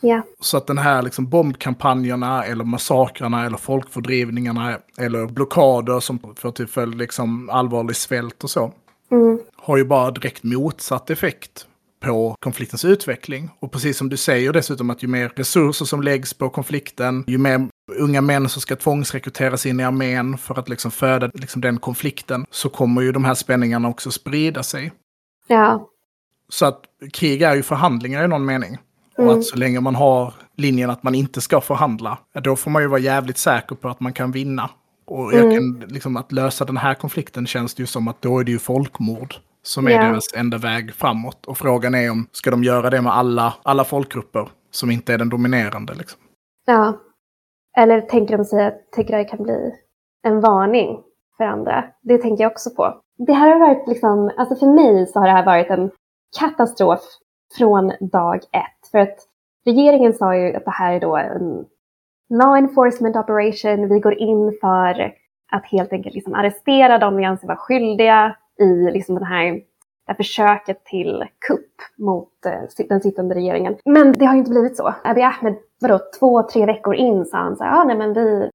Ja, 0.02 0.24
Så 0.40 0.58
att 0.58 0.68
den 0.68 0.78
här 0.78 1.02
liksom 1.02 1.30
bombkampanjerna 1.30 2.46
eller 2.46 2.64
massakrarna 2.64 3.46
eller 3.46 3.58
folkfördrivningarna 3.58 4.78
eller 4.98 5.26
blockader 5.26 6.00
som 6.00 6.20
får 6.36 6.52
till 6.52 6.68
följd 6.68 6.96
liksom 6.96 7.50
allvarlig 7.50 7.96
svält 7.96 8.44
och 8.44 8.50
så 8.50 8.74
mm, 9.12 9.40
har 9.56 9.78
ju 9.78 9.86
bara 9.86 10.12
direkt 10.12 10.44
motsatt 10.44 11.10
effekt 11.10 11.68
på 12.02 12.36
konfliktens 12.40 12.86
utveckling. 12.86 13.50
Och 13.60 13.72
precis 13.72 13.98
som 13.98 14.10
du 14.10 14.18
säger 14.18 14.54
dessutom 14.54 14.90
att 14.90 15.04
ju 15.04 15.08
mer 15.08 15.32
resurser 15.36 15.86
som 15.86 16.02
läggs 16.02 16.34
på 16.34 16.50
konflikten, 16.50 17.24
ju 17.28 17.38
mer 17.38 17.68
unga 18.00 18.22
män 18.22 18.50
som 18.50 18.62
ska 18.62 18.76
tvångsrekryteras 18.76 19.66
in 19.66 19.80
i 19.80 19.84
armén 19.84 20.38
för 20.38 20.60
att 20.60 20.70
liksom 20.70 20.92
föda 20.92 21.32
liksom 21.34 21.62
den 21.62 21.78
konflikten, 21.78 22.46
så 22.52 22.70
kommer 22.70 23.02
ju 23.02 23.12
de 23.12 23.26
här 23.26 23.34
spänningarna 23.34 23.90
också 23.90 24.12
sprida 24.12 24.64
sig. 24.64 24.92
ja, 25.48 25.90
Så 26.50 26.66
att 26.66 26.82
krig 27.14 27.42
är 27.42 27.56
ju 27.56 27.64
förhandlingar 27.64 28.26
i 28.26 28.28
någon 28.28 28.46
mening. 28.46 28.78
Och 29.18 29.24
Mm. 29.24 29.38
att 29.40 29.44
så 29.44 29.58
länge 29.58 29.80
man 29.80 29.96
har 29.96 30.34
linjen 30.58 30.90
att 30.90 31.04
man 31.04 31.16
inte 31.16 31.42
ska 31.42 31.62
förhandla, 31.62 32.18
då 32.44 32.56
får 32.56 32.72
man 32.72 32.82
ju 32.82 32.88
vara 32.88 33.00
jävligt 33.00 33.38
säker 33.38 33.76
på 33.76 33.90
att 33.90 34.00
man 34.00 34.14
kan 34.14 34.32
vinna. 34.32 34.70
Och 35.06 35.34
Mm. 35.34 35.52
kan, 35.56 35.90
liksom, 35.90 36.18
att 36.18 36.32
lösa 36.32 36.66
den 36.66 36.78
här 36.78 36.94
konflikten 36.94 37.48
känns 37.48 37.74
det 37.76 37.84
ju 37.84 37.88
som 37.88 38.08
att 38.08 38.22
då 38.22 38.40
är 38.40 38.44
det 38.44 38.52
ju 38.52 38.60
folkmord 38.60 39.36
som 39.64 39.88
är 39.88 39.92
Ja. 39.92 40.04
deras 40.04 40.34
enda 40.36 40.58
väg 40.58 40.94
framåt. 40.94 41.46
Och 41.46 41.58
frågan 41.58 41.96
är 41.96 42.12
om, 42.12 42.28
ska 42.32 42.52
de 42.52 42.64
göra 42.64 42.90
det 42.90 43.02
med 43.02 43.14
alla, 43.14 43.54
alla 43.64 43.84
folkgrupper 43.84 44.50
som 44.72 44.92
inte 44.92 45.14
är 45.14 45.18
den 45.18 45.30
dominerande? 45.30 45.94
Liksom? 45.94 46.20
ja. 46.68 46.98
Eller 47.78 48.02
tänker 48.02 48.38
de 48.38 48.46
sig 48.46 48.66
att 48.66 48.92
Tigray 48.96 49.28
kan 49.28 49.44
bli 49.44 49.72
en 50.28 50.40
varning 50.42 51.00
för 51.38 51.44
andra? 51.44 51.84
Det 52.02 52.18
tänker 52.18 52.44
jag 52.44 52.52
också 52.52 52.70
på. 52.70 53.02
Det 53.18 53.34
här 53.34 53.52
har 53.52 53.60
varit 53.60 53.88
liksom, 53.88 54.32
alltså 54.38 54.56
för 54.56 54.68
mig 54.74 55.08
så 55.08 55.20
har 55.20 55.28
det 55.28 55.34
här 55.34 55.46
varit 55.46 55.70
en 55.70 55.92
katastrof 56.40 57.00
från 57.58 57.92
dag 58.12 58.36
ett. 58.36 58.81
För 58.92 59.00
att 59.00 59.18
regeringen 59.66 60.14
sa 60.14 60.36
ju 60.36 60.56
att 60.56 60.66
det 60.66 60.72
här 60.72 60.94
är 60.94 61.00
då 61.00 61.18
en 61.18 61.66
law 62.30 62.58
enforcement 62.58 63.16
operation. 63.16 63.90
Vi 63.90 64.00
går 64.00 64.14
in 64.14 64.58
för 64.62 65.14
att 65.52 65.66
helt 65.66 65.94
enkelt 65.94 66.16
liksom 66.16 66.34
arrestera 66.34 66.98
dem 66.98 67.18
vi 67.18 67.26
anser 67.26 67.48
vara 67.48 67.58
skyldiga 67.58 68.36
i 68.60 68.92
liksom 68.92 69.16
den 69.16 69.24
här, 69.24 69.54
det 69.54 70.08
här 70.08 70.16
försöket 70.16 70.86
till 70.86 71.26
kupp 71.48 71.76
mot 71.98 72.46
eh, 72.46 72.86
den 72.90 73.02
sittande 73.02 73.36
regeringen. 73.36 73.76
Men 73.86 74.14
det 74.14 74.26
har 74.26 74.34
ju 74.34 74.40
inte 74.40 74.52
blivit 74.52 74.78
så. 74.78 74.94
Abiy 75.04 75.24
Ahmed, 75.24 75.56
vadå, 75.82 76.00
två, 76.20 76.44
tre 76.44 76.66
veckor 76.66 76.96
in 76.96 77.26
sa 77.26 77.38
han 77.38 77.56
så 77.56 77.64
här, 77.64 77.82
ah, 77.82 77.84
nej 77.84 77.98
men 77.98 78.14
vi, 78.14 78.50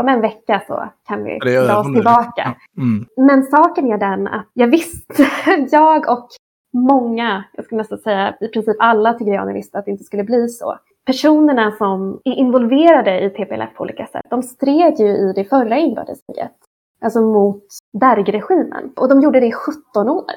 om 0.00 0.08
en 0.08 0.20
vecka 0.20 0.62
så 0.66 0.88
kan 1.08 1.24
vi 1.24 1.38
dra 1.38 1.78
oss 1.78 1.94
tillbaka. 1.94 2.56
Mm. 2.76 3.06
Men 3.16 3.42
saken 3.42 3.92
är 3.92 3.98
den 3.98 4.28
att 4.28 4.50
jag 4.52 4.66
visste, 4.66 5.26
jag 5.70 6.08
och 6.08 6.28
många, 6.72 7.44
jag 7.52 7.64
skulle 7.64 7.78
nästan 7.78 7.98
säga 7.98 8.36
i 8.40 8.48
princip 8.48 8.76
alla 8.78 9.14
tigreaner 9.14 9.54
visste 9.54 9.78
att 9.78 9.84
det 9.84 9.90
inte 9.90 10.04
skulle 10.04 10.24
bli 10.24 10.48
så. 10.48 10.78
personerna 11.06 11.72
som 11.72 12.20
är 12.24 12.32
involverade 12.32 13.20
i 13.20 13.30
TPLF 13.30 13.74
på 13.74 13.82
olika 13.82 14.06
sätt, 14.06 14.26
de 14.30 14.42
stred 14.42 14.98
ju 14.98 15.06
i 15.06 15.32
det 15.36 15.44
förra 15.44 15.78
inbördeskriget. 15.78 16.52
Alltså 17.00 17.20
mot 17.20 17.64
Derg-regimen. 17.92 18.92
Och 18.96 19.08
de 19.08 19.20
gjorde 19.20 19.40
det 19.40 19.46
i 19.46 19.52
17 19.52 20.08
år. 20.08 20.32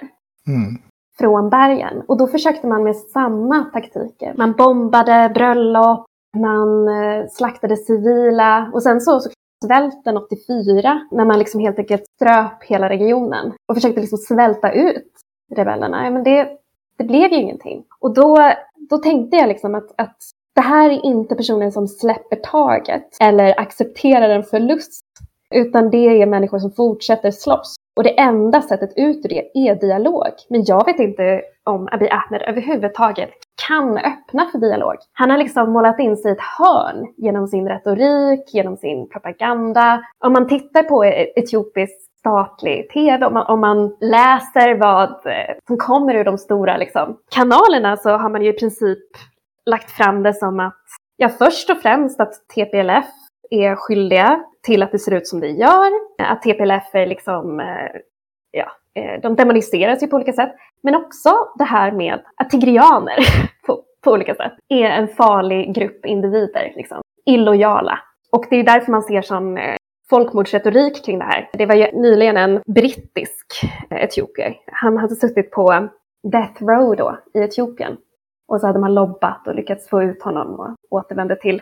Mm. 0.48 0.82
Från 1.18 1.50
bergen. 1.50 2.02
Och 2.08 2.18
då 2.18 2.28
försökte 2.28 2.68
man 2.68 2.84
med 2.84 2.96
samma 2.96 3.64
taktiker. 3.64 4.34
Man 4.38 4.54
bombade 4.54 5.32
bröllop, 5.34 6.06
man 6.38 6.88
eh, 6.88 7.28
slaktade 7.32 7.78
civila 7.78 8.72
och 8.74 8.84
sen 8.84 9.02
så, 9.02 9.20
så 9.20 9.30
svälten 9.66 10.18
84 10.18 11.08
när 11.12 11.26
man 11.26 11.40
liksom 11.40 11.60
helt 11.60 11.80
enkelt 11.80 12.04
ströp 12.16 12.64
hela 12.64 12.90
regionen 12.90 13.54
och 13.68 13.76
försökte 13.76 14.00
liksom 14.02 14.18
svälta 14.18 14.72
ut 14.72 15.12
rebellerna. 15.52 16.04
Ja, 16.04 16.12
men 16.12 16.24
det, 16.24 16.50
det 16.98 17.04
blev 17.04 17.32
ju 17.32 17.38
ingenting. 17.38 17.84
Och 18.00 18.14
då, 18.14 18.52
då 18.90 18.98
tänkte 18.98 19.38
jag 19.38 19.48
liksom 19.48 19.76
att, 19.76 19.92
att 19.96 20.18
det 20.56 20.62
här 20.62 20.90
är 20.90 21.06
inte 21.06 21.36
personer 21.36 21.72
som 21.72 21.88
släpper 21.88 22.36
taget 22.36 23.18
eller 23.22 23.60
accepterar 23.60 24.30
en 24.30 24.44
förlust, 24.44 25.06
utan 25.56 25.90
det 25.90 26.22
är 26.22 26.26
människor 26.26 26.60
som 26.60 26.72
fortsätter 26.72 27.32
slåss. 27.32 27.76
Och 27.96 28.04
det 28.04 28.20
enda 28.20 28.62
sättet 28.62 28.94
ut 28.96 29.26
ur 29.26 29.30
det 29.30 29.70
är 29.70 29.76
dialog. 29.76 30.28
Men 30.50 30.64
jag 30.66 30.86
vet 30.86 31.00
inte 31.00 31.42
om 31.64 31.90
Abiy 31.92 32.10
Ahmed 32.10 32.42
överhuvudtaget 32.42 33.30
kan 33.68 33.98
öppna 33.98 34.50
för 34.52 34.60
dialog. 34.60 34.96
Han 35.14 35.30
har 35.30 35.38
liksom 35.38 35.72
målat 35.72 36.00
in 36.00 36.18
sig 36.18 36.32
i 36.32 36.34
ett 36.34 36.42
hörn 36.60 37.14
genom 37.18 37.48
sin 37.48 37.68
retorik, 37.68 38.54
genom 38.54 38.78
sin 38.78 39.10
propaganda. 39.10 40.02
Om 40.20 40.34
man 40.34 40.48
tittar 40.48 40.84
på 40.84 41.06
e- 41.06 41.32
etiopisk 41.36 42.12
statlig 42.26 42.90
tv, 42.90 43.26
om 43.26 43.34
man, 43.34 43.46
om 43.46 43.60
man 43.60 43.98
läser 44.02 44.76
vad 44.76 45.10
eh, 45.10 45.56
som 45.68 45.78
kommer 45.78 46.16
ur 46.16 46.24
de 46.24 46.38
stora 46.38 46.78
liksom, 46.78 47.18
kanalerna 47.36 47.98
så 47.98 48.10
har 48.10 48.30
man 48.30 48.42
ju 48.42 48.50
i 48.50 48.60
princip 48.60 49.04
lagt 49.66 49.92
fram 49.92 50.24
det 50.24 50.34
som 50.34 50.60
att, 50.60 50.84
ja 51.18 51.30
först 51.30 51.70
och 51.70 51.78
främst 51.78 52.20
att 52.20 52.34
TPLF 52.34 53.06
är 53.50 53.76
skyldiga 53.76 54.44
till 54.64 54.84
att 54.84 54.92
det 54.92 55.00
ser 55.00 55.14
ut 55.14 55.28
som 55.28 55.40
det 55.40 55.48
gör. 55.48 55.92
Att 56.18 56.42
TPLF 56.42 56.96
är 56.96 57.06
liksom, 57.06 57.60
eh, 57.60 57.92
ja, 58.52 58.72
eh, 58.96 59.22
de 59.22 59.36
demoniseras 59.36 60.04
ju 60.04 60.08
på 60.08 60.16
olika 60.16 60.34
sätt. 60.34 60.56
Men 60.84 60.96
också 60.96 61.30
det 61.56 61.64
här 61.64 61.92
med 61.92 62.22
att 62.36 62.50
tigrianer 62.50 63.18
på, 63.68 63.82
på 64.04 64.12
olika 64.12 64.36
sätt 64.36 64.54
är 64.70 64.90
en 64.90 65.08
farlig 65.08 65.76
grupp 65.76 66.06
individer, 66.06 66.74
liksom, 66.76 67.02
illojala. 67.26 68.00
Och 68.32 68.46
det 68.50 68.56
är 68.56 68.64
därför 68.64 68.92
man 68.92 69.04
ser 69.04 69.22
sån 69.22 69.58
folkmordsretorik 70.10 71.06
kring 71.06 71.20
det 71.20 71.26
här. 71.26 71.50
Det 71.54 71.66
var 71.66 71.76
ju 71.76 71.92
nyligen 71.92 72.38
en 72.38 72.62
brittisk 72.66 73.64
eh, 73.90 74.04
etiopier. 74.04 74.56
Han 74.66 74.98
hade 74.98 75.16
suttit 75.16 75.52
på 75.52 75.90
Death 76.32 76.64
Row 76.64 76.96
då 76.96 77.18
i 77.34 77.40
Etiopien. 77.40 77.98
Och 78.48 78.62
så 78.62 78.68
hade 78.68 78.80
man 78.80 78.94
lobbat 78.94 79.48
och 79.48 79.56
lyckats 79.56 79.90
få 79.90 80.04
ut 80.04 80.24
honom 80.24 80.60
och 80.60 80.76
återvände 80.90 81.36
till, 81.36 81.62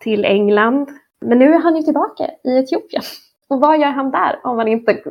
till 0.00 0.24
England. 0.24 0.88
Men 1.20 1.38
nu 1.38 1.54
är 1.54 1.58
han 1.58 1.76
ju 1.76 1.82
tillbaka 1.82 2.30
i 2.44 2.58
Etiopien. 2.58 3.02
Och 3.48 3.60
vad 3.60 3.80
gör 3.80 3.90
han 3.90 4.10
där 4.10 4.40
om 4.44 4.56
man 4.56 4.68
inte 4.68 5.02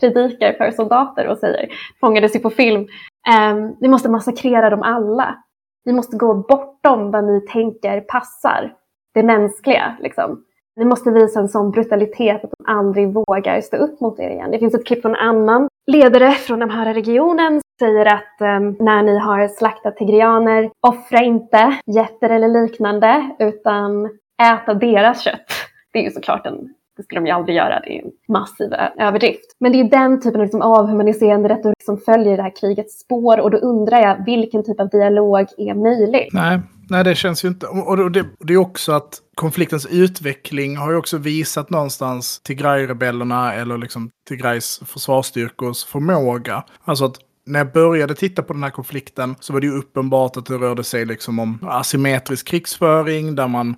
predikar 0.00 0.52
för 0.52 0.70
soldater 0.70 1.26
och 1.26 1.38
säger, 1.38 1.68
fångades 2.00 2.36
ju 2.36 2.40
på 2.40 2.50
film, 2.50 2.86
ehm, 3.28 3.76
vi 3.80 3.88
måste 3.88 4.10
massakrera 4.10 4.70
dem 4.70 4.82
alla. 4.82 5.44
Vi 5.84 5.92
måste 5.92 6.16
gå 6.16 6.34
bortom 6.34 7.10
vad 7.10 7.24
ni 7.24 7.46
tänker 7.46 8.00
passar 8.00 8.74
det 9.14 9.22
mänskliga. 9.22 9.96
Liksom. 10.00 10.44
Ni 10.76 10.84
måste 10.84 11.10
visa 11.10 11.40
en 11.40 11.48
sån 11.48 11.70
brutalitet 11.70 12.44
att 12.44 12.50
de 12.50 12.72
aldrig 12.72 13.12
vågar 13.12 13.60
stå 13.60 13.76
upp 13.76 14.00
mot 14.00 14.20
er 14.20 14.30
igen. 14.30 14.50
Det 14.50 14.58
finns 14.58 14.74
ett 14.74 14.86
klipp 14.86 15.02
från 15.02 15.14
en 15.14 15.28
annan 15.28 15.68
ledare 15.86 16.30
från 16.30 16.58
den 16.58 16.70
här 16.70 16.94
regionen 16.94 17.60
säger 17.78 18.06
att 18.06 18.40
um, 18.40 18.76
när 18.80 19.02
ni 19.02 19.18
har 19.18 19.48
slaktat 19.48 19.96
tigrianer, 19.96 20.70
offra 20.80 21.22
inte 21.22 21.78
getter 21.86 22.30
eller 22.30 22.48
liknande, 22.48 23.30
utan 23.38 24.10
äta 24.42 24.74
deras 24.74 25.24
kött. 25.24 25.46
Det 25.92 25.98
är 25.98 26.02
ju 26.02 26.10
såklart 26.10 26.46
en 26.46 26.74
det 26.96 27.02
skulle 27.02 27.20
de 27.20 27.26
ju 27.26 27.32
aldrig 27.32 27.56
göra, 27.56 27.80
det 27.80 27.98
är 27.98 28.04
en 28.04 28.10
massiv 28.28 28.72
överdrift. 28.98 29.56
Men 29.60 29.72
det 29.72 29.80
är 29.80 29.84
den 29.84 30.20
typen 30.20 30.40
av 30.40 30.44
liksom 30.44 30.62
avhumaniserande 30.62 31.48
retorik 31.48 31.82
som 31.84 31.98
följer 31.98 32.36
det 32.36 32.42
här 32.42 32.56
krigets 32.60 33.00
spår 33.00 33.40
och 33.40 33.50
då 33.50 33.58
undrar 33.58 34.00
jag 34.00 34.24
vilken 34.24 34.64
typ 34.64 34.80
av 34.80 34.88
dialog 34.88 35.46
är 35.56 35.74
möjlig? 35.74 36.28
Nej, 36.32 36.60
nej 36.92 37.04
det 37.04 37.14
känns 37.14 37.44
ju 37.44 37.48
inte. 37.48 37.66
Och 37.66 38.10
det, 38.10 38.26
det 38.38 38.52
är 38.52 38.56
också 38.56 38.92
att 38.92 39.20
konfliktens 39.34 39.86
utveckling 39.86 40.76
har 40.76 40.90
ju 40.90 40.96
också 40.96 41.18
visat 41.18 41.70
någonstans 41.70 42.40
Tigray-rebellerna 42.44 43.54
eller 43.54 43.78
liksom 43.78 44.10
Tigrays 44.28 44.80
försvarsstyrkors 44.86 45.84
förmåga. 45.84 46.64
Alltså 46.84 47.04
att 47.04 47.16
när 47.46 47.60
jag 47.60 47.72
började 47.72 48.14
titta 48.14 48.42
på 48.42 48.52
den 48.52 48.62
här 48.62 48.70
konflikten 48.70 49.36
så 49.40 49.52
var 49.52 49.60
det 49.60 49.66
ju 49.66 49.78
uppenbart 49.78 50.36
att 50.36 50.46
det 50.46 50.54
rörde 50.54 50.84
sig 50.84 51.04
liksom 51.04 51.38
om 51.38 51.58
asymmetrisk 51.62 52.46
krigsföring 52.46 53.34
där 53.34 53.48
man 53.48 53.76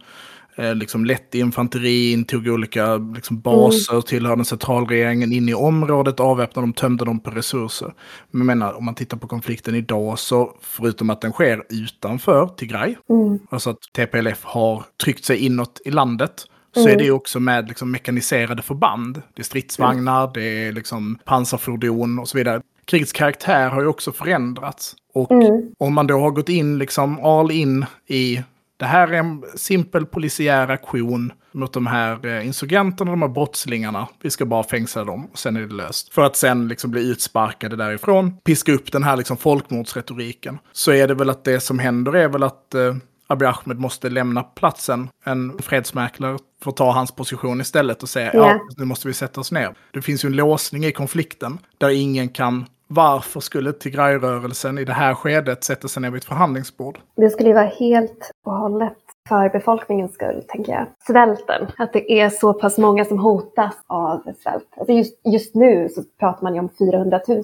liksom 0.56 1.04
lätt 1.04 1.34
infanterin, 1.34 2.24
tog 2.24 2.46
olika 2.46 2.96
liksom, 2.96 3.40
baser, 3.40 3.92
mm. 3.92 4.02
tillhörde 4.02 4.44
centralregeringen 4.44 5.32
in 5.32 5.48
i 5.48 5.54
området, 5.54 6.20
avväpnade 6.20 6.66
dem, 6.66 6.72
tömde 6.72 7.04
dem 7.04 7.20
på 7.20 7.30
resurser. 7.30 7.94
Men 8.30 8.40
jag 8.40 8.46
menar, 8.46 8.72
om 8.72 8.84
man 8.84 8.94
tittar 8.94 9.16
på 9.16 9.26
konflikten 9.26 9.74
idag 9.74 10.18
så, 10.18 10.56
förutom 10.60 11.10
att 11.10 11.20
den 11.20 11.32
sker 11.32 11.64
utanför 11.68 12.46
Tigray, 12.46 12.94
mm. 13.10 13.38
alltså 13.50 13.70
att 13.70 13.80
TPLF 13.96 14.44
har 14.44 14.84
tryckt 15.02 15.24
sig 15.24 15.38
inåt 15.38 15.80
i 15.84 15.90
landet, 15.90 16.46
så 16.74 16.80
mm. 16.80 16.92
är 16.92 16.98
det 16.98 17.10
också 17.10 17.40
med 17.40 17.68
liksom, 17.68 17.90
mekaniserade 17.90 18.62
förband. 18.62 19.22
Det 19.34 19.42
är 19.42 19.44
stridsvagnar, 19.44 20.20
mm. 20.20 20.32
det 20.34 20.66
är 20.66 20.72
liksom, 20.72 21.18
pansarfordon 21.24 22.18
och 22.18 22.28
så 22.28 22.38
vidare. 22.38 22.62
Krigets 22.84 23.12
karaktär 23.12 23.68
har 23.68 23.80
ju 23.80 23.86
också 23.86 24.12
förändrats. 24.12 24.96
Och 25.14 25.30
mm. 25.30 25.74
om 25.78 25.94
man 25.94 26.06
då 26.06 26.18
har 26.18 26.30
gått 26.30 26.48
in 26.48 26.78
liksom 26.78 27.24
all 27.24 27.50
in 27.50 27.84
i 28.06 28.42
det 28.76 28.84
här 28.84 29.08
är 29.08 29.18
en 29.18 29.44
simpel 29.56 30.06
polisiär 30.06 30.68
aktion 30.68 31.32
mot 31.52 31.72
de 31.72 31.87
här 31.87 32.26
eh, 32.26 32.46
insurgenterna, 32.46 33.10
de 33.10 33.22
här 33.22 33.28
brottslingarna. 33.28 34.08
Vi 34.22 34.30
ska 34.30 34.46
bara 34.46 34.62
fängsla 34.62 35.04
dem 35.04 35.26
och 35.32 35.38
sen 35.38 35.56
är 35.56 35.60
det 35.60 35.74
löst. 35.74 36.14
För 36.14 36.22
att 36.22 36.37
sen 36.37 36.68
liksom 36.68 36.90
bli 36.90 37.10
utsparkade 37.10 37.76
därifrån, 37.76 38.37
piska 38.37 38.72
upp 38.72 38.92
den 38.92 39.02
här 39.02 39.16
liksom 39.16 39.37
folkmordsretoriken. 39.37 40.58
Så 40.72 40.92
är 40.92 41.08
det 41.08 41.14
väl 41.14 41.30
att 41.30 41.44
det 41.44 41.60
som 41.60 41.78
händer 41.78 42.16
är 42.16 42.28
väl 42.28 42.42
att 42.42 42.74
eh, 42.74 42.94
Abiy 43.26 43.48
Ahmed 43.48 43.78
måste 43.78 44.10
lämna 44.10 44.42
platsen. 44.42 45.08
En 45.24 45.58
fredsmäklare 45.58 46.38
får 46.62 46.72
ta 46.72 46.92
hans 46.92 47.12
position 47.12 47.60
istället 47.60 48.02
och 48.02 48.08
säga 48.08 48.34
yeah. 48.34 48.48
ja, 48.48 48.60
nu 48.76 48.84
måste 48.84 49.08
vi 49.08 49.14
sätta 49.14 49.40
oss 49.40 49.52
ner. 49.52 49.74
Det 49.92 50.02
finns 50.02 50.24
ju 50.24 50.26
en 50.26 50.37
låsning 50.37 50.84
i 50.84 50.92
konflikten 50.92 51.58
där 51.78 51.88
ingen 51.88 52.28
kan 52.28 52.66
varför 52.88 53.40
skulle 53.40 53.73
Tigray-rörelsen 53.73 54.79
i 54.79 54.85
det 54.85 54.92
här 54.92 55.14
skedet 55.14 55.64
sätta 55.64 55.88
sig 55.88 56.03
ner 56.03 56.11
vid 56.11 56.18
ett 56.18 56.25
förhandlingsbord? 56.25 56.99
Det 57.16 57.31
skulle 57.31 57.49
ju 57.49 57.55
vara 57.55 57.64
helt 57.64 58.31
och 58.44 58.53
hållet 58.53 58.99
för 59.29 59.49
befolkningens 59.49 60.14
skull, 60.14 60.44
tänker 60.49 60.73
jag. 60.73 60.87
Svälten, 61.07 61.66
att 61.79 61.92
det 61.92 62.12
är 62.12 62.31
så 62.31 62.55
pass 62.55 62.79
många 62.79 63.05
som 63.05 63.18
hotas 63.18 63.75
av 63.87 64.23
svält. 64.42 64.68
Alltså 64.77 64.92
just, 64.92 65.20
just 65.25 65.55
nu 65.55 65.88
så 65.88 66.03
pratar 66.18 66.42
man 66.42 66.55
ju 66.55 66.61
om 66.61 66.68
400 66.79 67.20
000. 67.29 67.42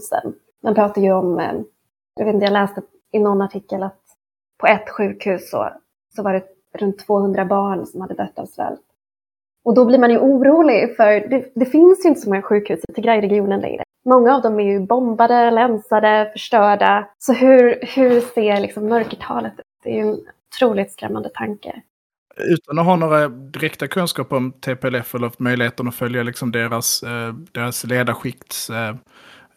Man 0.62 0.74
pratar 0.74 1.02
ju 1.02 1.12
om, 1.12 1.38
eh, 1.38 1.52
jag 2.16 2.24
vet 2.24 2.34
inte, 2.34 2.46
jag 2.46 2.52
läste 2.52 2.82
i 3.12 3.18
någon 3.18 3.42
artikel 3.42 3.82
att 3.82 4.00
på 4.58 4.66
ett 4.66 4.90
sjukhus 4.90 5.50
så, 5.50 5.70
så 6.16 6.22
var 6.22 6.32
det 6.32 6.42
runt 6.78 7.06
200 7.06 7.44
barn 7.44 7.86
som 7.86 8.00
hade 8.00 8.14
dött 8.14 8.38
av 8.38 8.46
svält. 8.46 8.80
Och 9.64 9.74
då 9.74 9.84
blir 9.84 9.98
man 9.98 10.10
ju 10.10 10.18
orolig 10.18 10.96
för 10.96 11.28
det, 11.28 11.52
det 11.54 11.66
finns 11.66 12.04
ju 12.04 12.08
inte 12.08 12.20
så 12.20 12.28
många 12.28 12.42
sjukhus 12.42 12.80
i 12.88 12.92
Tigray-regionen 12.92 13.60
längre. 13.60 13.82
Många 14.04 14.34
av 14.34 14.42
dem 14.42 14.60
är 14.60 14.64
ju 14.64 14.80
bombade, 14.80 15.50
länsade, 15.50 16.30
förstörda. 16.32 17.08
Så 17.18 17.32
hur, 17.32 17.78
hur 17.82 18.20
ser 18.20 18.60
liksom 18.60 18.88
mörkertalet 18.88 19.52
ut? 19.58 19.64
Det 19.82 19.90
är 19.90 19.94
ju 19.94 20.00
en 20.00 20.20
otroligt 20.54 20.92
skrämmande 20.92 21.28
tanke. 21.28 21.82
Utan 22.36 22.78
att 22.78 22.84
ha 22.84 22.96
några 22.96 23.28
direkta 23.28 23.88
kunskaper 23.88 24.36
om 24.36 24.52
TPLF 24.52 25.14
eller 25.14 25.32
möjligheten 25.38 25.88
att 25.88 25.94
följa 25.94 26.22
liksom 26.22 26.52
deras, 26.52 27.02
eh, 27.02 27.34
deras 27.52 27.84
ledarskikts 27.84 28.70
eh, 28.70 28.96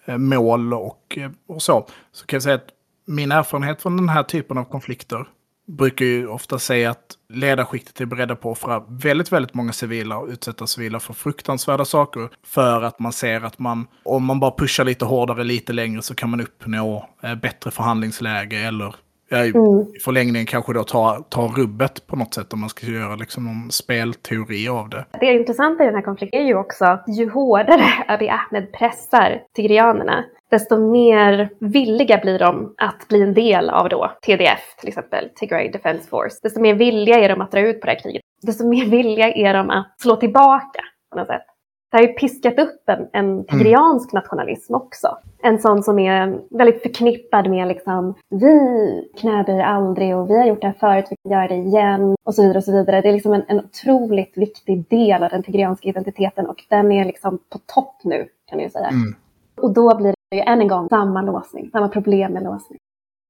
eh, 0.05 0.17
mål 0.17 0.73
och, 0.73 1.19
och 1.47 1.61
så, 1.61 1.87
så 2.11 2.25
kan 2.25 2.35
jag 2.35 2.43
säga 2.43 2.55
att 2.55 2.69
min 3.05 3.31
erfarenhet 3.31 3.81
från 3.81 3.97
den 3.97 4.09
här 4.09 4.23
typen 4.23 4.57
av 4.57 4.63
konflikter 4.63 5.27
brukar 5.67 6.05
ju 6.05 6.27
ofta 6.27 6.59
säga 6.59 6.91
att 6.91 7.17
ledarskiktet 7.33 8.01
är 8.01 8.05
beredda 8.05 8.35
på 8.35 8.51
att 8.51 8.57
offra 8.57 8.83
väldigt, 8.87 9.31
väldigt 9.31 9.53
många 9.53 9.73
civila 9.73 10.17
och 10.17 10.27
utsätta 10.27 10.67
civila 10.67 10.99
för 10.99 11.13
fruktansvärda 11.13 11.85
saker. 11.85 12.29
För 12.45 12.81
att 12.81 12.99
man 12.99 13.13
ser 13.13 13.41
att 13.41 13.59
man, 13.59 13.87
om 14.03 14.25
man 14.25 14.39
bara 14.39 14.51
pushar 14.51 14.85
lite 14.85 15.05
hårdare 15.05 15.43
lite 15.43 15.73
längre 15.73 16.01
så 16.01 16.15
kan 16.15 16.29
man 16.29 16.41
uppnå 16.41 17.09
eh, 17.23 17.35
bättre 17.35 17.71
förhandlingsläge 17.71 18.57
eller 18.57 18.95
ja, 19.33 19.45
i 19.45 19.49
mm. 19.49 19.85
förlängningen 20.03 20.45
kanske 20.45 20.73
då 20.73 20.83
ta, 20.83 21.25
ta 21.29 21.41
rubbet 21.57 22.07
på 22.07 22.15
något 22.15 22.33
sätt 22.33 22.53
om 22.53 22.59
man 22.59 22.69
ska 22.69 22.87
göra 22.87 23.15
liksom 23.15 23.43
någon 23.45 23.71
spelteori 23.71 24.67
av 24.67 24.89
det. 24.89 25.05
Det 25.19 25.33
intressanta 25.33 25.83
i 25.83 25.85
den 25.85 25.95
här 25.95 26.01
konflikten 26.01 26.41
är 26.41 26.45
ju 26.45 26.55
också 26.55 26.99
ju 27.07 27.29
hårdare 27.29 27.83
Abiy 28.07 28.29
Ahmed 28.29 28.73
pressar 28.73 29.41
tigrianerna 29.55 30.23
desto 30.53 30.77
mer 30.91 31.49
villiga 31.59 32.17
blir 32.17 32.39
de 32.39 32.73
att 32.77 33.07
bli 33.07 33.21
en 33.21 33.33
del 33.33 33.69
av 33.69 33.89
då 33.89 34.11
TDF, 34.25 34.75
till 34.79 34.89
exempel, 34.89 35.29
Tigray 35.35 35.71
Defense 35.71 36.09
Force. 36.09 36.39
Desto 36.43 36.61
mer 36.61 36.75
villiga 36.75 37.19
är 37.19 37.29
de 37.29 37.41
att 37.41 37.51
dra 37.51 37.59
ut 37.59 37.81
på 37.81 37.85
det 37.85 37.91
här 37.91 37.99
kriget. 37.99 38.21
Desto 38.41 38.67
mer 38.67 38.85
villiga 38.85 39.31
är 39.31 39.53
de 39.53 39.69
att 39.69 40.01
slå 40.01 40.15
tillbaka 40.15 40.81
på 41.11 41.19
något 41.19 41.27
sätt. 41.27 41.52
Det 41.93 41.99
har 41.99 42.07
ju 42.07 42.13
piskat 42.13 42.59
upp 42.59 42.89
en, 42.89 43.07
en 43.11 43.45
tigriansk 43.45 44.13
nationalism 44.13 44.75
också. 44.75 45.17
En 45.43 45.59
sån 45.59 45.83
som 45.83 45.99
är 45.99 46.39
väldigt 46.49 46.81
förknippad 46.81 47.49
med 47.49 47.67
liksom, 47.67 48.13
vi 48.29 49.09
knäböjer 49.17 49.63
aldrig 49.63 50.15
och 50.15 50.29
vi 50.29 50.37
har 50.37 50.45
gjort 50.45 50.61
det 50.61 50.67
här 50.67 50.75
förut, 50.79 51.05
vi 51.09 51.15
kan 51.15 51.31
göra 51.31 51.47
det 51.47 51.55
igen 51.55 52.15
och 52.23 52.35
så 52.35 52.41
vidare. 52.41 52.57
och 52.57 52.63
så 52.63 52.71
vidare. 52.71 53.01
Det 53.01 53.09
är 53.09 53.13
liksom 53.13 53.33
en, 53.33 53.43
en 53.47 53.59
otroligt 53.59 54.37
viktig 54.37 54.89
del 54.89 55.23
av 55.23 55.29
den 55.29 55.43
tigrianska 55.43 55.89
identiteten 55.89 56.47
och 56.47 56.63
den 56.69 56.91
är 56.91 57.05
liksom 57.05 57.39
på 57.49 57.59
topp 57.65 57.95
nu 58.03 58.27
kan 58.49 58.59
jag 58.59 58.71
säga. 58.71 58.87
Mm. 58.87 59.15
Och 59.61 59.73
då 59.73 59.95
blir 59.95 60.15
det 60.29 60.37
ju 60.37 60.41
än 60.41 60.61
en 60.61 60.67
gång 60.67 60.89
samma 60.89 61.21
låsning, 61.21 61.69
samma 61.71 61.87
problem 61.87 62.33
med 62.33 62.43
låsning. 62.43 62.79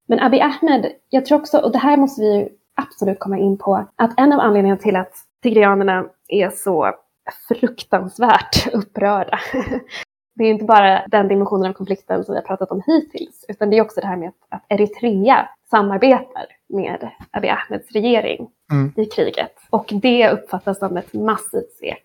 Men 0.08 0.20
Abiy 0.20 0.42
Ahmed, 0.42 0.92
jag 1.10 1.26
tror 1.26 1.40
också, 1.40 1.58
och 1.58 1.72
det 1.72 1.78
här 1.78 1.98
måste 1.98 2.22
vi 2.22 2.38
ju 2.38 2.50
absolut 2.76 3.20
komma 3.20 3.38
in 3.38 3.58
på, 3.58 3.86
att 3.96 4.20
en 4.20 4.34
av 4.34 4.40
anledningarna 4.40 4.82
till 4.82 4.96
att 4.96 5.14
tigrianerna 5.42 6.06
är 6.28 6.50
så 6.50 6.94
fruktansvärt 7.48 8.68
upprörda. 8.74 9.40
Det 10.36 10.44
är 10.44 10.50
inte 10.50 10.66
bara 10.66 11.08
den 11.08 11.28
dimensionen 11.28 11.70
av 11.70 11.74
konflikten 11.74 12.24
som 12.24 12.34
vi 12.34 12.40
har 12.40 12.46
pratat 12.48 12.72
om 12.72 12.82
hittills, 12.88 13.46
utan 13.48 13.70
det 13.70 13.78
är 13.78 13.82
också 13.82 14.02
det 14.02 14.08
här 14.08 14.18
med 14.18 14.32
att 14.50 14.66
Eritrea 14.70 15.50
samarbetar 15.70 16.46
med 16.70 17.10
Abiy 17.32 17.50
Ahmeds 17.50 17.92
regering 17.92 18.50
Mm. 18.72 18.92
i 18.98 19.06
kriget. 19.06 19.54
Och 19.70 19.86
det 20.02 20.30
uppfattas 20.30 20.80
som 20.80 20.98
ett 20.98 21.14
massivt 21.14 21.72
svek. 21.80 22.04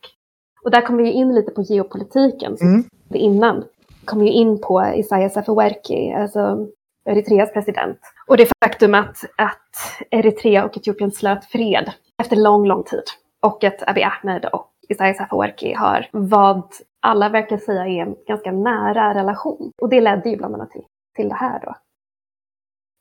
Och 0.65 0.71
där 0.71 0.81
kommer 0.81 1.03
vi 1.03 1.11
in 1.11 1.35
lite 1.35 1.51
på 1.51 1.63
geopolitiken 1.63 2.57
Mm. 2.63 2.85
vi 3.09 3.19
innan. 3.19 3.65
Kommer 4.05 4.25
ju 4.25 4.33
in 4.33 4.61
på 4.61 4.85
Isaias 4.95 5.37
Afewerki, 5.37 6.13
alltså 6.13 6.67
Eritreas 7.05 7.53
president. 7.53 7.99
Och 8.27 8.37
det 8.37 8.49
faktum 8.65 8.95
att, 8.95 9.17
att 9.37 10.03
Eritrea 10.11 10.65
och 10.65 10.77
Etiopien 10.77 11.11
slöt 11.13 11.45
fred 11.45 11.93
efter 12.23 12.37
lång, 12.37 12.67
lång 12.67 12.85
tid. 12.85 13.03
Och 13.43 13.65
att 13.65 13.89
Abiy 13.89 14.05
Ahmed 14.05 14.45
och 14.45 14.68
Isaias 14.89 15.21
Afewerki 15.21 15.73
har 15.75 16.07
vad 16.13 16.63
alla 17.01 17.29
verkar 17.29 17.57
säga 17.59 17.87
är 17.87 18.03
en 18.03 18.17
ganska 18.27 18.53
nära 18.53 19.15
relation. 19.15 19.73
Och 19.83 19.89
det 19.89 20.01
ledde 20.01 20.31
ju 20.31 20.37
bland 20.37 20.55
annat 20.55 20.71
till, 20.71 20.83
till 21.17 21.29
det 21.29 21.35
här 21.35 21.61
då. 21.65 21.75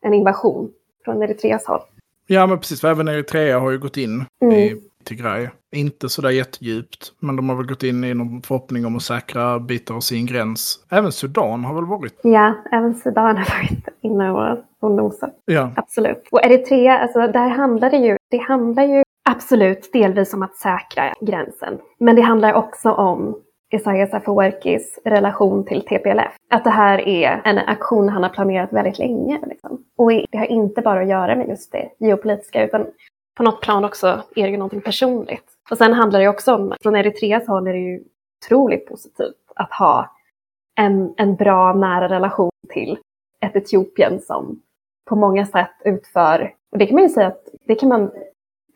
En 0.02 0.14
invasion 0.14 0.72
från 1.06 1.24
Eritreas 1.24 1.66
håll. 1.66 1.82
Ja, 2.28 2.48
men 2.48 2.58
precis. 2.60 2.82
För 2.82 2.88
även 2.88 3.08
Eritrea 3.08 3.60
har 3.60 3.72
ju 3.72 3.78
gått 3.80 3.98
in 3.98 4.26
Mm. 4.42 4.54
i 4.56 4.82
Tigray. 5.04 5.48
Inte 5.76 6.10
sådär 6.10 6.30
jättedjupt, 6.30 7.14
men 7.20 7.36
de 7.36 7.50
har 7.50 7.56
väl 7.56 7.66
gått 7.68 7.84
in 7.84 8.04
i 8.04 8.14
någon 8.14 8.42
förhoppning 8.42 8.86
om 8.86 8.96
att 8.96 9.02
säkra 9.04 9.60
bitar 9.60 9.96
av 9.96 10.00
sin 10.00 10.26
gräns. 10.26 10.86
Även 10.90 11.12
Sudan 11.12 11.66
har 11.66 11.74
väl 11.76 11.86
varit. 11.86 12.20
Ja, 12.24 12.54
även 12.72 12.96
Sudan 12.96 13.38
har 13.38 13.46
varit 13.58 13.88
inne 14.02 14.32
och, 14.32 14.58
och 14.80 14.92
nosat. 14.92 15.34
Ja, 15.46 15.72
Absolut. 15.76 16.28
Och 16.32 16.46
Eritrea, 16.46 17.00
alltså 17.00 17.20
där 17.20 17.50
handlar 17.50 17.90
det 17.90 17.98
ju, 17.98 18.18
det 18.32 18.38
handlar 18.38 18.84
ju 18.84 19.04
absolut 19.30 19.94
delvis 19.94 20.34
om 20.34 20.44
att 20.44 20.56
säkra 20.56 21.14
gränsen. 21.22 21.80
Men 22.00 22.16
det 22.16 22.22
handlar 22.22 22.54
också 22.54 22.92
om 22.92 23.42
Isaias 23.74 24.14
Afewerkis 24.14 25.00
relation 25.06 25.66
till 25.66 25.82
TPLF. 25.82 26.36
Att 26.50 26.64
det 26.64 26.70
här 26.70 27.00
är 27.00 27.42
en 27.46 27.58
aktion 27.58 28.10
han 28.10 28.24
har 28.24 28.30
planerat 28.30 28.74
väldigt 28.74 29.00
länge. 29.00 29.40
Liksom. 29.48 29.84
Och 29.98 30.12
det 30.12 30.38
har 30.38 30.46
inte 30.46 30.82
bara 30.82 31.02
att 31.02 31.10
göra 31.10 31.36
med 31.36 31.48
just 31.48 31.72
det 31.72 31.90
geopolitiska 32.00 32.66
utan 32.66 32.86
på 33.38 33.44
något 33.44 33.62
plan 33.62 33.86
också 33.86 34.08
är 34.36 34.44
det 34.44 34.50
ju 34.50 34.58
någonting 34.58 34.82
personligt. 34.82 35.46
Och 35.72 35.78
sen 35.78 35.94
handlar 35.94 36.20
det 36.20 36.28
också 36.28 36.56
om, 36.56 36.74
från 36.82 36.96
Eritreas 36.96 37.48
håll 37.48 37.68
är 37.68 37.74
det 37.74 37.80
ju 37.80 38.04
otroligt 38.46 38.88
positivt 38.88 39.52
att 39.56 39.74
ha 39.74 40.16
en, 40.76 41.14
en 41.18 41.36
bra 41.36 41.74
nära 41.74 42.10
relation 42.10 42.52
till 42.70 42.98
ett 43.42 43.56
Etiopien 43.56 44.20
som 44.20 44.62
på 45.06 45.16
många 45.16 45.46
sätt 45.46 45.72
utför, 45.86 46.54
och 46.72 46.78
det 46.78 46.86
kan 46.86 46.96
man 46.96 47.04
ju 47.04 47.10
säga 47.10 47.28
att 47.28 47.48
det 47.66 47.76
kan 47.76 47.90
man, 47.90 48.12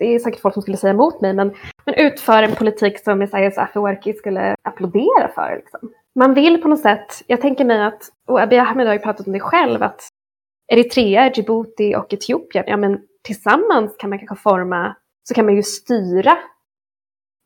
det 0.01 0.15
är 0.15 0.19
säkert 0.19 0.41
folk 0.41 0.53
som 0.53 0.61
skulle 0.61 0.77
säga 0.77 0.93
emot 0.93 1.21
mig, 1.21 1.33
men, 1.33 1.53
men 1.85 1.95
utför 1.95 2.43
en 2.43 2.55
politik 2.55 2.99
som 2.99 3.21
Isaias 3.21 3.57
Afewerki 3.57 4.13
skulle 4.13 4.55
applådera 4.61 5.31
för. 5.35 5.55
Liksom. 5.55 5.91
Man 6.15 6.33
vill 6.33 6.61
på 6.61 6.67
något 6.67 6.79
sätt, 6.79 7.23
jag 7.27 7.41
tänker 7.41 7.65
mig 7.65 7.83
att, 7.83 8.03
och 8.27 8.41
Abiy 8.41 8.59
Ahmed 8.59 8.87
har 8.87 8.93
ju 8.93 8.99
pratat 8.99 9.27
om 9.27 9.33
det 9.33 9.39
själv, 9.39 9.83
att 9.83 10.07
Eritrea, 10.67 11.31
Djibouti 11.33 11.95
och 11.95 12.13
Etiopien, 12.13 12.65
ja 12.67 12.77
men 12.77 12.99
tillsammans 13.23 13.95
kan 13.97 14.09
man 14.09 14.19
kanske 14.19 14.35
forma, 14.35 14.95
så 15.23 15.33
kan 15.33 15.45
man 15.45 15.55
ju 15.55 15.63
styra 15.63 16.37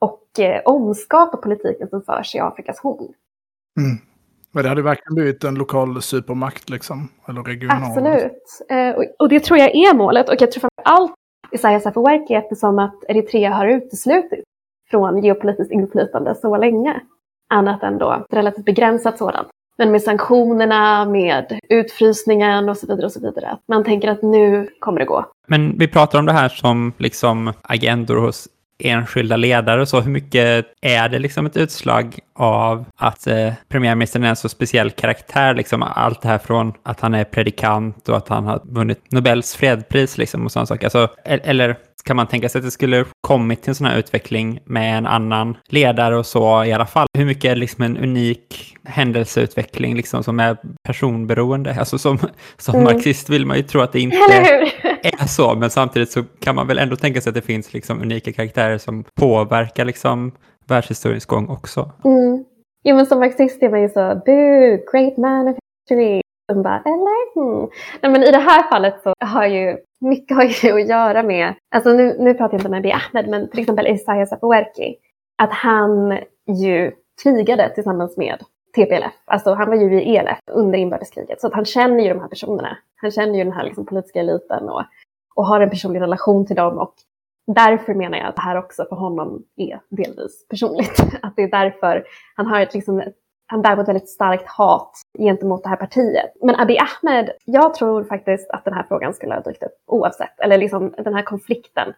och 0.01 0.39
eh, 0.39 0.61
omskapa 0.65 1.37
politiken 1.37 1.89
som 1.89 2.01
förs 2.01 2.35
i 2.35 2.39
Afrikas 2.39 2.79
horn. 2.79 3.13
mm. 3.79 3.97
men 4.51 4.63
det 4.63 4.69
hade 4.69 4.81
verkligen 4.81 5.15
blivit 5.15 5.43
en 5.43 5.55
lokal 5.55 6.01
supermakt 6.01 6.69
liksom. 6.69 7.09
Eller 7.27 7.43
regional. 7.43 7.83
Absolut. 7.83 8.65
Eh, 8.69 8.89
och, 8.89 9.05
och 9.19 9.29
det 9.29 9.39
tror 9.39 9.59
jag 9.59 9.75
är 9.75 9.93
målet. 9.93 10.29
Och 10.29 10.35
jag 10.39 10.51
tror 10.51 10.61
framför 10.61 10.91
allt 10.91 11.15
Isaias 11.55 11.85
Afewerki 11.85 12.33
eftersom 12.33 12.79
att 12.79 13.03
Eritrea 13.07 13.49
har 13.49 13.67
uteslutits 13.67 14.43
från 14.89 15.23
geopolitiskt 15.23 15.73
inflytande 15.73 16.35
så 16.35 16.57
länge. 16.57 17.01
Annat 17.49 17.83
än 17.83 17.97
då 17.97 18.25
relativt 18.29 18.65
begränsat 18.65 19.17
sådant. 19.17 19.47
Men 19.77 19.91
med 19.91 20.01
sanktionerna, 20.01 21.05
med 21.05 21.59
utfrysningen 21.69 22.69
och 22.69 22.77
så 22.77 22.87
vidare 22.87 23.05
och 23.05 23.11
så 23.11 23.19
vidare. 23.19 23.57
Man 23.67 23.83
tänker 23.83 24.07
att 24.07 24.21
nu 24.21 24.69
kommer 24.79 24.99
det 24.99 25.05
gå. 25.05 25.25
Men 25.47 25.77
vi 25.77 25.87
pratar 25.87 26.19
om 26.19 26.25
det 26.25 26.33
här 26.33 26.49
som 26.49 26.93
liksom 26.97 27.53
agendor 27.61 28.15
hos 28.15 28.47
enskilda 28.80 29.38
ledare 29.38 29.82
och 29.82 29.88
så. 29.88 30.01
Hur 30.01 30.11
mycket 30.11 30.65
är 30.82 31.09
det 31.09 31.19
liksom 31.19 31.45
ett 31.45 31.57
utslag 31.57 32.19
av 32.36 32.86
att 32.97 33.28
eh, 33.28 33.53
premiärministern 33.69 34.23
är 34.23 34.30
en 34.30 34.36
så 34.36 34.49
speciell 34.49 34.91
karaktär? 34.91 35.53
Liksom 35.53 35.84
allt 35.84 36.21
det 36.21 36.28
här 36.28 36.38
från 36.38 36.73
att 36.84 36.99
han 36.99 37.13
är 37.13 37.23
predikant 37.23 38.09
och 38.09 38.17
att 38.17 38.28
han 38.28 38.45
har 38.45 38.61
vunnit 38.63 39.11
Nobels 39.11 39.55
fredspris 39.55 40.17
liksom 40.17 40.45
och 40.45 40.51
sådana 40.51 40.65
saker. 40.65 40.86
Alltså, 40.86 41.09
eller 41.23 41.78
kan 42.05 42.15
man 42.15 42.27
tänka 42.27 42.49
sig 42.49 42.59
att 42.59 42.65
det 42.65 42.71
skulle 42.71 43.05
kommit 43.27 43.61
till 43.61 43.69
en 43.71 43.75
sån 43.75 43.87
här 43.87 43.97
utveckling 43.99 44.59
med 44.65 44.97
en 44.97 45.05
annan 45.05 45.57
ledare 45.69 46.17
och 46.17 46.25
så 46.25 46.63
i 46.63 46.73
alla 46.73 46.85
fall? 46.85 47.07
Hur 47.17 47.25
mycket 47.25 47.51
är 47.51 47.55
liksom 47.55 47.83
en 47.83 47.97
unik 47.97 48.75
händelseutveckling 48.83 49.95
liksom 49.95 50.23
som 50.23 50.39
är 50.39 50.57
personberoende? 50.87 51.75
Alltså 51.79 51.97
som, 51.97 52.17
som 52.57 52.75
Mm. 52.75 52.83
marxist 52.93 53.29
vill 53.29 53.45
man 53.45 53.57
ju 53.57 53.63
tro 53.63 53.81
att 53.81 53.91
det 53.91 53.99
inte 53.99 54.17
är 55.03 55.27
så, 55.27 55.55
men 55.55 55.69
samtidigt 55.69 56.11
så 56.11 56.23
kan 56.39 56.55
man 56.55 56.67
väl 56.67 56.77
ändå 56.77 56.95
tänka 56.95 57.21
sig 57.21 57.29
att 57.29 57.35
det 57.35 57.41
finns 57.41 57.73
liksom 57.73 58.01
unika 58.01 58.33
karaktärer 58.33 58.77
som 58.77 59.03
påverkar 59.19 59.85
liksom 59.85 60.31
världshistoriens 60.67 61.25
gång 61.25 61.49
också. 61.49 61.91
Mm. 62.05 62.43
Jo 62.83 62.95
men 62.95 63.05
som 63.05 63.19
marxist 63.19 63.63
är 63.63 63.69
man 63.69 63.81
ju 63.81 63.89
så, 63.89 64.21
boo, 64.25 64.77
great 64.91 65.17
man 65.17 65.47
of 65.47 65.57
history. 65.89 66.21
Bara, 66.63 66.81
eller? 66.85 67.33
Hmm. 67.35 67.69
Nej, 68.01 68.11
men 68.11 68.23
i 68.23 68.31
det 68.31 68.37
här 68.37 68.69
fallet 68.71 68.95
så 69.03 69.13
har 69.25 69.45
ju 69.45 69.77
mycket 70.05 70.37
har 70.37 70.43
ju 70.43 70.81
att 70.81 70.89
göra 70.89 71.23
med, 71.23 71.53
alltså 71.75 71.89
nu, 71.89 72.15
nu 72.19 72.33
pratar 72.33 72.53
jag 72.53 72.59
inte 72.59 72.69
med 72.69 72.79
Abiy 72.79 72.91
Ahmed, 72.91 73.29
men 73.29 73.49
till 73.49 73.59
exempel 73.59 73.87
Isaias 73.87 74.33
Afewerki. 74.33 74.95
Att 75.37 75.51
han 75.51 76.19
ju 76.47 76.91
krigade 77.23 77.69
tillsammans 77.75 78.17
med 78.17 78.43
TPLF, 78.75 79.13
alltså 79.25 79.53
han 79.53 79.69
var 79.69 79.75
ju 79.75 80.01
i 80.01 80.15
ELF 80.15 80.39
under 80.51 80.79
inbördeskriget. 80.79 81.41
Så 81.41 81.47
att 81.47 81.53
han 81.53 81.65
känner 81.65 82.03
ju 82.03 82.09
de 82.09 82.19
här 82.19 82.27
personerna. 82.27 82.77
Han 82.95 83.11
känner 83.11 83.37
ju 83.37 83.43
den 83.43 83.53
här 83.53 83.63
liksom 83.63 83.85
politiska 83.85 84.19
eliten 84.19 84.69
och, 84.69 84.83
och 85.35 85.45
har 85.45 85.61
en 85.61 85.69
personlig 85.69 86.01
relation 86.01 86.45
till 86.45 86.55
dem. 86.55 86.77
Och 86.77 86.93
därför 87.47 87.93
menar 87.93 88.17
jag 88.17 88.27
att 88.27 88.35
det 88.35 88.41
här 88.41 88.57
också 88.57 88.85
för 88.89 88.95
honom 88.95 89.43
är 89.55 89.79
delvis 89.89 90.47
personligt. 90.47 90.99
Att 91.21 91.35
det 91.35 91.43
är 91.43 91.51
därför 91.51 92.03
han 92.35 92.45
har 92.47 92.61
ett, 92.61 92.73
liksom, 92.73 92.99
ett 92.99 93.15
han 93.47 93.61
bär 93.61 93.75
på 93.75 93.81
ett 93.81 93.87
väldigt 93.87 94.09
starkt 94.09 94.47
hat 94.47 94.91
gentemot 95.17 95.63
det 95.63 95.69
här 95.69 95.75
partiet. 95.75 96.33
Men 96.41 96.55
Abiy 96.55 96.77
Ahmed, 96.77 97.31
jag 97.45 97.73
tror 97.73 98.03
faktiskt 98.03 98.49
att 98.49 98.65
den 98.65 98.73
här 98.73 98.85
frågan 98.87 99.13
skulle 99.13 99.33
ha 99.33 99.41
dykt 99.41 99.63
upp 99.63 99.75
oavsett. 99.87 100.39
Eller 100.39 100.57
liksom 100.57 100.93
den 100.97 101.13
här 101.13 101.23
konflikten. 101.23 101.93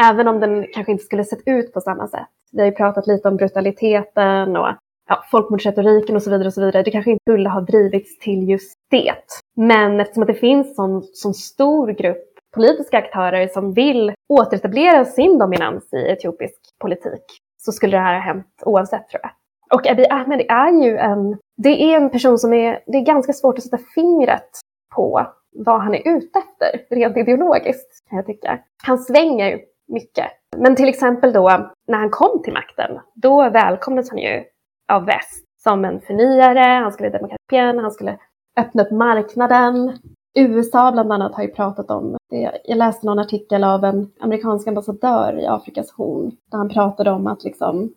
Även 0.00 0.28
om 0.28 0.40
den 0.40 0.66
kanske 0.74 0.92
inte 0.92 1.04
skulle 1.04 1.24
sett 1.24 1.42
ut 1.46 1.72
på 1.72 1.80
samma 1.80 2.08
sätt. 2.08 2.28
Vi 2.52 2.58
har 2.58 2.66
ju 2.66 2.72
pratat 2.72 3.06
lite 3.06 3.28
om 3.28 3.36
brutaliteten 3.36 4.56
och 4.56 4.68
ja, 5.08 5.24
folkmordsretoriken 5.30 6.16
och 6.16 6.22
så 6.22 6.30
vidare. 6.30 6.46
och 6.46 6.54
så 6.54 6.60
vidare. 6.60 6.82
Det 6.82 6.90
kanske 6.90 7.10
inte 7.10 7.22
skulle 7.22 7.48
ha 7.48 7.60
drivits 7.60 8.18
till 8.18 8.48
just 8.48 8.74
det. 8.90 9.14
Men 9.56 10.00
eftersom 10.00 10.22
att 10.22 10.26
det 10.26 10.34
finns 10.34 10.76
sån, 10.76 11.02
sån 11.02 11.34
stor 11.34 11.88
grupp 11.88 12.26
politiska 12.54 12.98
aktörer 12.98 13.48
som 13.48 13.72
vill 13.72 14.12
återetablera 14.28 15.04
sin 15.04 15.38
dominans 15.38 15.92
i 15.92 15.96
etiopisk 15.96 16.56
politik 16.78 17.24
så 17.58 17.72
skulle 17.72 17.96
det 17.96 18.02
här 18.02 18.14
ha 18.14 18.20
hänt 18.20 18.62
oavsett 18.62 19.08
tror 19.08 19.20
jag. 19.22 19.30
Och 19.74 19.86
Abiy 19.86 20.06
Ahmed 20.10 20.40
är 20.48 20.84
ju 20.84 20.96
en, 20.96 21.38
det 21.56 21.82
är 21.82 21.96
en 21.96 22.10
person 22.10 22.38
som 22.38 22.52
är, 22.52 22.82
det 22.86 22.98
är 22.98 23.04
ganska 23.04 23.32
svårt 23.32 23.58
att 23.58 23.64
sätta 23.64 23.78
fingret 23.94 24.50
på 24.94 25.26
vad 25.52 25.80
han 25.80 25.94
är 25.94 26.08
ute 26.08 26.38
efter, 26.38 26.96
rent 26.96 27.16
ideologiskt 27.16 28.08
kan 28.08 28.16
jag 28.16 28.26
tycka. 28.26 28.58
Han 28.82 28.98
svänger 28.98 29.50
ju 29.50 29.58
mycket. 29.88 30.26
Men 30.56 30.76
till 30.76 30.88
exempel 30.88 31.32
då 31.32 31.70
när 31.88 31.98
han 31.98 32.10
kom 32.10 32.42
till 32.42 32.52
makten, 32.52 32.98
då 33.14 33.50
välkomnades 33.50 34.10
han 34.10 34.18
ju 34.18 34.44
av 34.92 35.04
väst 35.06 35.44
som 35.62 35.84
en 35.84 36.00
förnyare, 36.00 36.82
han 36.82 36.92
skulle 36.92 37.10
demokratisera, 37.10 37.82
han 37.82 37.90
skulle 37.90 38.18
öppna 38.56 38.82
upp 38.82 38.90
marknaden. 38.90 39.98
USA 40.34 40.92
bland 40.92 41.12
annat 41.12 41.34
har 41.34 41.42
ju 41.42 41.50
pratat 41.50 41.90
om, 41.90 42.16
jag 42.64 42.76
läste 42.78 43.06
någon 43.06 43.18
artikel 43.18 43.64
av 43.64 43.84
en 43.84 44.10
amerikansk 44.20 44.68
ambassadör 44.68 45.40
i 45.40 45.46
Afrikas 45.46 45.92
horn, 45.92 46.30
där 46.50 46.58
han 46.58 46.68
pratade 46.68 47.10
om 47.10 47.26
att 47.26 47.44
liksom 47.44 47.92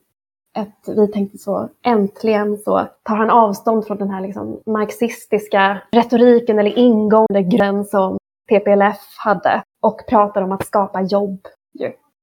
ett, 0.57 0.95
vi 0.95 1.07
tänkte 1.07 1.37
så, 1.37 1.69
äntligen 1.85 2.57
så 2.57 2.81
tar 3.03 3.15
han 3.15 3.29
avstånd 3.29 3.87
från 3.87 3.97
den 3.97 4.09
här 4.09 4.21
liksom 4.21 4.59
marxistiska 4.65 5.77
retoriken 5.91 6.59
eller 6.59 6.77
ingången, 6.77 7.49
grön 7.49 7.85
som 7.85 8.17
PPLF 8.49 8.97
hade 9.17 9.63
och 9.81 10.01
pratar 10.09 10.41
om 10.41 10.51
att 10.51 10.65
skapa 10.65 11.01
jobb. 11.01 11.39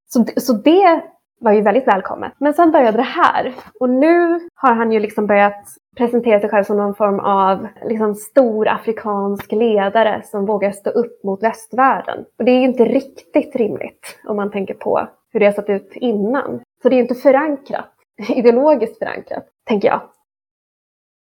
Så, 0.08 0.18
det- 0.18 0.40
så 0.40 0.52
det 0.52 1.02
var 1.40 1.52
ju 1.52 1.60
väldigt 1.60 1.86
välkommet. 1.86 2.32
Men 2.38 2.54
sen 2.54 2.70
började 2.72 2.96
det 2.96 3.02
här 3.02 3.54
och 3.80 3.90
nu 3.90 4.40
har 4.54 4.74
han 4.74 4.92
ju 4.92 5.00
liksom 5.00 5.26
börjat 5.26 5.64
presentera 5.96 6.40
sig 6.40 6.50
själv 6.50 6.64
som 6.64 6.76
någon 6.76 6.94
form 6.94 7.20
av 7.20 7.66
liksom, 7.84 8.14
stor 8.14 8.68
afrikansk 8.68 9.52
ledare 9.52 10.22
som 10.24 10.46
vågar 10.46 10.72
stå 10.72 10.90
upp 10.90 11.24
mot 11.24 11.42
västvärlden. 11.42 12.24
Och 12.38 12.44
det 12.44 12.50
är 12.50 12.58
ju 12.58 12.64
inte 12.64 12.84
riktigt 12.84 13.56
rimligt 13.56 14.18
om 14.28 14.36
man 14.36 14.50
tänker 14.50 14.74
på 14.74 15.08
hur 15.32 15.40
det 15.40 15.46
har 15.46 15.52
sett 15.52 15.70
ut 15.70 15.92
innan. 15.94 16.60
Så 16.82 16.88
det 16.88 16.96
är 16.96 17.00
inte 17.00 17.14
förankrat, 17.14 17.90
ideologiskt 18.28 18.98
förankrat, 18.98 19.46
tänker 19.68 19.88
jag. 19.88 20.02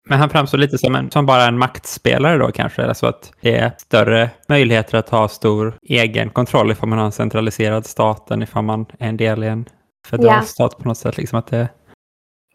Men 0.09 0.19
han 0.19 0.29
framstår 0.29 0.57
lite 0.57 0.77
som, 0.77 0.95
en, 0.95 1.11
som 1.11 1.25
bara 1.25 1.43
en 1.43 1.57
maktspelare 1.57 2.37
då 2.37 2.51
kanske, 2.51 2.85
alltså 2.85 3.07
att 3.07 3.31
det 3.41 3.55
är 3.57 3.71
större 3.77 4.29
möjligheter 4.49 4.97
att 4.97 5.09
ha 5.09 5.27
stor 5.27 5.73
egen 5.81 6.29
kontroll 6.29 6.71
ifall 6.71 6.89
man 6.89 6.97
har 6.97 7.05
en 7.05 7.11
centraliserad 7.11 7.85
stat 7.85 8.31
än 8.31 8.41
ifall 8.43 8.63
man 8.63 8.85
är 8.99 9.09
en 9.09 9.17
del 9.17 9.43
i 9.43 9.47
en 9.47 9.65
federal 10.09 10.35
Ja. 10.35 10.41
stat 10.41 10.77
på 10.77 10.87
något 10.87 10.97
sätt. 10.97 11.17
Liksom 11.17 11.39
att 11.39 11.47
det, 11.47 11.69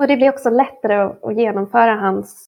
Och 0.01 0.07
det 0.09 0.16
blir 0.16 0.28
också 0.28 0.51
lättare 0.51 0.95
att, 0.95 1.24
att 1.24 1.36
genomföra, 1.36 1.95
hans, 1.95 2.45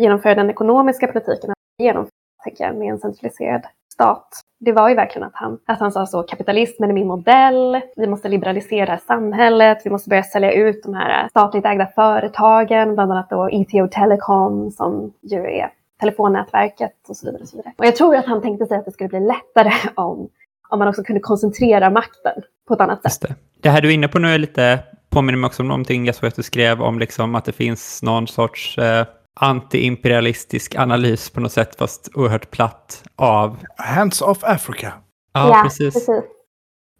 genomföra 0.00 0.34
den 0.34 0.50
ekonomiska 0.50 1.06
politiken, 1.06 1.52
genomföra, 1.78 2.10
tänker 2.44 2.64
jag, 2.64 2.76
med 2.76 2.88
en 2.88 2.98
centraliserad 2.98 3.62
stat. 4.00 4.40
Det 4.60 4.72
var 4.72 4.88
ju 4.88 4.94
verkligen 4.94 5.28
att 5.28 5.34
han, 5.34 5.58
att 5.66 5.80
han 5.80 5.92
sa 5.92 6.06
så, 6.06 6.22
kapitalismen 6.22 6.90
är 6.90 6.94
min 6.94 7.06
modell, 7.06 7.80
vi 7.96 8.06
måste 8.06 8.28
liberalisera 8.28 8.98
samhället, 8.98 9.78
vi 9.84 9.90
måste 9.90 10.08
börja 10.08 10.22
sälja 10.22 10.52
ut 10.52 10.82
de 10.82 10.94
här 10.94 11.22
äh, 11.22 11.28
statligt 11.28 11.64
ägda 11.64 11.86
företagen, 11.94 12.94
bland 12.94 13.12
annat 13.12 13.30
då 13.30 13.48
ETO 13.52 13.88
Telecom 13.88 14.70
som 14.70 15.12
ju 15.22 15.38
är 15.38 15.70
telefonnätverket 16.00 16.92
och 17.08 17.16
så 17.16 17.26
vidare. 17.26 17.42
Och, 17.42 17.48
så 17.48 17.56
vidare. 17.56 17.72
och 17.78 17.86
jag 17.86 17.96
tror 17.96 18.16
att 18.16 18.26
han 18.26 18.42
tänkte 18.42 18.66
sig 18.66 18.78
att 18.78 18.84
det 18.84 18.92
skulle 18.92 19.08
bli 19.08 19.20
lättare 19.20 19.72
om, 19.94 20.28
om 20.68 20.78
man 20.78 20.88
också 20.88 21.02
kunde 21.02 21.20
koncentrera 21.20 21.90
makten 21.90 22.42
på 22.68 22.74
ett 22.74 22.80
annat 22.80 23.02
sätt. 23.12 23.28
det. 23.28 23.34
det 23.62 23.68
här 23.70 23.80
du 23.80 23.88
är 23.88 23.92
inne 23.94 24.08
på 24.08 24.18
nu 24.18 24.28
är 24.28 24.38
lite, 24.38 24.78
påminner 25.10 25.38
mig 25.38 25.48
också 25.48 25.62
om 25.62 25.68
någonting 25.68 26.06
jag 26.06 26.14
såg 26.14 26.28
att 26.28 26.36
du 26.36 26.42
skrev 26.42 26.82
om 26.82 26.98
liksom 26.98 27.34
att 27.34 27.44
det 27.44 27.52
finns 27.52 28.02
någon 28.02 28.28
sorts 28.28 28.78
eh, 28.78 29.06
anti-imperialistisk 29.40 30.76
analys 30.78 31.30
på 31.30 31.40
något 31.40 31.52
sätt, 31.52 31.76
fast 31.78 32.08
oerhört 32.14 32.50
platt 32.50 33.02
av... 33.16 33.56
Hands 33.76 34.22
off 34.22 34.38
Africa. 34.44 34.92
Ja, 35.32 35.60
precis. 35.64 35.94
precis. 35.94 36.24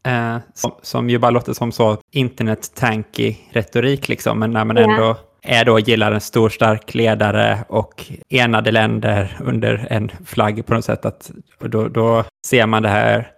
Eh, 0.06 0.36
som, 0.54 0.72
som 0.82 1.10
ju 1.10 1.18
bara 1.18 1.30
låter 1.30 1.52
som 1.52 1.72
så 1.72 1.96
internet-tanky 2.12 3.36
retorik 3.50 4.08
liksom, 4.08 4.38
men 4.38 4.50
när 4.50 4.64
man 4.64 4.76
Ja. 4.76 4.82
ändå 4.82 5.16
är 5.42 5.64
då 5.64 5.78
gillar 5.78 6.12
en 6.12 6.20
stor 6.20 6.48
stark 6.48 6.94
ledare 6.94 7.64
och 7.68 8.06
enade 8.28 8.70
länder 8.70 9.36
under 9.40 9.86
en 9.90 10.10
flagg 10.24 10.66
på 10.66 10.74
något 10.74 10.84
sätt, 10.84 11.04
att 11.04 11.30
då, 11.58 11.88
då 11.88 12.24
ser 12.46 12.66
man 12.66 12.82
det 12.82 12.88
här 12.88 13.30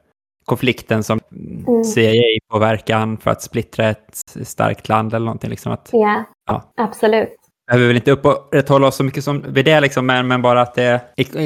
konflikten 0.44 1.02
som 1.02 1.20
Mm. 1.66 1.84
CIA-påverkan 1.84 3.16
för 3.18 3.30
att 3.30 3.42
splittra 3.42 3.88
ett 3.88 4.22
starkt 4.42 4.88
land 4.88 5.14
eller 5.14 5.24
någonting. 5.26 5.50
Liksom 5.50 5.72
att, 5.72 5.88
Ja, 5.92 6.24
Ja. 6.46 6.72
absolut 6.76 7.36
jag 7.70 7.78
väl 7.78 7.96
inte 7.96 8.10
upprätthålla 8.10 8.86
oss 8.86 8.96
så 8.96 9.04
mycket 9.04 9.24
som 9.24 9.42
vid 9.48 9.64
det, 9.64 9.80
liksom, 9.80 10.06
men, 10.06 10.28
men 10.28 10.42
bara 10.42 10.60
att 10.60 10.74
det 10.74 10.82
är 10.82 11.00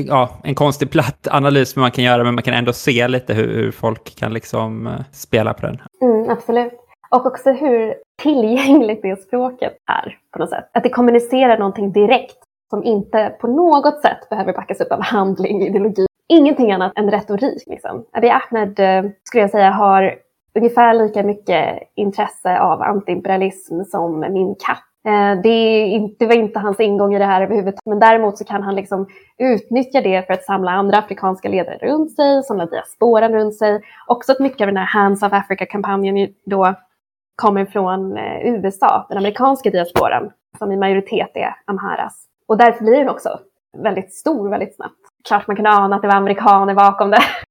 ja, 0.07 0.31
en 0.45 0.55
konstig 0.55 0.91
platt 0.91 1.29
analys 1.31 1.77
man 1.77 1.91
kan 1.91 2.05
göra, 2.05 2.25
men 2.25 2.35
man 2.35 2.43
kan 2.43 2.55
ändå 2.55 2.73
se 2.73 3.09
lite 3.09 3.35
hur, 3.35 3.55
hur 3.55 3.71
folk 3.71 4.17
kan 4.17 4.33
liksom 4.33 4.87
eh, 4.87 4.93
spela 5.13 5.55
på 5.55 5.67
den. 5.67 5.79
Mm, 6.03 6.31
absolut. 6.31 6.73
Och 7.11 7.27
också 7.27 7.53
hur 7.53 7.95
tillgängligt 8.23 9.03
det 9.03 9.23
språket 9.23 9.73
är 9.91 10.19
på 10.33 10.39
något 10.39 10.51
sätt. 10.51 10.71
Att 10.75 10.83
det 10.83 10.91
kommunicerar 10.91 11.59
någonting 11.59 11.93
direkt 11.93 12.37
som 12.71 12.85
inte 12.85 13.37
på 13.41 13.47
något 13.47 14.01
sätt 14.01 14.29
behöver 14.31 14.53
backas 14.53 14.81
upp 14.81 14.93
av 14.93 15.03
handling, 15.03 15.63
ideologi. 15.63 16.07
Ingenting 16.29 16.73
annat 16.73 16.93
än 16.97 17.11
retorik. 17.11 17.63
Liksom. 17.67 18.05
Abiy 18.13 18.31
Ahmed 18.31 18.81
eh, 18.81 19.11
skulle 19.25 19.43
jag 19.43 19.51
säga 19.51 19.71
har 19.71 20.15
ungefär 20.55 20.95
lika 20.95 21.23
mycket 21.23 21.79
intresse 21.97 22.61
av 22.61 22.83
antiimperialism 22.83 23.83
som 23.85 24.21
min 24.21 24.55
katt. 24.55 24.86
Eh, 25.07 25.41
det, 25.43 25.87
inte, 25.87 26.17
det 26.19 26.27
var 26.27 26.35
inte 26.35 26.59
hans 26.59 26.81
ingång 26.81 27.15
i 27.15 27.19
det 27.19 27.25
här 27.25 27.43
överhuvudtaget, 27.43 27.87
men 27.87 28.01
däremot 28.01 28.39
så 28.39 28.45
kan 28.45 28.63
han 28.63 28.75
liksom 28.75 29.07
utnyttja 29.39 30.01
det 30.01 30.27
för 30.27 30.35
att 30.35 30.45
samla 30.45 30.71
andra 30.71 30.99
afrikanska 30.99 31.49
ledare 31.49 31.79
runt 31.83 32.17
sig, 32.17 32.43
samla 32.43 32.67
diasporan 32.67 33.33
runt 33.33 33.55
sig. 33.55 33.81
Också 34.07 34.33
att 34.33 34.41
mycket 34.41 34.61
av 34.61 34.67
den 34.67 34.77
här 34.77 35.01
Hands 35.01 35.23
of 35.23 35.33
Africa-kampanjen 35.33 36.17
ju 36.17 36.33
då 36.47 36.75
kommer 37.43 37.65
från 37.65 38.17
eh, 38.17 38.47
USA, 38.47 39.07
den 39.09 39.19
amerikanska 39.19 39.71
diasporan, 39.71 40.31
som 40.59 40.73
i 40.73 40.77
majoritet 40.77 41.31
är 41.35 41.55
amharas. 41.65 42.25
Och 42.49 42.59
därför 42.59 42.85
blir 42.85 42.97
den 42.97 43.09
också 43.09 43.39
väldigt 43.79 44.15
stor 44.15 44.49
väldigt 44.49 44.77
snabbt. 44.77 44.95
Klart 45.29 45.47
man 45.47 45.57
kunde 45.57 45.71
ana 45.71 45.97
att 45.97 46.03
det 46.03 46.09
var 46.09 46.15
amerikaner 46.15 46.75
bakom 46.75 47.11
det. 47.11 47.23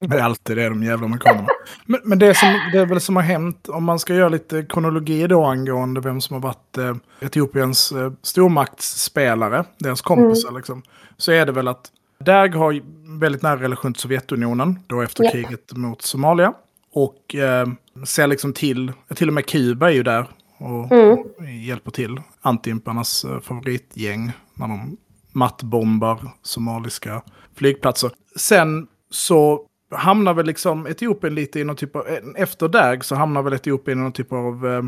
Det 0.00 0.16
är 0.16 0.22
alltid 0.22 0.56
det, 0.56 0.68
de 0.68 0.82
jävla 0.82 1.06
amerikanerna. 1.06 1.48
Men, 1.86 2.00
men 2.04 2.18
det, 2.18 2.34
som, 2.34 2.48
det 2.72 2.78
är 2.78 2.86
väl 2.86 3.00
som 3.00 3.16
har 3.16 3.22
hänt, 3.22 3.68
om 3.68 3.84
man 3.84 3.98
ska 3.98 4.14
göra 4.14 4.28
lite 4.28 4.62
kronologi 4.68 5.26
då 5.26 5.44
angående 5.44 6.00
vem 6.00 6.20
som 6.20 6.34
har 6.34 6.40
varit 6.40 6.78
eh, 6.78 6.96
Etiopiens 7.20 7.92
eh, 7.92 8.12
stormaktsspelare, 8.22 9.64
deras 9.78 10.00
kompisar 10.02 10.52
liksom, 10.52 10.82
så 11.16 11.32
är 11.32 11.46
det 11.46 11.52
väl 11.52 11.68
att 11.68 11.90
Dag 12.18 12.54
har 12.54 12.80
väldigt 13.20 13.42
nära 13.42 13.60
relation 13.62 13.92
till 13.92 14.00
Sovjetunionen, 14.00 14.78
då 14.86 15.00
efter 15.02 15.24
Ja. 15.24 15.30
kriget 15.30 15.72
mot 15.76 16.02
Somalia. 16.02 16.52
Och 16.92 17.34
eh, 17.34 17.66
ser 18.06 18.26
liksom 18.26 18.52
till, 18.52 18.92
till 19.14 19.28
och 19.28 19.34
med 19.34 19.46
Kuba 19.46 19.88
är 19.90 19.94
ju 19.94 20.02
där 20.02 20.26
och 20.58 20.92
Mm. 20.92 21.18
hjälper 21.66 21.90
till. 21.90 22.20
Antiimparnas 22.40 23.24
eh, 23.24 23.40
favoritgäng 23.40 24.32
när 24.54 24.68
de 24.68 24.96
mattbombar 25.32 26.18
somaliska 26.42 27.22
flygplatser. 27.56 28.10
Sen 28.36 28.86
så 29.10 29.60
hamnar 29.90 30.34
väl 30.34 30.46
liksom 30.46 30.86
Etiopien 30.86 31.34
lite 31.34 31.60
i 31.60 31.64
någon 31.64 31.76
typ 31.76 31.96
av, 31.96 32.04
efter 32.36 32.68
Dag 32.68 33.04
så 33.04 33.14
hamnar 33.14 33.42
väl 33.42 33.52
Etiopien 33.52 33.98
i 33.98 34.02
någon 34.02 34.12
typ 34.12 34.32
av 34.32 34.66
eh, 34.66 34.82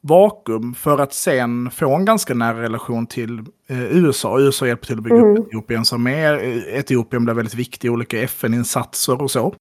vakuum 0.00 0.74
för 0.74 0.98
att 0.98 1.14
sen 1.14 1.70
få 1.70 1.94
en 1.94 2.04
ganska 2.04 2.34
nära 2.34 2.62
relation 2.62 3.06
till 3.06 3.38
eh, 3.66 3.82
USA. 3.82 4.40
USA 4.40 4.66
hjälper 4.66 4.86
till 4.86 4.98
att 4.98 5.04
bygga 5.04 5.16
upp 5.16 5.46
Etiopiens 5.46 5.92
armé. 5.92 6.24
Eh, 6.24 6.78
Etiopien 6.78 7.24
blev 7.24 7.36
väldigt 7.36 7.54
viktig 7.54 7.88
i 7.88 7.90
olika 7.90 8.22
FN-insatser 8.22 9.22
och 9.22 9.30
så. 9.30 9.54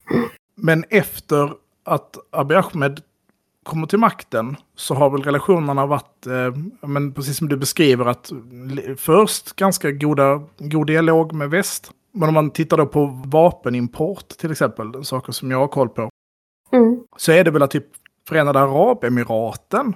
Men 0.55 0.85
efter 0.89 1.53
att 1.85 2.17
Abiy 2.31 2.57
Ahmed 2.57 3.01
kommer 3.63 3.87
till 3.87 3.99
makten 3.99 4.55
så 4.75 4.95
har 4.95 5.09
väl 5.09 5.23
relationerna 5.23 5.85
varit, 5.85 6.27
eh, 6.27 6.87
men 6.87 7.13
precis 7.13 7.37
som 7.37 7.49
du 7.49 7.57
beskriver, 7.57 8.05
att 8.05 8.31
först 8.97 9.55
ganska 9.55 9.91
goda, 9.91 10.43
god 10.57 10.87
dialog 10.87 11.33
med 11.33 11.49
väst. 11.49 11.91
Men 12.13 12.27
om 12.29 12.33
man 12.33 12.51
tittar 12.51 12.77
då 12.77 12.85
på 12.85 13.05
vapenimport 13.25 14.27
till 14.27 14.51
exempel, 14.51 15.05
saker 15.05 15.33
som 15.33 15.51
jag 15.51 15.59
har 15.59 15.67
koll 15.67 15.89
på, 15.89 16.09
Mm. 16.73 16.99
så 17.17 17.31
är 17.31 17.43
det 17.43 17.51
väl 17.51 17.61
att 17.61 17.71
typ 17.71 17.85
Förenade 18.27 18.59
Arabemiraten 18.59 19.93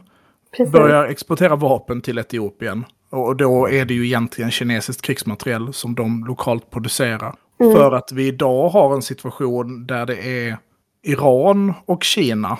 Precis. 0.57 0.71
börjar 0.71 1.05
exportera 1.05 1.55
vapen 1.55 2.01
till 2.01 2.17
Etiopien. 2.17 2.85
Och 3.09 3.35
då 3.35 3.69
är 3.69 3.85
det 3.85 3.93
ju 3.93 4.05
egentligen 4.05 4.51
kinesiskt 4.51 5.01
krigsmateriel 5.01 5.73
som 5.73 5.95
de 5.95 6.25
lokalt 6.25 6.69
producerar. 6.71 7.35
För 7.57 7.91
att 7.91 8.11
vi 8.11 8.27
idag 8.27 8.69
har 8.69 8.93
en 8.95 9.01
situation 9.01 9.87
där 9.87 10.05
det 10.05 10.47
är 10.47 10.57
Iran 11.03 11.73
och 11.85 12.03
Kina 12.03 12.57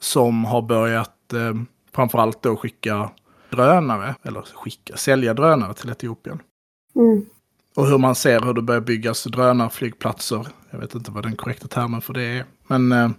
som 0.00 0.44
har 0.44 0.62
börjat 0.62 1.32
eh, 1.32 1.54
framförallt 1.94 2.42
då 2.42 2.56
skicka 2.56 3.10
drönare, 3.50 4.14
eller 4.22 4.42
skicka, 4.54 4.96
sälja 4.96 5.34
drönare 5.34 5.74
till 5.74 5.90
Etiopien. 5.90 6.42
Mm. 6.96 7.26
Och 7.78 7.86
hur 7.86 7.98
man 7.98 8.14
ser 8.14 8.40
hur 8.40 8.54
det 8.54 8.62
börjar 8.62 8.80
byggas 8.80 9.24
drönarflygplatser. 9.24 10.46
Jag 10.70 10.78
vet 10.78 10.94
inte 10.94 11.10
vad 11.10 11.22
den 11.22 11.36
korrekta 11.36 11.68
termen 11.68 12.00
för 12.00 12.14
det 12.14 12.22
är. 12.22 12.44
Men 12.66 12.92
eh, 12.92 13.10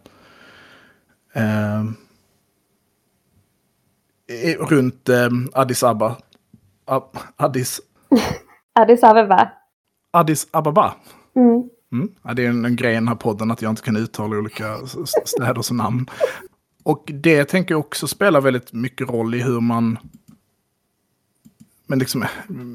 eh, 1.33 1.83
runt 4.59 5.09
eh, 5.09 5.29
Addis 5.53 5.83
Abba. 5.83 6.15
Ab- 6.85 7.17
Addis, 7.35 7.81
Addis 8.79 9.03
Abeba. 9.03 9.51
Addis 10.11 10.47
Ababa. 10.51 10.95
Mm. 11.35 11.69
Mm. 11.91 12.11
Ja, 12.23 12.33
det 12.33 12.45
är 12.45 12.49
en, 12.49 12.65
en 12.65 12.75
grej 12.75 12.91
i 12.91 12.95
den 12.95 13.07
här 13.07 13.15
podden 13.15 13.51
att 13.51 13.61
jag 13.61 13.71
inte 13.71 13.81
kan 13.81 13.97
uttala 13.97 14.37
olika 14.37 14.77
städers 15.25 15.71
namn. 15.71 16.09
Och 16.83 17.03
det 17.13 17.45
tänker 17.45 17.73
jag 17.73 17.79
också 17.79 18.07
spelar 18.07 18.41
väldigt 18.41 18.73
mycket 18.73 19.09
roll 19.09 19.35
i 19.35 19.41
hur 19.41 19.59
man... 19.59 19.97
Men 21.89 21.99
liksom 21.99 22.25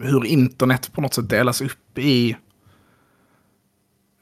hur 0.02 0.24
internet 0.26 0.92
på 0.92 1.00
något 1.00 1.14
sätt 1.14 1.28
delas 1.28 1.60
upp 1.60 1.98
i... 1.98 2.36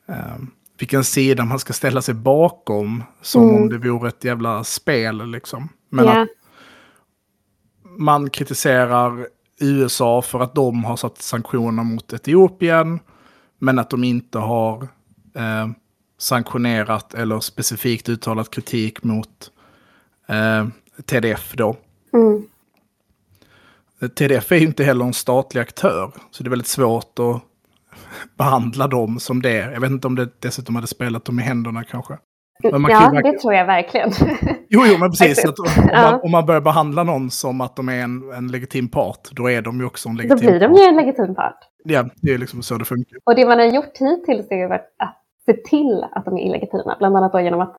Eh, 0.09 0.37
vilken 0.79 1.05
sida 1.05 1.45
man 1.45 1.59
ska 1.59 1.73
ställa 1.73 2.03
sig 2.03 2.15
bakom. 2.15 3.05
Som 3.23 3.43
Mm. 3.51 3.63
om 3.63 3.69
det 3.69 3.79
vore 3.79 4.09
ett 4.09 4.25
jävla 4.25 4.65
spel 4.65 5.31
liksom. 5.31 5.69
Men 5.89 6.05
Ja. 6.05 6.23
att 6.23 6.29
man 7.99 8.31
kritiserar 8.31 9.29
USA 9.61 10.23
för 10.23 10.41
att 10.41 10.55
de 10.55 10.85
har 10.85 10.97
satt 10.97 11.19
sanktioner 11.23 11.83
mot 11.85 12.13
Etiopien. 12.13 13.01
Men 13.59 13.79
att 13.79 13.91
de 13.91 14.05
inte 14.05 14.39
har 14.39 14.83
eh, 15.35 15.69
sanktionerat 16.19 17.15
eller 17.15 17.41
specifikt 17.41 18.09
uttalat 18.09 18.51
kritik 18.51 19.03
mot 19.05 19.51
eh, 20.29 20.67
TDF 21.05 21.53
då. 21.57 21.77
Mm. 22.13 22.43
TDF 24.09 24.53
är 24.53 24.57
ju 24.57 24.67
inte 24.67 24.85
heller 24.85 25.05
en 25.05 25.13
statlig 25.13 25.61
aktör. 25.61 26.11
Så 26.31 26.43
det 26.43 26.49
är 26.49 26.51
väldigt 26.51 26.67
svårt 26.69 27.19
att 27.19 27.43
behandla 28.39 28.87
dem 28.87 29.19
som 29.19 29.43
det. 29.43 29.57
Jag 29.73 29.81
vet 29.81 29.91
inte 29.91 30.07
om 30.07 30.15
det 30.15 30.29
dessutom 30.43 30.75
hade 30.75 30.87
spelat 30.87 31.25
dem 31.25 31.39
i 31.41 31.43
händerna 31.43 31.85
kanske. 31.85 32.19
Men 32.73 32.83
man 32.83 32.91
kan 32.91 33.01
Ja, 33.03 33.09
ju 33.09 33.15
verkligen- 33.15 33.35
det 33.35 33.41
tror 33.41 33.55
jag 33.55 33.67
verkligen. 33.67 34.11
Jo, 34.69 34.83
jo, 34.87 34.99
men 34.99 35.11
precis. 35.11 35.45
Om, 35.45 35.55
man, 35.93 36.21
om 36.23 36.31
man 36.31 36.47
börjar 36.47 36.61
behandla 36.61 37.03
någon 37.05 37.31
som 37.31 37.61
att 37.61 37.77
de 37.77 37.89
är 37.89 38.03
en, 38.03 38.33
en 38.33 38.49
legitim 38.49 38.89
part, 38.89 39.29
då 39.33 39.51
är 39.51 39.63
de 39.63 39.79
ju 39.81 39.87
också 39.87 40.09
en 40.09 40.15
Då 40.17 40.23
legitim 40.23 40.47
blir 40.47 40.61
de 40.61 40.69
part. 40.69 40.79
ju 40.79 40.85
en 40.85 40.97
legitim 40.97 41.35
part. 41.35 41.59
Ja, 41.85 42.05
det 42.17 42.33
är 42.35 42.39
liksom 42.39 42.63
så 42.63 42.75
det 42.75 42.85
funkar. 42.85 43.19
Och 43.25 43.35
det 43.37 43.47
man 43.47 43.59
har 43.59 43.67
gjort 43.67 43.99
hittills 43.99 44.47
är 44.51 44.57
ju 44.57 44.73
att 44.73 45.17
se 45.47 45.53
till 45.53 46.05
att 46.13 46.25
de 46.25 46.37
är 46.39 46.43
illegitima. 46.47 46.97
Bland 46.99 47.17
annat 47.17 47.33
då 47.33 47.41
genom 47.41 47.61
att, 47.61 47.77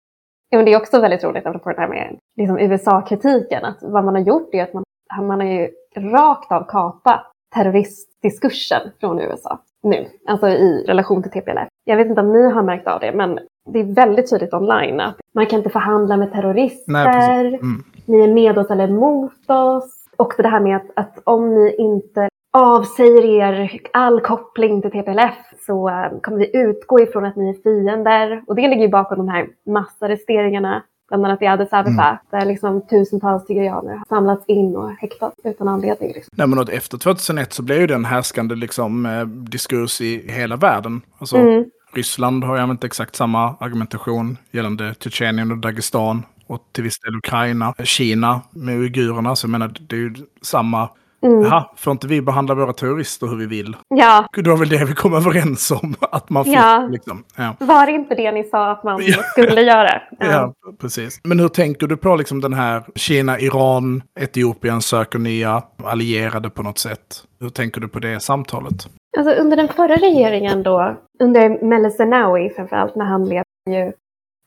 ja, 0.49 0.57
men 0.57 0.65
det 0.65 0.73
är 0.73 0.77
också 0.77 1.01
väldigt 1.01 1.23
roligt 1.23 1.45
apropå 1.45 1.69
det 1.71 1.81
här 1.81 1.87
med 1.87 2.17
liksom 2.37 2.57
USA-kritiken, 2.59 3.65
att 3.65 3.77
vad 3.81 4.05
man 4.05 4.15
har 4.15 4.21
gjort 4.21 4.49
är 4.53 4.63
att 4.63 4.73
man, 4.73 4.83
man 5.27 5.39
har 5.39 5.47
ju 5.47 5.69
rakt 5.97 6.51
av 6.51 6.63
kapat 6.67 7.31
terroristdiskursen 7.55 8.81
från 8.99 9.19
USA 9.19 9.59
nu, 9.83 10.07
alltså 10.27 10.47
i 10.47 10.85
relation 10.87 11.23
till 11.23 11.31
TPLF. 11.31 11.67
Jag 11.83 11.97
vet 11.97 12.07
inte 12.07 12.21
om 12.21 12.33
ni 12.33 12.51
har 12.51 12.63
märkt 12.63 12.87
av 12.87 12.99
det, 12.99 13.11
men 13.11 13.39
det 13.69 13.79
är 13.79 13.95
väldigt 13.95 14.29
tydligt 14.29 14.53
online 14.53 14.99
att 14.99 15.15
man 15.35 15.45
kan 15.45 15.57
inte 15.57 15.69
förhandla 15.69 16.17
med 16.17 16.31
terrorister, 16.31 16.91
Nej. 16.91 17.47
Mm. 17.47 17.83
ni 18.05 18.19
är 18.19 18.33
med 18.33 18.57
oss 18.57 18.71
eller 18.71 18.87
mot 18.87 19.49
oss. 19.49 20.05
Också 20.15 20.41
det 20.41 20.47
här 20.47 20.59
med 20.59 20.75
att, 20.75 20.91
att 20.95 21.19
om 21.23 21.55
ni 21.55 21.75
inte 21.75 22.29
avsäger 22.57 23.25
er 23.25 23.79
all 23.93 24.21
koppling 24.21 24.81
till 24.81 24.91
TPLF 24.91 25.35
så 25.65 25.89
eh, 25.89 26.19
kommer 26.21 26.37
vi 26.37 26.57
utgå 26.57 26.99
ifrån 26.99 27.25
att 27.25 27.35
ni 27.35 27.49
är 27.49 27.53
fiender. 27.53 28.43
Och 28.47 28.55
det 28.55 28.67
ligger 28.67 28.81
ju 28.81 28.89
bakom 28.89 29.17
de 29.17 29.27
här 29.27 29.47
massarresteringarna, 29.65 30.83
bland 31.19 31.31
annat 31.31 31.41
i 31.41 31.45
Addis 31.47 31.73
Abeba, 31.73 32.19
där 32.31 32.45
liksom 32.45 32.81
tusentals 32.87 33.45
tigerianer 33.45 33.95
har 33.95 34.05
samlats 34.09 34.45
in 34.47 34.75
och 34.75 34.91
häktats 34.91 35.35
utan 35.43 35.67
anledning. 35.67 36.11
Liksom. 36.13 36.31
Nej, 36.35 36.47
men 36.47 36.59
efter 36.59 36.97
2001 36.97 37.53
så 37.53 37.63
blev 37.63 37.81
ju 37.81 37.87
den 37.87 38.05
härskande 38.05 38.55
liksom, 38.55 39.05
eh, 39.05 39.25
diskurs 39.25 40.01
i 40.01 40.31
hela 40.31 40.55
världen. 40.55 41.01
Alltså, 41.19 41.37
Mm. 41.37 41.65
Ryssland 41.93 42.43
har 42.43 42.55
ju 42.55 42.61
använt 42.61 42.83
exakt 42.83 43.15
samma 43.15 43.55
argumentation 43.59 44.37
gällande 44.51 44.95
Tjetjenien 44.99 45.51
och 45.51 45.57
Dagestan 45.57 46.23
och 46.47 46.59
till 46.71 46.83
viss 46.83 46.99
del 46.99 47.15
Ukraina. 47.15 47.73
Kina 47.83 48.41
med 48.51 48.77
uigurerna, 48.77 49.35
så 49.35 49.45
jag 49.45 49.51
menar 49.51 49.71
det 49.79 49.95
är 49.95 49.99
ju 49.99 50.13
samma. 50.41 50.89
Mm. 51.23 51.41
Jaha, 51.43 51.69
får 51.75 51.91
inte 51.91 52.07
vi 52.07 52.21
behandla 52.21 52.55
våra 52.55 52.73
terrorister 52.73 53.27
hur 53.27 53.35
vi 53.35 53.45
vill? 53.45 53.75
Ja, 53.89 54.25
Det 54.35 54.49
var 54.49 54.57
väl 54.57 54.69
det 54.69 54.85
vi 54.85 54.93
kom 54.93 55.13
överens 55.13 55.71
om 55.71 55.95
att 55.99 56.29
man 56.29 56.43
fick. 56.45 56.53
Ja. 56.55 56.87
Liksom. 56.91 57.23
Ja. 57.35 57.55
var 57.59 57.85
det 57.85 57.91
inte 57.91 58.15
det 58.15 58.31
ni 58.31 58.43
sa 58.43 58.71
att 58.71 58.83
man 58.83 59.01
Ja. 59.03 59.17
skulle 59.23 59.61
göra? 59.61 60.01
Ja, 60.19 60.53
precis. 60.81 61.19
Men 61.23 61.39
hur 61.39 61.47
tänker 61.47 61.87
du 61.87 61.97
på 61.97 62.15
liksom 62.15 62.41
den 62.41 62.53
här 62.53 62.83
Kina, 62.95 63.39
Iran, 63.39 64.03
Etiopien 64.19 64.81
söker 64.81 65.19
nya 65.19 65.63
allierade 65.83 66.49
på 66.49 66.63
något 66.63 66.77
sätt? 66.77 67.23
Hur 67.39 67.49
tänker 67.49 67.81
du 67.81 67.87
på 67.87 67.99
det 67.99 68.19
samtalet? 68.19 68.87
Alltså 69.17 69.33
under 69.33 69.57
den 69.57 69.67
förra 69.67 69.95
regeringen 69.95 70.63
då, 70.63 70.95
under 71.19 71.65
Meles 71.65 71.97
Zenawi 71.97 72.49
framförallt, 72.55 72.95
när 72.95 73.05
han 73.05 73.23
blev 73.25 73.43
ju 73.69 73.91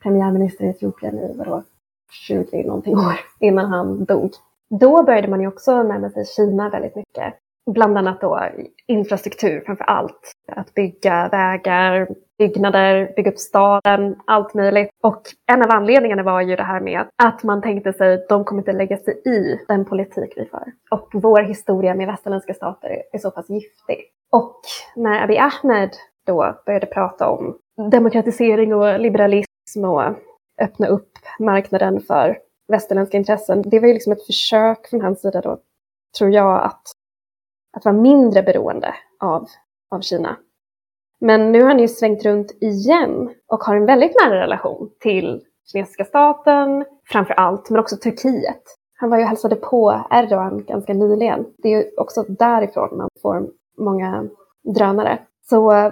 premiärminister 0.03 0.65
i 0.65 0.69
Etiopien 0.69 1.15
i 1.15 1.35
vadå, 1.37 1.63
20 2.27 2.63
någonting 2.63 2.95
år 2.97 3.19
innan 3.39 3.65
han 3.71 4.05
dog. 4.05 4.31
Då 4.69 5.03
började 5.03 5.27
man 5.27 5.41
ju 5.41 5.47
också 5.47 5.83
närma 5.83 6.09
sig 6.09 6.25
Kina 6.25 6.69
väldigt 6.69 6.95
mycket. 6.95 7.33
Bland 7.71 7.97
annat 7.97 8.21
då 8.21 8.39
infrastruktur 8.87 9.63
framför 9.65 9.83
allt. 9.83 10.31
Att 10.51 10.73
bygga 10.73 11.29
vägar, 11.31 12.07
byggnader, 12.37 13.13
bygga 13.15 13.31
upp 13.31 13.39
staden, 13.39 14.15
allt 14.25 14.53
möjligt. 14.53 14.89
Och 15.03 15.21
en 15.51 15.63
av 15.63 15.71
anledningarna 15.71 16.23
var 16.23 16.41
ju 16.41 16.55
det 16.55 16.63
här 16.63 16.79
med 16.79 17.05
att 17.23 17.43
man 17.43 17.61
tänkte 17.61 17.93
sig 17.93 18.13
att 18.13 18.29
de 18.29 18.45
kommer 18.45 18.61
inte 18.61 18.71
lägga 18.71 18.97
sig 18.97 19.21
i 19.25 19.59
den 19.67 19.85
politik 19.85 20.33
vi 20.35 20.45
för. 20.45 20.71
Och 20.91 21.09
vår 21.13 21.41
historia 21.41 21.95
med 21.95 22.07
västerländska 22.07 22.53
stater 22.53 23.03
är 23.11 23.19
så 23.19 23.31
pass 23.31 23.49
giftig. 23.49 24.03
Och 24.31 24.61
när 24.95 25.23
Abiy 25.23 25.37
Ahmed 25.37 25.89
då 26.25 26.55
började 26.65 26.85
prata 26.85 27.29
om 27.29 27.57
demokratisering 27.91 28.73
och 28.73 28.99
liberalism 28.99 29.85
och 29.85 30.03
öppna 30.61 30.87
upp 30.87 31.11
marknaden 31.39 31.99
för 31.99 32.37
västerländska 32.67 33.17
intressen. 33.17 33.61
Det 33.65 33.79
var 33.79 33.87
ju 33.87 33.93
liksom 33.93 34.13
ett 34.13 34.25
försök 34.25 34.87
från 34.87 35.01
hans 35.01 35.21
sida 35.21 35.41
då, 35.41 35.59
tror 36.17 36.31
jag, 36.31 36.63
att, 36.63 36.81
att 37.77 37.85
vara 37.85 37.95
mindre 37.95 38.43
beroende 38.43 38.93
av, 39.19 39.47
av 39.91 40.01
Kina. 40.01 40.37
Men 41.19 41.51
nu 41.51 41.61
har 41.61 41.67
han 41.69 41.79
ju 41.79 41.87
svängt 41.87 42.25
runt 42.25 42.51
igen 42.61 43.29
och 43.47 43.63
har 43.63 43.75
en 43.75 43.85
väldigt 43.85 44.15
nära 44.23 44.41
relation 44.41 44.89
till 44.99 45.43
kinesiska 45.71 46.05
staten, 46.05 46.85
framför 47.05 47.33
allt, 47.33 47.69
men 47.69 47.79
också 47.79 47.97
Turkiet. 47.97 48.63
Han 48.99 49.09
var 49.09 49.17
ju 49.17 49.23
och 49.23 49.29
hälsade 49.29 49.55
på 49.55 50.05
Erdogan 50.11 50.63
ganska 50.63 50.93
nyligen. 50.93 51.45
Det 51.57 51.73
är 51.73 51.77
ju 51.77 51.91
också 51.97 52.23
därifrån 52.23 52.97
man 52.97 53.09
får 53.21 53.49
många 53.77 54.29
drönare. 54.63 55.19
Så 55.49 55.91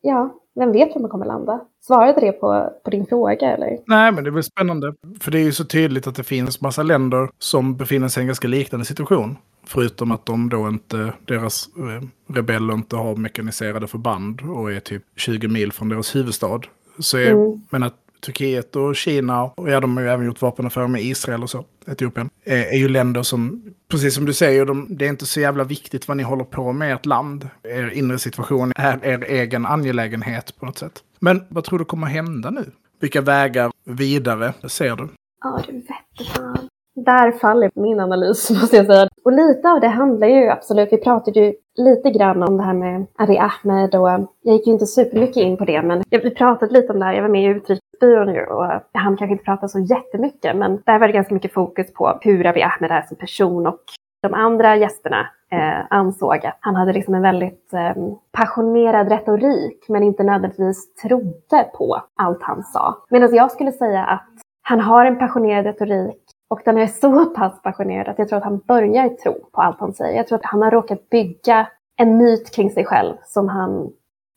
ja, 0.00 0.30
vem 0.54 0.72
vet 0.72 0.94
var 0.94 1.00
man 1.00 1.10
kommer 1.10 1.26
landa? 1.26 1.60
Svarade 1.80 2.20
det 2.20 2.32
på, 2.32 2.70
på 2.84 2.90
din 2.90 3.06
fråga 3.06 3.46
eller? 3.54 3.78
Nej, 3.86 4.12
men 4.12 4.24
det 4.24 4.30
blir 4.30 4.42
spännande. 4.42 4.94
För 5.20 5.30
det 5.30 5.38
är 5.38 5.44
ju 5.44 5.52
så 5.52 5.64
tydligt 5.64 6.06
att 6.06 6.14
det 6.14 6.22
finns 6.24 6.60
massa 6.60 6.82
länder 6.82 7.28
som 7.38 7.76
befinner 7.76 8.08
sig 8.08 8.20
i 8.20 8.22
en 8.22 8.26
ganska 8.26 8.48
liknande 8.48 8.86
situation. 8.86 9.36
Förutom 9.66 10.12
att 10.12 10.26
de 10.26 10.48
då 10.48 10.68
inte, 10.68 11.12
deras 11.24 11.68
eh, 11.78 12.34
rebeller 12.34 12.74
inte 12.74 12.96
har 12.96 13.16
mekaniserade 13.16 13.86
förband 13.86 14.40
och 14.40 14.72
är 14.72 14.80
typ 14.80 15.02
20 15.16 15.48
mil 15.48 15.72
från 15.72 15.88
deras 15.88 16.14
huvudstad. 16.16 16.60
Så 16.98 17.18
är, 17.18 17.30
Mm. 17.32 17.60
men 17.70 17.82
att 17.82 17.94
Turkiet 18.26 18.76
och 18.76 18.96
Kina, 18.96 19.44
och 19.44 19.70
ja, 19.70 19.80
de 19.80 19.96
har 19.96 20.04
ju 20.04 20.10
även 20.10 20.26
gjort 20.26 20.42
vapenaffärer 20.42 20.88
med 20.88 21.02
Israel 21.02 21.42
och 21.42 21.50
så, 21.50 21.64
Etiopien, 21.86 22.30
eh, 22.44 22.60
är, 22.60 22.76
ju 22.76 22.88
länder 22.88 23.22
som, 23.22 23.62
precis 23.88 24.14
som 24.14 24.24
du 24.24 24.32
säger, 24.32 24.66
de, 24.66 24.86
det 24.90 25.04
är 25.04 25.08
inte 25.08 25.26
så 25.26 25.40
jävla 25.40 25.64
viktigt 25.64 26.08
vad 26.08 26.16
ni 26.16 26.22
håller 26.22 26.44
på 26.44 26.72
med 26.72 26.88
i 26.88 26.92
ert 26.92 27.06
land. 27.06 27.48
Er 27.62 27.90
inre 27.90 28.18
situation 28.18 28.72
är 28.76 29.04
er 29.04 29.24
egen 29.24 29.66
angelägenhet 29.66 30.58
på 30.58 30.66
något 30.66 30.78
sätt. 30.78 31.02
Men 31.18 31.44
vad 31.48 31.64
tror 31.64 31.78
du 31.78 31.84
kommer 31.84 32.06
hända 32.06 32.50
nu? 32.50 32.70
Vilka 33.00 33.20
vägar 33.20 33.70
vidare 33.84 34.52
ser 34.68 34.96
du? 34.96 35.08
Ja, 35.44 35.62
du 35.66 35.72
vette 35.72 36.32
fan. 36.34 36.68
Där 36.94 37.32
faller 37.32 37.70
min 37.74 38.00
analys 38.00 38.50
måste 38.60 38.76
jag 38.76 38.86
säga. 38.86 39.08
Och 39.24 39.32
lite 39.32 39.70
av 39.70 39.80
det 39.80 39.88
handlar 39.88 40.28
ju 40.28 40.48
absolut, 40.48 40.88
vi 40.92 40.96
pratade 40.96 41.40
ju 41.40 41.54
lite 41.76 42.10
grann 42.10 42.42
om 42.42 42.56
det 42.56 42.62
här 42.62 42.74
med 42.74 43.06
Abiy 43.18 43.38
Ahmed 43.38 43.94
och 43.94 44.10
eh, 44.10 44.24
jag 44.42 44.54
gick 44.54 44.66
ju 44.66 44.72
inte 44.72 44.86
supermycket 44.86 45.36
in 45.36 45.56
på 45.56 45.64
det 45.64 45.82
men 45.82 46.02
vi 46.10 46.30
pratade 46.30 46.72
lite 46.72 46.92
om 46.92 46.98
det 46.98 47.04
här, 47.04 47.12
jag 47.12 47.22
var 47.22 47.28
med 47.28 47.42
i 47.42 47.46
utrikesbyrån 47.46 48.34
ju 48.34 48.46
och 48.46 48.64
han 48.92 49.16
kanske 49.16 49.32
inte 49.32 49.44
pratade 49.44 49.68
så 49.68 49.80
jättemycket 49.80 50.56
men 50.56 50.82
där 50.86 50.98
var 50.98 51.06
det 51.06 51.12
ganska 51.12 51.34
mycket 51.34 51.52
fokus 51.52 51.92
på 51.92 52.18
hur 52.20 52.46
Abiy 52.46 52.62
Ahmed 52.62 52.90
är 52.90 53.02
som 53.02 53.16
person 53.16 53.66
och 53.66 53.80
de 54.22 54.34
andra 54.34 54.76
gästerna 54.76 55.20
eh, 55.52 55.86
ansåg 55.90 56.46
att 56.46 56.58
han 56.60 56.76
hade 56.76 56.92
liksom 56.92 57.14
en 57.14 57.22
väldigt 57.22 57.74
eh, 57.74 58.02
passionerad 58.32 59.08
retorik 59.08 59.84
men 59.88 60.02
inte 60.02 60.22
nödvändigtvis 60.22 60.94
trodde 60.94 61.70
på 61.78 62.02
allt 62.16 62.42
han 62.42 62.62
sa. 62.62 63.04
Medan 63.10 63.34
jag 63.34 63.50
skulle 63.50 63.72
säga 63.72 64.04
att 64.04 64.28
han 64.62 64.80
har 64.80 65.06
en 65.06 65.18
passionerad 65.18 65.66
retorik 65.66 66.21
och 66.52 66.60
den 66.64 66.78
är 66.78 66.86
så 66.86 67.24
pass 67.26 67.62
passionerad 67.62 68.08
att 68.08 68.18
jag 68.18 68.28
tror 68.28 68.38
att 68.38 68.44
han 68.44 68.58
börjar 68.58 69.08
tro 69.08 69.32
på 69.52 69.60
allt 69.60 69.80
han 69.80 69.92
säger. 69.92 70.16
Jag 70.16 70.26
tror 70.26 70.38
att 70.38 70.44
han 70.44 70.62
har 70.62 70.70
råkat 70.70 71.10
bygga 71.10 71.68
en 71.96 72.16
myt 72.16 72.54
kring 72.54 72.70
sig 72.70 72.84
själv 72.84 73.14
som 73.24 73.48
han 73.48 73.90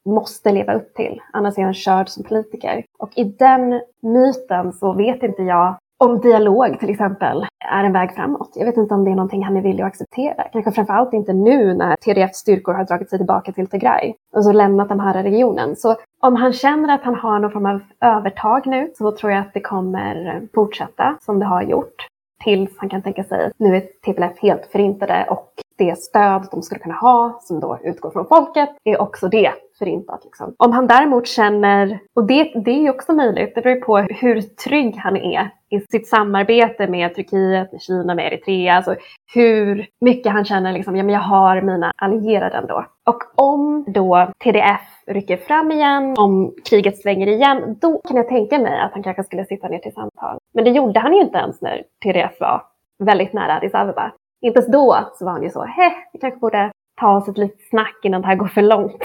måste 0.09 0.51
leva 0.51 0.73
upp 0.73 0.93
till. 0.93 1.21
Annars 1.33 1.57
är 1.57 1.63
han 1.63 1.73
körd 1.73 2.09
som 2.09 2.23
politiker. 2.23 2.85
Och 2.99 3.11
i 3.15 3.23
den 3.23 3.81
myten 4.01 4.73
så 4.73 4.93
vet 4.93 5.23
inte 5.23 5.43
jag 5.43 5.75
om 6.03 6.19
dialog 6.19 6.79
till 6.79 6.89
exempel 6.89 7.45
är 7.71 7.83
en 7.83 7.93
väg 7.93 8.11
framåt. 8.15 8.51
Jag 8.55 8.65
vet 8.65 8.77
inte 8.77 8.93
om 8.93 9.05
det 9.05 9.11
är 9.11 9.15
någonting 9.15 9.43
han 9.43 9.57
är 9.57 9.61
villig 9.61 9.83
att 9.83 9.87
acceptera. 9.87 10.43
Kanske 10.51 10.71
framförallt 10.71 11.13
inte 11.13 11.33
nu 11.33 11.73
när 11.73 11.95
TDFs 11.95 12.37
styrkor 12.37 12.73
har 12.73 12.85
dragit 12.85 13.09
sig 13.09 13.19
tillbaka 13.19 13.51
till 13.51 13.67
Tigray 13.67 14.13
och 14.35 14.43
så 14.43 14.51
lämnat 14.51 14.89
den 14.89 14.99
här 14.99 15.23
regionen. 15.23 15.75
Så 15.75 15.95
om 16.27 16.35
han 16.35 16.53
känner 16.53 16.95
att 16.95 17.03
han 17.03 17.15
har 17.15 17.39
någon 17.39 17.51
form 17.51 17.65
av 17.65 17.81
övertag 18.01 18.67
nu 18.67 18.91
så 18.97 19.11
tror 19.11 19.31
jag 19.31 19.41
att 19.41 19.53
det 19.53 19.61
kommer 19.61 20.41
fortsätta 20.53 21.17
som 21.21 21.39
det 21.39 21.45
har 21.45 21.61
gjort. 21.61 22.07
Tills 22.43 22.77
han 22.77 22.89
kan 22.89 23.01
tänka 23.01 23.23
sig 23.23 23.45
att 23.45 23.53
nu 23.57 23.75
är 23.75 23.79
TPLF 23.81 24.39
helt 24.39 24.65
förintade 24.71 25.25
och 25.29 25.53
det 25.77 25.99
stöd 25.99 26.47
de 26.51 26.61
skulle 26.61 26.79
kunna 26.79 26.95
ha, 26.95 27.39
som 27.41 27.59
då 27.59 27.79
utgår 27.83 28.11
från 28.11 28.27
folket, 28.27 28.69
är 28.83 29.01
också 29.01 29.27
det 29.27 29.51
förintat. 29.79 30.21
Liksom. 30.23 30.55
Om 30.57 30.71
han 30.71 30.87
däremot 30.87 31.27
känner, 31.27 31.99
och 32.15 32.27
det, 32.27 32.51
det 32.65 32.71
är 32.71 32.81
ju 32.81 32.89
också 32.89 33.13
möjligt, 33.13 33.55
det 33.55 33.61
beror 33.61 33.75
ju 33.75 33.81
på 33.81 33.97
hur 33.97 34.41
trygg 34.41 34.95
han 34.97 35.17
är 35.17 35.49
i 35.69 35.79
sitt 35.79 36.07
samarbete 36.07 36.87
med 36.87 37.15
Turkiet, 37.15 37.71
med 37.71 37.81
Kina, 37.81 38.15
med 38.15 38.33
Eritrea, 38.33 38.75
alltså 38.75 38.95
hur 39.33 39.87
mycket 40.01 40.31
han 40.31 40.45
känner 40.45 40.73
liksom, 40.73 40.95
ja 40.95 41.03
men 41.03 41.13
jag 41.13 41.21
har 41.21 41.61
mina 41.61 41.91
allierade 41.95 42.57
ändå. 42.57 42.85
Och 43.05 43.23
om 43.35 43.85
då 43.87 44.31
TDF 44.43 44.81
rycker 45.07 45.37
fram 45.37 45.71
igen, 45.71 46.15
om 46.17 46.53
kriget 46.69 46.97
svänger 46.97 47.27
igen, 47.27 47.77
då 47.81 48.01
kan 48.07 48.17
jag 48.17 48.27
tänka 48.27 48.59
mig 48.59 48.79
att 48.79 48.93
han 48.93 49.03
kanske 49.03 49.23
skulle 49.23 49.45
sitta 49.45 49.67
ner 49.67 49.79
till 49.79 49.93
samtal. 49.93 50.37
Men 50.53 50.63
det 50.63 50.69
gjorde 50.69 50.99
han 50.99 51.13
ju 51.13 51.21
inte 51.21 51.37
ens 51.37 51.61
när 51.61 51.83
TDF 52.03 52.39
var 52.39 52.63
väldigt 53.03 53.33
nära 53.33 53.55
Addis 53.55 53.73
Abeba. 53.73 54.11
Inte 54.41 54.59
ens 54.59 54.71
då 54.71 54.97
så 55.13 55.25
var 55.25 55.31
han 55.31 55.43
ju 55.43 55.49
så, 55.49 55.63
heh, 55.63 55.93
vi 56.13 56.19
kanske 56.19 56.39
borde 56.39 56.71
ta 56.99 57.17
oss 57.17 57.27
ett 57.27 57.37
litet 57.37 57.69
snack 57.69 57.99
innan 58.03 58.21
det 58.21 58.27
här 58.27 58.35
går 58.35 58.47
för 58.47 58.61
långt. 58.61 59.03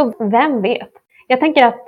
Så 0.00 0.14
vem 0.18 0.62
vet? 0.62 0.90
Jag 1.26 1.40
tänker 1.40 1.66
att 1.66 1.86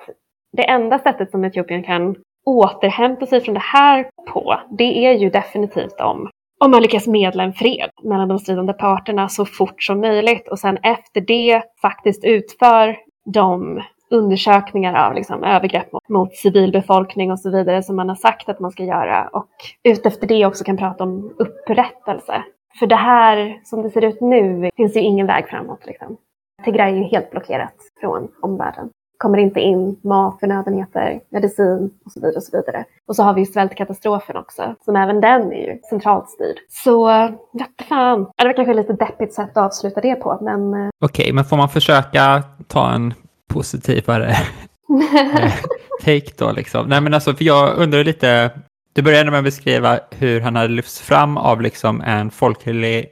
det 0.52 0.68
enda 0.68 0.98
sättet 0.98 1.30
som 1.30 1.44
Etiopien 1.44 1.82
kan 1.82 2.16
återhämta 2.46 3.26
sig 3.26 3.40
från 3.40 3.54
det 3.54 3.60
här 3.60 4.10
på, 4.32 4.60
det 4.70 5.06
är 5.06 5.12
ju 5.12 5.30
definitivt 5.30 6.00
om, 6.00 6.30
om 6.60 6.70
man 6.70 6.82
lyckas 6.82 7.06
medla 7.06 7.42
en 7.42 7.52
fred 7.52 7.90
mellan 8.02 8.28
de 8.28 8.38
stridande 8.38 8.72
parterna 8.72 9.28
så 9.28 9.44
fort 9.44 9.82
som 9.82 10.00
möjligt 10.00 10.48
och 10.48 10.58
sen 10.58 10.78
efter 10.82 11.20
det 11.20 11.62
faktiskt 11.82 12.24
utför 12.24 12.96
de 13.24 13.82
undersökningar 14.10 15.08
av 15.08 15.14
liksom, 15.14 15.44
övergrepp 15.44 15.92
mot, 15.92 16.08
mot 16.08 16.34
civilbefolkning 16.34 17.32
och 17.32 17.40
så 17.40 17.50
vidare 17.50 17.82
som 17.82 17.96
man 17.96 18.08
har 18.08 18.16
sagt 18.16 18.48
att 18.48 18.60
man 18.60 18.70
ska 18.70 18.84
göra 18.84 19.28
och 19.32 19.50
utefter 19.82 20.26
det 20.26 20.46
också 20.46 20.64
kan 20.64 20.76
prata 20.76 21.04
om 21.04 21.34
upprättelse. 21.38 22.44
För 22.78 22.86
det 22.86 22.96
här, 22.96 23.60
som 23.64 23.82
det 23.82 23.90
ser 23.90 24.04
ut 24.04 24.20
nu, 24.20 24.70
finns 24.76 24.96
ju 24.96 25.00
ingen 25.00 25.26
väg 25.26 25.48
framåt. 25.48 25.86
Liksom. 25.86 26.16
Tigray 26.64 26.92
är 26.92 26.96
ju 26.96 27.02
helt 27.02 27.30
blockerat 27.30 27.74
från 28.00 28.28
omvärlden. 28.42 28.90
Kommer 29.18 29.38
inte 29.38 29.60
in 29.60 29.96
mat, 30.02 30.40
förnödenheter, 30.40 31.20
medicin 31.28 31.90
och 32.04 32.12
så 32.12 32.20
vidare. 32.20 32.36
Och 32.36 32.42
så 32.42 32.56
vidare. 32.56 32.84
Och 33.06 33.16
så 33.16 33.22
har 33.22 33.34
vi 33.34 33.40
ju 33.40 33.46
svältkatastrofen 33.46 34.36
också, 34.36 34.74
som 34.84 34.96
även 34.96 35.20
den 35.20 35.52
är 35.52 35.72
ju 35.72 35.78
centralt 35.90 36.28
styrd. 36.30 36.56
Så, 36.68 37.06
vette 37.52 37.84
fan. 37.88 38.26
Det 38.36 38.44
var 38.44 38.52
kanske 38.52 38.70
ett 38.70 38.76
lite 38.76 38.92
deppigt 38.92 39.34
sätt 39.34 39.50
att 39.56 39.56
avsluta 39.56 40.00
det 40.00 40.14
på, 40.14 40.38
men... 40.40 40.74
eh, 40.74 40.88
Okej, 41.04 41.32
men 41.32 41.44
får 41.44 41.56
man 41.56 41.68
försöka 41.68 42.42
ta 42.66 42.90
en 42.90 43.14
positivare 43.48 44.30
eh, 44.30 45.52
take 46.04 46.32
då 46.38 46.52
liksom? 46.52 46.88
Nej 46.88 47.00
men 47.00 47.14
alltså, 47.14 47.34
för 47.34 47.44
jag 47.44 47.76
undrar 47.78 48.04
lite, 48.04 48.50
du 48.92 49.02
började 49.02 49.30
med 49.30 49.38
att 49.38 49.44
beskriva 49.44 50.00
hur 50.10 50.40
han 50.40 50.56
hade 50.56 50.68
lyfts 50.68 51.00
fram 51.00 51.36
av 51.36 51.60
liksom 51.60 52.00
en 52.00 52.30
folklig 52.30 53.08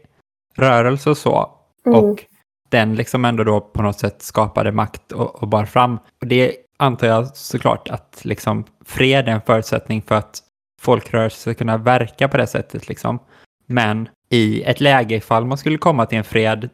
rörelse 0.56 1.10
och 1.10 1.16
så. 1.16 1.50
Mm. 1.86 1.98
Och 1.98 2.24
den 2.70 2.94
liksom 2.94 3.24
ändå 3.24 3.44
då 3.44 3.60
på 3.60 3.82
något 3.82 3.98
sätt 3.98 4.22
skapade 4.22 4.72
makt 4.72 5.12
och, 5.12 5.42
och 5.42 5.48
bar 5.48 5.64
fram. 5.64 5.98
Och 6.20 6.26
det 6.26 6.56
antar 6.76 7.06
jag 7.06 7.36
såklart 7.36 7.88
att 7.88 8.20
liksom 8.22 8.64
fred 8.84 9.28
är 9.28 9.32
en 9.32 9.40
förutsättning 9.40 10.02
för 10.02 10.14
att 10.14 10.42
folkrörelser 10.80 11.40
ska 11.40 11.54
kunna 11.54 11.76
verka 11.76 12.28
på 12.28 12.36
det 12.36 12.46
sättet 12.46 12.88
liksom. 12.88 13.18
Men 13.66 14.08
i 14.30 14.62
ett 14.62 14.80
läge 14.80 15.14
ifall 15.14 15.44
man 15.44 15.58
skulle 15.58 15.78
komma 15.78 16.06
till 16.06 16.18
en 16.18 16.24
fred, 16.24 16.68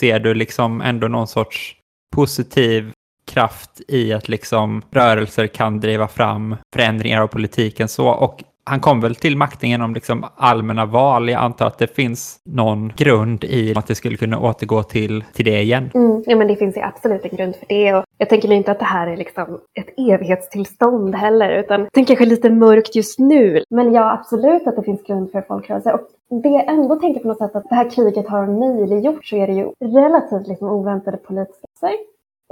ser 0.00 0.18
du 0.18 0.34
liksom 0.34 0.80
ändå 0.80 1.08
någon 1.08 1.26
sorts 1.26 1.76
positiv 2.14 2.92
kraft 3.26 3.80
i 3.88 4.12
att 4.12 4.28
liksom 4.28 4.82
rörelser 4.90 5.46
kan 5.46 5.80
driva 5.80 6.08
fram 6.08 6.56
förändringar 6.74 7.22
av 7.22 7.26
politiken 7.26 7.88
så. 7.88 8.08
Och 8.08 8.44
han 8.70 8.80
kom 8.80 9.00
väl 9.00 9.14
till 9.14 9.36
makten 9.36 9.70
genom 9.70 9.94
liksom 9.94 10.24
allmänna 10.36 10.86
val. 10.86 11.28
Jag 11.28 11.40
antar 11.42 11.66
att 11.66 11.78
det 11.78 11.96
finns 11.96 12.40
någon 12.44 12.92
grund 12.96 13.44
i 13.44 13.74
att 13.76 13.86
det 13.86 13.94
skulle 13.94 14.16
kunna 14.16 14.38
återgå 14.40 14.82
till, 14.82 15.24
till 15.32 15.44
det 15.44 15.62
igen. 15.62 15.90
Mm, 15.94 16.22
ja, 16.26 16.36
men 16.36 16.48
det 16.48 16.56
finns 16.56 16.76
ju 16.76 16.80
absolut 16.80 17.24
en 17.24 17.36
grund 17.36 17.56
för 17.56 17.66
det. 17.68 17.94
Och 17.94 18.04
jag 18.18 18.28
tänker 18.28 18.48
mig 18.48 18.56
inte 18.56 18.70
att 18.70 18.78
det 18.78 18.84
här 18.84 19.06
är 19.06 19.16
liksom 19.16 19.60
ett 19.74 19.88
evighetstillstånd 19.96 21.14
heller, 21.14 21.50
utan 21.50 21.88
det 21.92 22.00
är 22.00 22.04
kanske 22.04 22.26
lite 22.26 22.50
mörkt 22.50 22.96
just 22.96 23.18
nu. 23.18 23.64
Men 23.70 23.92
ja, 23.92 24.12
absolut 24.12 24.66
att 24.66 24.76
det 24.76 24.82
finns 24.82 25.02
grund 25.06 25.30
för 25.30 25.42
folkrörelser. 25.42 25.94
Och 25.94 26.00
det 26.42 26.48
jag 26.48 26.68
ändå 26.68 26.96
tänker 26.96 27.20
på 27.20 27.28
något 27.28 27.38
sätt 27.38 27.56
att 27.56 27.68
det 27.68 27.74
här 27.74 27.90
kriget 27.90 28.28
har 28.28 28.46
möjliggjort 28.46 29.26
så 29.26 29.36
är 29.36 29.46
det 29.46 29.52
ju 29.52 29.72
relativt 29.80 30.48
liksom 30.48 30.68
oväntade 30.68 31.16
politiska 31.16 31.66
sig. 31.80 31.92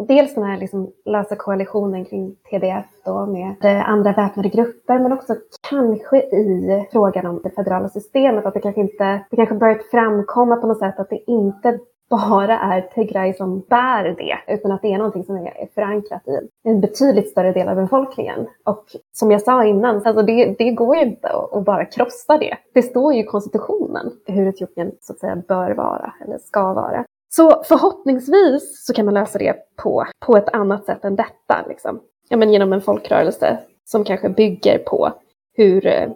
Dels 0.08 0.34
den 0.34 0.44
här 0.44 0.58
liksom 0.58 0.92
lösa 1.04 1.36
koalitionen 1.36 2.04
kring 2.04 2.36
TDF 2.50 2.86
då 3.04 3.26
med 3.26 3.56
eh, 3.64 3.88
andra 3.88 4.12
väpnade 4.12 4.48
grupper 4.48 4.98
men 4.98 5.12
också 5.12 5.34
kanske 5.70 6.16
i 6.18 6.86
frågan 6.92 7.26
om 7.26 7.40
det 7.42 7.50
federala 7.50 7.88
systemet 7.88 8.46
att 8.46 8.54
det 8.54 8.60
kanske 8.60 8.80
inte, 8.80 9.24
det 9.30 9.36
kanske 9.36 9.54
börjat 9.54 9.90
framkomma 9.90 10.56
på 10.56 10.66
något 10.66 10.78
sätt 10.78 11.00
att 11.00 11.10
det 11.10 11.30
inte 11.30 11.78
bara 12.10 12.58
är 12.58 12.80
Tigray 12.80 13.34
som 13.34 13.60
bär 13.60 14.04
det, 14.04 14.54
utan 14.54 14.72
att 14.72 14.82
det 14.82 14.92
är 14.92 14.98
någonting 14.98 15.24
som 15.24 15.36
är 15.36 15.68
förankrat 15.74 16.28
i 16.28 16.68
en 16.68 16.80
betydligt 16.80 17.30
större 17.30 17.52
del 17.52 17.68
av 17.68 17.76
befolkningen. 17.76 18.46
Och 18.64 18.84
som 19.12 19.30
jag 19.30 19.42
sa 19.42 19.64
innan, 19.64 19.96
alltså 19.96 20.22
det, 20.22 20.54
det 20.58 20.70
går 20.70 20.96
ju 20.96 21.02
inte 21.02 21.28
att 21.52 21.64
bara 21.64 21.84
krossa 21.84 22.38
det. 22.38 22.56
Det 22.74 22.82
står 22.82 23.14
ju 23.14 23.20
i 23.20 23.24
konstitutionen 23.24 24.12
hur 24.26 24.48
Etiopien 24.48 24.92
så 25.00 25.12
att 25.12 25.18
säga 25.18 25.42
bör 25.48 25.70
vara, 25.70 26.14
eller 26.24 26.38
ska 26.38 26.74
vara. 26.74 27.04
Så 27.36 27.64
förhoppningsvis 27.64 28.86
så 28.86 28.94
kan 28.94 29.04
man 29.04 29.14
lösa 29.14 29.38
det 29.38 29.56
på, 29.76 30.06
på 30.26 30.36
ett 30.36 30.48
annat 30.48 30.84
sätt 30.84 31.04
än 31.04 31.16
detta. 31.16 31.66
Liksom. 31.68 32.00
Ja, 32.28 32.36
men 32.36 32.52
genom 32.52 32.72
en 32.72 32.80
folkrörelse 32.80 33.58
som 33.84 34.04
kanske 34.04 34.28
bygger 34.28 34.78
på 34.78 35.12
hur 35.56 35.86
eh, 35.86 36.10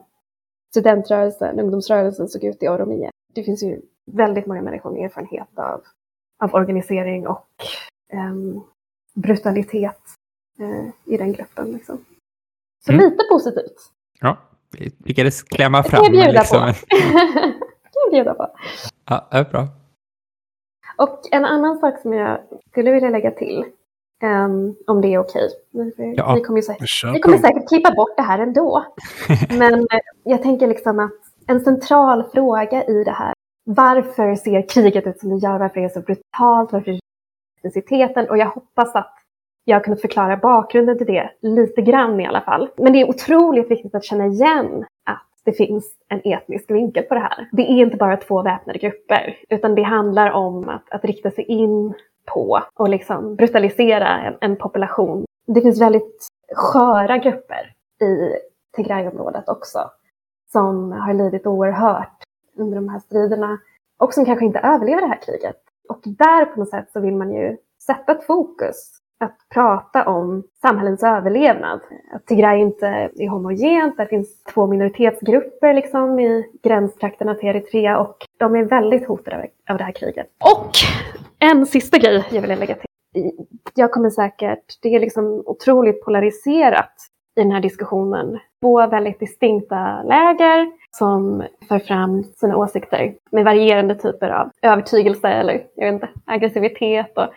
studentrörelsen, 0.71 1.61
ungdomsrörelsen 1.61 2.29
såg 2.29 2.45
ut 2.45 2.63
i 2.63 2.69
Oromia. 2.69 3.11
Det 3.35 3.43
finns 3.43 3.63
ju 3.63 3.81
väldigt 4.07 4.47
många 4.47 4.63
människor 4.63 4.91
med 4.91 5.05
erfarenhet 5.05 5.49
av, 5.59 5.83
av 6.43 6.55
organisering 6.55 7.27
och 7.27 7.47
ehm, 8.13 8.61
brutalitet 9.15 10.01
eh, 10.61 11.13
i 11.15 11.17
den 11.17 11.33
gruppen. 11.33 11.73
Liksom. 11.73 12.05
Så 12.85 12.93
Mm. 12.93 13.05
lite 13.11 13.25
positivt. 13.31 13.77
Ja, 14.21 14.37
vi 14.79 14.93
lyckades 15.05 15.43
klämma 15.43 15.83
Det 15.83 15.89
fram. 15.89 16.05
kan 16.05 16.15
jag 16.15 16.25
bjuda 16.27 16.41
liksom. 16.41 16.61
på. 16.61 16.67
det 16.67 17.01
kan 17.93 18.03
jag 18.05 18.11
bjuda 18.13 18.35
på. 18.35 18.49
Ja, 19.05 19.29
det 19.31 19.37
är 19.39 19.45
bra. 19.45 19.69
Och 20.99 21.19
en 21.31 21.45
annan 21.45 21.79
sak 21.79 22.01
som 22.01 22.13
jag 22.13 22.39
skulle 22.71 22.93
vilja 22.93 23.11
lägga 23.11 23.31
till, 23.31 23.65
ehm, 24.23 24.75
om 24.87 25.01
det 25.01 25.15
är 25.15 25.19
okej. 25.19 25.49
Vi, 25.71 26.15
Ja. 26.17 26.35
vi, 26.35 26.41
kommer 26.41 26.61
säkert, 26.63 27.15
vi 27.15 27.21
kommer 27.21 27.39
säkert 27.39 27.69
klippa 27.69 27.91
bort 27.95 28.17
det 28.17 28.23
här 28.23 28.39
ändå. 28.39 28.85
Men 29.59 29.75
eh, 29.75 30.01
jag 30.25 30.43
tänker 30.43 30.67
liksom 30.67 30.99
att 30.99 31.13
en 31.47 31.61
central 31.61 32.25
fråga 32.35 32.85
i 32.85 33.05
det 33.05 33.11
här, 33.11 33.33
varför 33.67 34.35
ser 34.35 34.69
kriget 34.69 35.07
ut 35.07 35.21
som 35.21 35.31
det 35.31 35.37
gör? 35.47 35.59
Varför 35.59 35.81
är 35.81 35.85
det 35.85 35.91
så 35.91 36.01
brutalt? 36.01 36.73
Varför 36.73 36.91
är 36.91 36.99
intensiteten? 37.57 38.31
Och 38.31 38.39
jag 38.39 38.47
hoppas 38.47 38.95
att 38.95 39.15
jag 39.65 39.77
har 39.77 39.85
kunnat 39.85 40.01
förklara 40.01 40.37
bakgrunden 40.37 40.99
till 40.99 41.07
det 41.07 41.31
lite 41.43 41.83
grann 41.83 42.21
i 42.21 42.27
alla 42.27 42.41
fall. 42.41 42.71
Men 42.77 42.93
det 42.93 43.01
är 43.01 43.09
otroligt 43.09 43.71
viktigt 43.71 43.95
att 43.95 44.05
känna 44.05 44.27
igen 44.27 44.85
det 45.49 45.53
finns 45.53 45.93
en 46.09 46.21
etnisk 46.25 46.71
vinkel 46.71 47.03
på 47.05 47.15
det 47.15 47.21
här. 47.21 47.49
Det 47.53 47.63
är 47.63 47.83
inte 47.83 47.97
bara 47.97 48.17
två 48.17 48.43
väpnade 48.43 48.79
grupper, 48.79 49.37
utan 49.49 49.75
det 49.75 49.83
handlar 49.83 50.31
om 50.31 50.69
att, 50.69 50.91
att 50.91 51.05
rikta 51.05 51.31
sig 51.31 51.45
in 51.45 51.95
på 52.35 52.63
och 52.75 52.89
liksom 52.89 53.37
brutalisera 53.37 54.09
en, 54.09 54.37
en 54.41 54.57
population. 54.57 55.25
Det 55.47 55.61
finns 55.61 55.81
väldigt 55.81 56.29
sköra 56.55 57.19
grupper 57.19 57.75
i 58.03 58.33
Tigrayområdet 58.77 59.49
också, 59.49 59.91
som 60.53 60.93
har 60.93 61.15
lidit 61.15 61.47
oerhört 61.47 62.23
under 62.57 62.77
de 62.77 62.89
här 62.89 62.99
striderna 62.99 63.59
och 63.99 64.15
som 64.15 64.25
kanske 64.25 64.45
inte 64.45 64.59
överlever 64.59 65.01
det 65.01 65.09
här 65.09 65.23
kriget. 65.23 65.57
Och 65.89 66.01
där 66.05 66.45
på 66.45 66.61
något 66.61 66.71
sätt 66.71 66.91
så 66.93 67.01
vill 67.01 67.17
man 67.17 67.33
ju 67.33 67.57
sätta 67.87 68.13
ett 68.13 68.27
fokus 68.27 68.99
att 69.21 69.37
prata 69.55 70.05
om 70.05 70.43
samhällens 70.63 71.03
överlevnad. 71.03 71.81
Att 72.13 72.27
Tigray 72.27 72.61
inte 72.61 72.87
är 72.87 73.29
homogent, 73.29 73.97
det 73.97 74.07
finns 74.07 74.45
två 74.45 74.67
minoritetsgrupper 74.67 75.75
liksom 75.75 76.21
i 76.21 76.45
gränstrakterna 76.63 77.35
till 77.35 77.49
Eritrea 77.49 77.99
och 77.99 78.17
de 78.39 78.57
är 78.57 78.65
väldigt 78.65 79.09
hotade 79.09 79.49
av, 79.71 79.79
det 79.79 79.85
här 79.85 79.93
kriget. 79.93 80.27
Och 80.55 80.71
en 81.39 81.67
sista 81.67 81.99
grej 81.99 82.25
jag 82.31 82.41
vill 82.41 82.59
lägga 82.59 82.75
till. 82.75 82.89
Jag 83.75 83.93
kommer 83.93 84.11
säkert, 84.11 84.83
det 84.83 84.95
är 84.95 85.01
liksom 85.01 85.43
otroligt 85.47 86.05
polariserat 86.05 86.95
i 87.37 87.43
den 87.43 87.53
här 87.53 87.61
diskussionen. 87.61 88.39
Två 88.63 88.87
väldigt 88.87 89.21
distinkta 89.21 90.03
läger 90.03 90.71
som 90.91 91.45
för 91.69 91.79
fram 91.79 92.25
sina 92.25 92.57
åsikter 92.57 93.15
med 93.31 93.45
varierande 93.45 93.95
typer 93.95 94.31
av 94.31 94.51
övertygelse 94.63 95.29
eller 95.29 95.65
jag 95.75 95.87
vet 95.87 95.95
inte, 95.95 96.09
aggressivitet. 96.25 97.19
Och, 97.19 97.29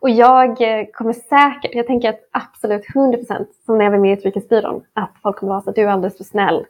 och 0.00 0.10
jag 0.10 0.48
eh, 0.50 0.86
kommer 0.92 1.12
säkert, 1.12 1.74
jag 1.74 1.86
tänker 1.86 2.08
att 2.08 2.20
absolut 2.30 2.86
100% 2.94 3.46
som 3.66 3.78
när 3.78 3.84
jag 3.84 3.92
var 3.92 3.98
med 3.98 4.10
i 4.10 4.12
Utrikesbyrån, 4.12 4.82
att 4.92 5.12
folk 5.22 5.36
kommer 5.36 5.52
vara 5.52 5.62
så 5.62 5.70
att 5.70 5.76
du 5.76 5.82
är 5.82 5.86
alldeles 5.86 6.16
för 6.16 6.24
snäll 6.24 6.66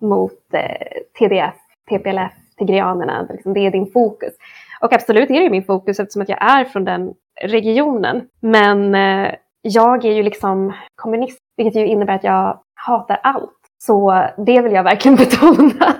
mot 0.00 0.54
eh, 0.54 0.86
TDF, 1.18 1.54
TPLF, 1.90 2.32
tigreanerna. 2.58 3.26
Liksom, 3.30 3.54
det 3.54 3.60
är 3.60 3.70
din 3.70 3.86
fokus. 3.86 4.32
Och 4.80 4.92
absolut 4.92 5.30
är 5.30 5.40
det 5.40 5.50
min 5.50 5.64
fokus 5.64 6.00
eftersom 6.00 6.22
att 6.22 6.28
jag 6.28 6.42
är 6.42 6.64
från 6.64 6.84
den 6.84 7.14
regionen. 7.42 8.28
Men 8.40 8.94
eh, 8.94 9.34
jag 9.62 10.04
är 10.04 10.12
ju 10.12 10.22
liksom 10.22 10.72
kommunist, 10.94 11.38
vilket 11.56 11.82
ju 11.82 11.86
innebär 11.86 12.14
att 12.14 12.24
jag 12.24 12.60
hatar 12.74 13.20
allt. 13.22 13.50
Så 13.78 14.26
det 14.46 14.60
vill 14.60 14.72
jag 14.72 14.84
verkligen 14.84 15.16
betona. 15.16 15.94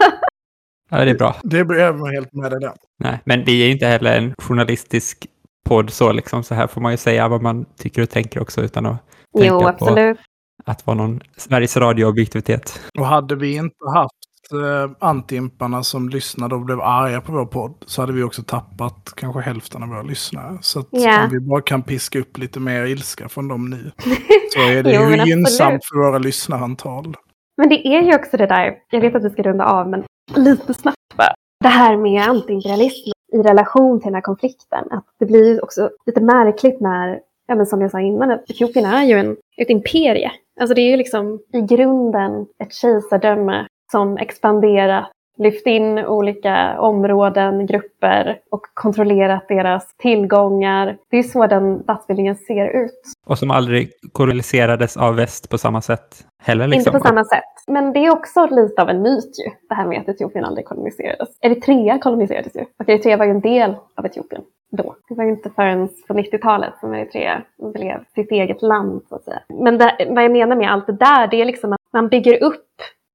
Ja, 0.91 1.05
det 1.05 1.11
är 1.11 1.15
bra. 1.15 1.37
Det 1.43 1.65
blir 1.65 1.79
jag 1.79 2.07
helt 2.07 2.33
med 2.33 2.51
dig 2.51 2.61
där. 2.61 2.73
Nej, 2.99 3.21
men 3.25 3.45
vi 3.45 3.63
är 3.63 3.67
ju 3.67 3.73
inte 3.73 3.87
heller 3.87 4.19
en 4.19 4.35
journalistisk 4.39 5.27
podd 5.65 5.91
så 5.91 6.13
liksom. 6.13 6.43
Så 6.43 6.55
här 6.55 6.67
får 6.67 6.81
man 6.81 6.93
ju 6.93 6.97
säga 6.97 7.29
vad 7.29 7.43
man 7.43 7.65
tycker 7.79 8.03
och 8.03 8.11
tänker 8.11 8.43
också 8.43 8.61
utan 8.61 8.87
att 8.87 8.97
tänka 9.39 9.49
jo, 9.55 9.61
på 9.61 9.69
absolut. 9.69 10.19
att 10.65 10.87
vara 10.87 10.97
någon 10.97 11.21
Sveriges 11.37 11.77
Radio-objektivitet. 11.77 12.81
Och 12.99 13.07
hade 13.07 13.37
vi 13.37 13.57
inte 13.57 13.77
haft 13.95 14.13
eh, 14.53 15.09
antimparna 15.09 15.83
som 15.83 16.09
lyssnade 16.09 16.55
och 16.55 16.61
blev 16.61 16.81
arga 16.81 17.21
på 17.21 17.33
vår 17.33 17.47
podd 17.47 17.75
så 17.87 18.01
hade 18.03 18.13
vi 18.13 18.23
också 18.23 18.43
tappat 18.43 19.13
kanske 19.17 19.41
hälften 19.41 19.83
av 19.83 19.89
våra 19.89 20.03
lyssnare. 20.03 20.59
Så 20.61 20.81
att 20.81 20.89
Ja. 20.91 21.25
om 21.25 21.31
vi 21.31 21.41
bara 21.41 21.61
kan 21.63 21.83
piska 21.83 22.19
upp 22.19 22.39
lite 22.39 22.61
mer 22.61 22.85
ilska 22.85 23.29
från 23.29 23.49
dem 23.49 23.71
nu 23.71 23.93
så 24.55 24.61
är 24.61 24.83
det 24.83 24.95
Jo, 24.95 25.11
ju 25.11 25.25
gynnsamt 25.31 25.85
för 25.85 26.07
våra 26.07 26.19
lyssnarantal. 26.19 27.17
Men 27.57 27.69
det 27.69 27.87
är 27.89 28.03
ju 28.03 28.15
också 28.15 28.37
det 28.37 28.47
där, 28.47 28.75
jag 28.91 29.01
vet 29.01 29.15
att 29.15 29.25
vi 29.25 29.31
ska 29.31 29.43
runda 29.43 29.65
av, 29.65 29.89
men 29.89 30.05
lite 30.35 30.75
snabbt 30.75 30.97
bara. 31.17 31.35
Det 31.61 31.69
här 31.69 31.97
med 31.97 32.23
antiimperialism 32.29 33.11
i 33.35 33.43
relation 33.43 34.01
till 34.01 34.07
den 34.07 34.15
här 34.15 34.23
konflikten. 34.23 34.85
Att 34.91 35.05
det 35.19 35.27
blir 35.27 35.53
ju 35.53 35.61
också 35.61 35.91
lite 36.07 36.21
märkligt 36.21 36.81
när, 36.81 37.21
ja, 37.47 37.55
men 37.55 37.67
som 37.67 37.81
jag 37.81 37.91
sa 37.91 38.01
innan, 38.01 38.31
att 38.31 38.51
Etiopien 38.51 38.87
är 38.87 39.05
ju 39.05 39.19
en, 39.19 39.37
ett 39.57 39.71
imperie. 39.71 40.33
Alltså 40.61 40.75
det 40.75 40.81
är 40.81 40.91
ju 40.91 40.97
liksom 40.97 41.41
i 41.53 41.61
grunden 41.61 42.47
ett 42.59 42.73
kejsardöme 42.73 43.67
som 43.93 44.17
expanderat 44.17 45.11
lyft 45.39 45.67
in 45.67 45.99
olika 45.99 46.81
områden, 46.81 47.67
grupper 47.67 48.39
och 48.51 48.63
kontrollerat 48.75 49.49
deras 49.49 49.97
tillgångar. 49.97 50.97
Det 51.11 51.17
är 51.19 51.23
så 51.23 51.47
den 51.47 51.83
statsbildningen 51.83 52.37
ser 52.37 52.67
ut. 52.67 53.01
Och 53.27 53.39
som 53.39 53.51
aldrig 53.51 53.91
koloniserades 54.13 54.97
av 54.97 55.17
väst 55.17 55.51
på 55.51 55.59
samma 55.59 55.81
sätt 55.81 56.27
heller? 56.43 56.67
Liksom. 56.67 56.91
Inte 56.91 56.99
på 56.99 57.09
samma 57.09 57.25
sätt. 57.25 57.45
Men 57.67 57.93
det 57.93 57.99
är 57.99 58.13
också 58.13 58.47
lite 58.47 58.83
av 58.83 58.89
en 58.89 59.03
myt 59.03 59.35
ju, 59.45 59.51
det 59.69 59.75
här 59.75 59.87
med 59.87 60.01
att 60.01 60.09
Etiopien 60.09 60.45
aldrig 60.45 60.67
koloniserades. 60.67 61.29
Eritrea 61.41 61.99
koloniserades 61.99 62.57
ju. 62.57 62.65
Och 62.79 62.89
Eritrea 62.89 63.17
var 63.17 63.25
ju 63.25 63.31
en 63.31 63.41
del 63.41 63.77
av 63.95 64.07
Etiopien 64.07 64.43
då. 64.77 64.97
Det 65.09 65.15
var 65.15 65.25
ju 65.25 65.31
inte 65.31 65.51
förrän 65.51 65.89
på 66.09 66.15
90-talet 66.15 66.73
som 66.81 66.95
Eritrea 66.95 67.43
blev 67.75 68.05
sitt 68.15 68.31
eget 68.31 68.63
land 68.63 69.03
så 69.09 69.15
att 69.15 69.25
säga. 69.25 69.41
Men 69.49 69.79
det, 69.79 70.07
vad 70.11 70.25
jag 70.25 70.33
menar 70.33 70.57
med 70.57 70.73
allt 70.73 70.87
det 70.87 70.93
där, 70.93 71.27
det 71.27 71.41
är 71.41 71.45
liksom 71.45 71.73
att 71.73 71.81
man 71.93 72.09
bygger 72.09 72.43
upp 72.43 72.67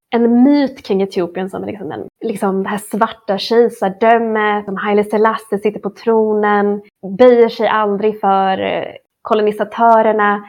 en 0.09 0.43
myt 0.43 0.85
kring 0.85 1.01
Etiopien 1.01 1.49
som 1.49 1.65
liksom, 1.65 1.91
en, 1.91 2.07
liksom 2.25 2.63
det 2.63 2.69
här 2.69 2.77
svarta 2.91 3.37
kejsardömet, 3.37 4.65
som 4.65 4.77
Haile 4.77 5.03
Selassie 5.03 5.57
sitter 5.59 5.79
på 5.79 5.89
tronen, 5.89 6.81
böjer 7.17 7.49
sig 7.49 7.67
aldrig 7.67 8.19
för 8.19 8.61
eh, 8.61 8.93
kolonisatörerna. 9.21 10.43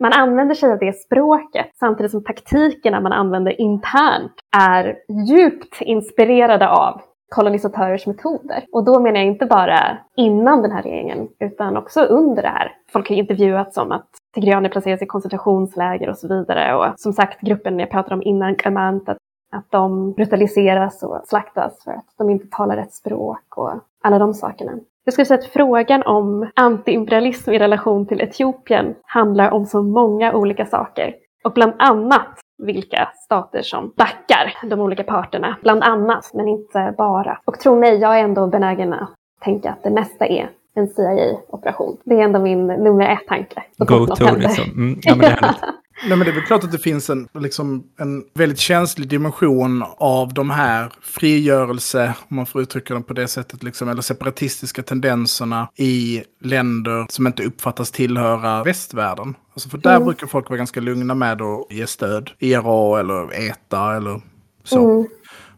Man 0.00 0.12
använder 0.12 0.54
sig 0.54 0.72
av 0.72 0.78
det 0.78 0.92
språket 0.92 1.66
samtidigt 1.74 2.12
som 2.12 2.24
taktikerna 2.24 3.00
man 3.00 3.12
använder 3.12 3.60
internt 3.60 4.32
är 4.56 4.96
djupt 5.28 5.80
inspirerade 5.80 6.68
av 6.68 7.00
kolonisatörers 7.34 8.06
metoder. 8.06 8.64
Och 8.72 8.84
då 8.84 9.00
menar 9.00 9.16
jag 9.16 9.26
inte 9.26 9.46
bara 9.46 9.98
innan 10.16 10.62
den 10.62 10.72
här 10.72 10.82
regeringen 10.82 11.28
utan 11.40 11.76
också 11.76 12.00
under 12.00 12.42
det 12.42 12.48
här. 12.48 12.72
Folk 12.92 13.08
har 13.08 13.16
intervjuats 13.16 13.76
om 13.76 13.92
att 13.92 14.08
tigreaner 14.34 14.68
placeras 14.68 15.02
i 15.02 15.06
koncentrationsläger 15.06 16.08
och 16.08 16.18
så 16.18 16.28
vidare. 16.28 16.74
Och 16.74 17.00
som 17.00 17.12
sagt, 17.12 17.40
gruppen 17.40 17.78
jag 17.78 17.90
pratade 17.90 18.14
om 18.14 18.22
innan, 18.22 18.54
Kamant, 18.54 19.08
att, 19.08 19.16
att 19.56 19.70
de 19.70 20.12
brutaliseras 20.12 21.02
och 21.02 21.20
slaktas 21.24 21.84
för 21.84 21.90
att 21.90 22.06
de 22.18 22.30
inte 22.30 22.46
talar 22.50 22.76
rätt 22.76 22.92
språk 22.92 23.56
och 23.56 23.72
alla 24.02 24.18
de 24.18 24.34
sakerna. 24.34 24.72
Jag 25.04 25.12
skulle 25.12 25.26
säga 25.26 25.38
att 25.38 25.46
frågan 25.46 26.02
om 26.02 26.50
antiimperialism 26.54 27.52
i 27.52 27.58
relation 27.58 28.06
till 28.06 28.20
Etiopien 28.20 28.94
handlar 29.02 29.50
om 29.50 29.66
så 29.66 29.82
många 29.82 30.34
olika 30.34 30.66
saker. 30.66 31.14
Och 31.44 31.52
bland 31.52 31.72
annat 31.78 32.40
vilka 32.58 33.08
stater 33.24 33.62
som 33.62 33.92
backar 33.96 34.68
de 34.70 34.80
olika 34.80 35.04
parterna. 35.04 35.56
Bland 35.62 35.82
annat, 35.82 36.30
men 36.34 36.48
inte 36.48 36.94
bara. 36.98 37.38
Och 37.44 37.58
tro 37.58 37.78
mig, 37.78 37.96
jag 37.96 38.18
är 38.18 38.24
ändå 38.24 38.46
benägen 38.46 38.92
att 38.92 39.10
tänka 39.40 39.70
att 39.70 39.82
det 39.82 39.90
mesta 39.90 40.26
är 40.26 40.50
en 40.74 40.88
CIA-operation. 40.88 41.96
Det 42.04 42.14
är 42.14 42.24
ändå 42.24 42.38
min 42.38 42.66
nummer 42.66 43.08
ett 43.08 43.26
tanke. 43.28 43.62
Go-to 43.78 44.36
liksom. 44.36 44.64
Mm, 44.64 44.98
ja, 45.02 45.14
men 45.14 45.18
det 45.18 45.26
är 45.26 45.54
Nej, 46.04 46.18
men 46.18 46.20
det 46.20 46.30
är 46.30 46.34
väl 46.34 46.44
klart 46.44 46.64
att 46.64 46.72
det 46.72 46.78
finns 46.78 47.10
en, 47.10 47.28
liksom, 47.34 47.84
en 47.98 48.24
väldigt 48.34 48.58
känslig 48.58 49.08
dimension 49.08 49.84
av 49.98 50.34
de 50.34 50.50
här 50.50 50.92
frigörelse, 51.02 52.14
om 52.28 52.36
man 52.36 52.46
får 52.46 52.62
uttrycka 52.62 52.94
dem 52.94 53.02
på 53.02 53.12
det 53.12 53.28
sättet, 53.28 53.62
liksom, 53.62 53.88
eller 53.88 54.02
separatistiska 54.02 54.82
tendenserna 54.82 55.68
i 55.76 56.22
länder 56.40 57.06
som 57.08 57.26
inte 57.26 57.42
uppfattas 57.42 57.90
tillhöra 57.90 58.64
västvärlden. 58.64 59.34
Alltså 59.52 59.68
för 59.68 59.78
där 59.78 59.96
mm. 59.96 60.04
brukar 60.04 60.26
folk 60.26 60.48
vara 60.48 60.56
ganska 60.56 60.80
lugna 60.80 61.14
med 61.14 61.42
att 61.42 61.66
ge 61.70 61.86
stöd. 61.86 62.30
ERA 62.38 63.00
eller 63.00 63.48
ETA 63.48 63.96
eller 63.96 64.20
så. 64.64 64.90
Mm. 64.90 65.08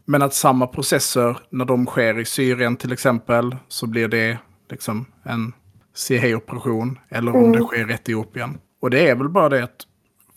Men 0.05 0.21
att 0.21 0.33
samma 0.33 0.67
processer, 0.67 1.37
när 1.49 1.65
de 1.65 1.85
sker 1.85 2.19
i 2.19 2.25
Syrien 2.25 2.75
till 2.75 2.91
exempel, 2.91 3.55
så 3.67 3.87
blir 3.87 4.07
det 4.07 4.37
liksom 4.69 5.05
en 5.23 5.53
CIA-operation. 5.95 6.99
Eller 7.09 7.35
om 7.35 7.43
mm. 7.43 7.51
det 7.51 7.63
sker 7.63 7.91
i 7.91 7.93
Etiopien. 7.93 8.57
Och 8.81 8.89
det 8.89 9.09
är 9.09 9.15
väl 9.15 9.29
bara 9.29 9.49
det 9.49 9.63
att 9.63 9.85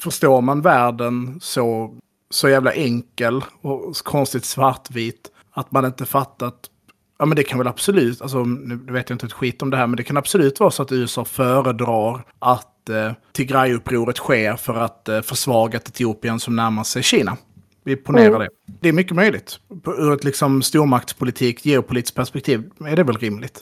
förstår 0.03 0.41
man 0.41 0.61
världen 0.61 1.39
så, 1.41 1.95
så 2.31 2.49
jävla 2.49 2.73
enkel 2.73 3.45
och 3.61 3.97
konstigt 3.97 4.45
svartvit 4.45 5.31
att 5.51 5.73
man 5.73 5.85
inte 5.85 6.07
fattat 6.07 6.69
Ja 7.19 7.27
men 7.27 7.37
det 7.37 7.43
kan 7.43 7.59
väl 7.59 7.69
absolut, 7.69 8.23
alltså 8.23 8.45
nu 8.45 8.77
vet 8.77 9.11
jag 9.11 9.15
inte 9.15 9.27
ett 9.27 9.33
skit 9.33 9.63
om 9.63 9.71
det 9.71 9.77
här, 9.77 9.87
men 9.87 9.97
det 9.97 10.03
kan 10.03 10.17
absolut 10.17 10.61
vara 10.61 10.71
så 10.71 10.83
att 10.83 10.93
USA 10.93 11.25
föredrar 11.25 12.25
att 12.39 12.89
eh, 12.89 13.13
Tigray-upproret 13.33 14.17
sker 14.17 14.57
för 14.57 14.75
att 14.75 15.09
eh, 15.09 15.21
försvaga 15.21 15.79
Etiopien 15.79 16.41
som 16.41 16.57
närmar 16.57 16.85
sig 16.85 17.03
Kina. 17.03 17.37
Vi 17.85 17.97
ponerar 17.97 18.35
mm. 18.35 18.41
det. 18.41 18.49
Det 18.81 18.89
är 18.89 18.93
mycket 18.93 19.17
möjligt. 19.17 19.59
Ur 19.87 20.13
ett 20.13 20.25
liksom 20.25 20.63
stormaktspolitik, 20.63 21.67
geopolitiskt 21.67 22.17
perspektiv 22.17 22.71
är 22.87 22.97
det 22.97 23.05
väl 23.05 23.17
rimligt. 23.17 23.61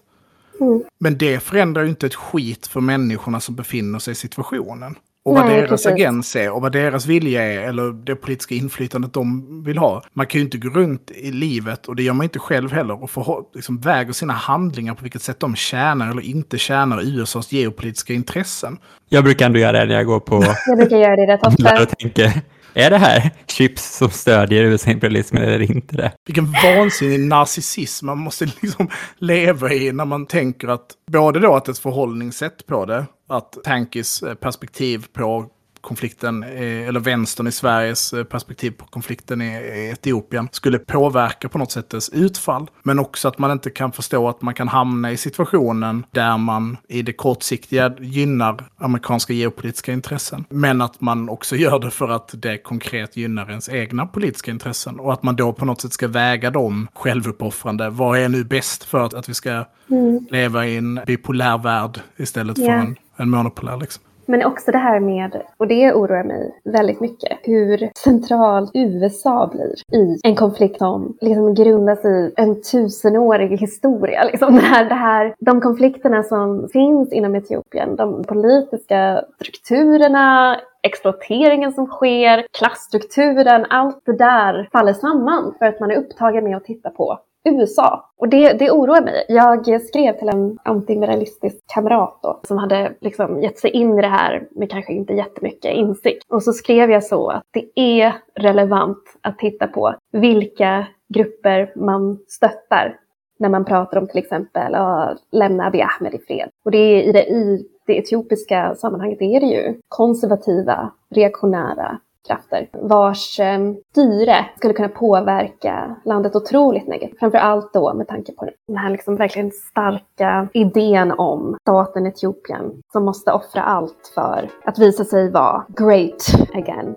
Mm. 0.60 0.82
Men 0.98 1.18
det 1.18 1.40
förändrar 1.40 1.82
ju 1.82 1.88
inte 1.88 2.06
ett 2.06 2.14
skit 2.14 2.66
för 2.66 2.80
människorna 2.80 3.40
som 3.40 3.54
befinner 3.54 3.98
sig 3.98 4.12
i 4.12 4.14
situationen. 4.14 4.96
Och 5.24 5.34
vad 5.34 5.46
deras 5.46 5.68
precis. 5.68 5.86
agens 5.86 6.36
är 6.36 6.50
och 6.50 6.62
vad 6.62 6.72
deras 6.72 7.06
vilja 7.06 7.42
är 7.42 7.68
eller 7.68 7.92
det 7.92 8.16
politiska 8.16 8.54
inflytandet 8.54 9.12
de 9.12 9.64
vill 9.64 9.78
ha. 9.78 10.02
Man 10.12 10.26
kan 10.26 10.38
ju 10.38 10.44
inte 10.44 10.58
gå 10.58 10.68
runt 10.68 11.10
i 11.10 11.30
livet, 11.30 11.88
och 11.88 11.96
det 11.96 12.02
gör 12.02 12.12
man 12.12 12.24
inte 12.24 12.38
själv 12.38 12.72
heller, 12.72 13.02
och 13.02 13.10
få 13.10 13.46
liksom, 13.54 13.80
väga 13.80 14.12
sina 14.12 14.32
handlingar 14.32 14.94
på 14.94 15.02
vilket 15.02 15.22
sätt 15.22 15.40
de 15.40 15.56
tjänar 15.56 16.10
eller 16.10 16.22
inte 16.22 16.58
tjänar 16.58 17.00
USAs 17.02 17.52
geopolitiska 17.52 18.12
intressen. 18.12 18.78
Jag 19.08 19.24
brukar 19.24 19.46
ändå 19.46 19.58
göra 19.58 19.72
det 19.72 19.84
när 19.86 19.94
jag 19.94 20.06
går 20.06 20.20
på... 20.20 20.44
jag 20.66 20.78
brukar 20.78 20.96
göra 20.96 21.16
det 21.16 21.32
rätt 21.32 21.46
ofta. 21.46 21.82
och 21.82 21.88
tänker, 21.98 22.40
är 22.74 22.90
det 22.90 22.98
här 22.98 23.30
chips 23.46 23.96
som 23.96 24.10
stödjer 24.10 24.64
USA-imperialismen 24.64 25.42
eller 25.42 25.70
inte 25.70 25.96
det? 25.96 26.12
Vilken 26.26 26.52
vansinnig 26.52 27.20
narcissism 27.20 28.06
man 28.06 28.18
måste 28.18 28.44
liksom 28.60 28.88
leva 29.18 29.72
i 29.72 29.92
när 29.92 30.04
man 30.04 30.26
tänker 30.26 30.68
att 30.68 30.86
både 31.10 31.40
då 31.40 31.56
att 31.56 31.68
ett 31.68 31.78
förhållningssätt 31.78 32.66
på 32.66 32.84
det 32.84 33.06
att 33.28 33.58
Tankis 33.64 34.22
eh, 34.22 34.34
perspektiv 34.34 35.06
på 35.12 35.46
konflikten, 35.80 36.42
eller 36.42 37.00
vänstern 37.00 37.46
i 37.46 37.52
Sveriges 37.52 38.12
eh, 38.12 38.24
perspektiv 38.24 38.70
på 38.70 38.86
konflikten 38.86 39.42
i 39.42 39.90
Etiopien 39.92 40.48
skulle 40.52 40.78
påverka 40.78 41.48
på 41.48 41.58
något 41.58 41.72
sätt 41.72 41.90
dess 41.90 42.08
utfall. 42.08 42.70
Men 42.82 42.98
också 42.98 43.28
att 43.28 43.38
man 43.38 43.50
inte 43.50 43.70
kan 43.70 43.92
förstå 43.92 44.28
att 44.28 44.42
man 44.42 44.54
kan 44.54 44.68
hamna 44.68 45.12
i 45.12 45.16
situationen 45.16 46.06
där 46.10 46.38
man 46.38 46.76
i 46.88 47.02
det 47.02 47.12
kortsiktiga 47.12 47.94
gynnar 48.00 48.64
amerikanska 48.76 49.32
geopolitiska 49.32 49.92
intressen. 49.92 50.44
Men 50.48 50.80
att 50.80 51.00
man 51.00 51.28
också 51.28 51.56
gör 51.64 51.78
det 51.78 51.90
för 51.90 52.08
att 52.08 52.30
det 52.32 52.58
konkret 52.58 53.16
gynnar 53.16 53.50
ens 53.50 53.68
egna 53.68 54.06
politiska 54.06 54.50
intressen. 54.50 55.00
Och 55.00 55.12
att 55.12 55.22
man 55.22 55.36
då 55.36 55.52
på 55.52 55.64
något 55.64 55.80
sätt 55.80 55.92
ska 55.92 56.08
väga 56.08 56.50
dem 56.50 56.88
självuppoffrande. 56.94 57.90
Vad 57.90 58.18
är 58.18 58.28
nu 58.28 58.44
bäst 58.44 58.84
för 58.84 59.00
att, 59.00 59.14
att 59.14 59.28
vi 59.28 59.34
ska 59.34 59.50
mm. 59.90 60.26
leva 60.30 60.66
i 60.66 60.76
en 60.76 61.00
bipolär 61.06 61.58
värld 61.58 62.00
istället 62.16 62.56
för 62.56 62.64
yeah. 62.64 62.80
en 62.80 62.96
en 63.20 63.30
monopolär 63.30 63.76
liksom. 63.76 64.04
Men 64.30 64.44
också 64.44 64.70
det 64.70 64.78
här 64.78 65.00
med, 65.00 65.42
och 65.56 65.66
det 65.66 65.92
oroar 65.92 66.24
mig 66.24 66.60
väldigt 66.64 67.00
mycket, 67.00 67.38
hur 67.42 67.90
centralt 68.04 68.70
USA 68.74 69.50
blir 69.52 69.98
i 70.00 70.20
en 70.22 70.36
konflikt 70.36 70.78
som 70.78 71.16
liksom 71.20 71.54
grundas 71.54 72.04
i 72.04 72.32
en 72.36 72.62
tusenårig 72.62 73.60
historia. 73.60 74.24
Liksom 74.24 74.54
det 74.54 74.60
här, 74.60 74.84
det 74.84 74.94
här, 74.94 75.34
de 75.38 75.60
konflikterna 75.60 76.22
som 76.22 76.68
finns 76.72 77.12
inom 77.12 77.34
Etiopien, 77.34 77.96
de 77.96 78.24
politiska 78.24 79.24
strukturerna, 79.40 80.56
exploateringen 80.82 81.72
som 81.72 81.86
sker, 81.86 82.46
klassstrukturen, 82.58 83.66
allt 83.70 84.02
det 84.06 84.16
där 84.16 84.68
faller 84.72 84.92
samman 84.92 85.54
för 85.58 85.66
att 85.66 85.80
man 85.80 85.90
är 85.90 85.96
upptagen 85.96 86.44
med 86.44 86.56
att 86.56 86.64
titta 86.64 86.90
på 86.90 87.18
USA. 87.44 88.10
Och 88.16 88.28
det, 88.28 88.52
det 88.52 88.70
oroar 88.70 89.00
mig. 89.00 89.24
Jag 89.28 89.82
skrev 89.82 90.18
till 90.18 90.28
en 90.28 90.58
antimeralistisk 90.64 91.56
kamrat 91.74 92.18
då, 92.22 92.40
som 92.42 92.58
hade 92.58 92.92
liksom 93.00 93.42
gett 93.42 93.58
sig 93.58 93.70
in 93.70 93.98
i 93.98 94.02
det 94.02 94.08
här 94.08 94.48
med 94.50 94.70
kanske 94.70 94.92
inte 94.92 95.12
jättemycket 95.12 95.74
insikt. 95.74 96.24
Och 96.28 96.42
så 96.42 96.52
skrev 96.52 96.90
jag 96.90 97.04
så 97.04 97.28
att 97.28 97.42
det 97.50 97.80
är 97.80 98.14
relevant 98.34 99.02
att 99.20 99.38
titta 99.38 99.66
på 99.66 99.94
vilka 100.12 100.86
grupper 101.08 101.72
man 101.76 102.18
stöttar 102.28 102.96
när 103.38 103.48
man 103.48 103.64
pratar 103.64 103.98
om 103.98 104.08
till 104.08 104.18
exempel 104.18 104.74
att 104.74 105.18
lämna 105.32 105.66
Abiy 105.66 105.82
Ahmed 105.82 106.14
i 106.14 106.18
fred. 106.18 106.48
Och 106.64 106.70
det 106.70 106.78
är 106.78 107.02
i 107.02 107.12
det, 107.12 107.28
i 107.28 107.66
det 107.86 107.98
etiopiska 107.98 108.74
sammanhanget 108.74 109.22
är 109.22 109.40
det 109.40 109.46
ju 109.46 109.80
konservativa, 109.88 110.92
reaktionära 111.14 112.00
krafter 112.28 112.68
vars 112.72 113.40
ehm, 113.40 113.76
styre 113.90 114.46
skulle 114.56 114.74
kunna 114.74 114.88
påverka 114.88 115.96
landet 116.04 116.36
otroligt 116.36 116.88
negativt. 116.88 117.18
Framför 117.18 117.38
allt 117.38 117.72
då 117.72 117.94
med 117.94 118.08
tanke 118.08 118.32
på 118.32 118.48
den 118.68 118.76
här 118.76 118.90
liksom 118.90 119.16
verkligen 119.16 119.50
starka 119.50 120.48
idén 120.52 121.12
om 121.12 121.56
staten 121.60 122.06
Etiopien 122.06 122.82
som 122.92 123.04
måste 123.04 123.32
offra 123.32 123.62
allt 123.62 124.12
för 124.14 124.50
att 124.64 124.78
visa 124.78 125.04
sig 125.04 125.30
vara 125.30 125.64
great 125.68 126.26
again. 126.54 126.94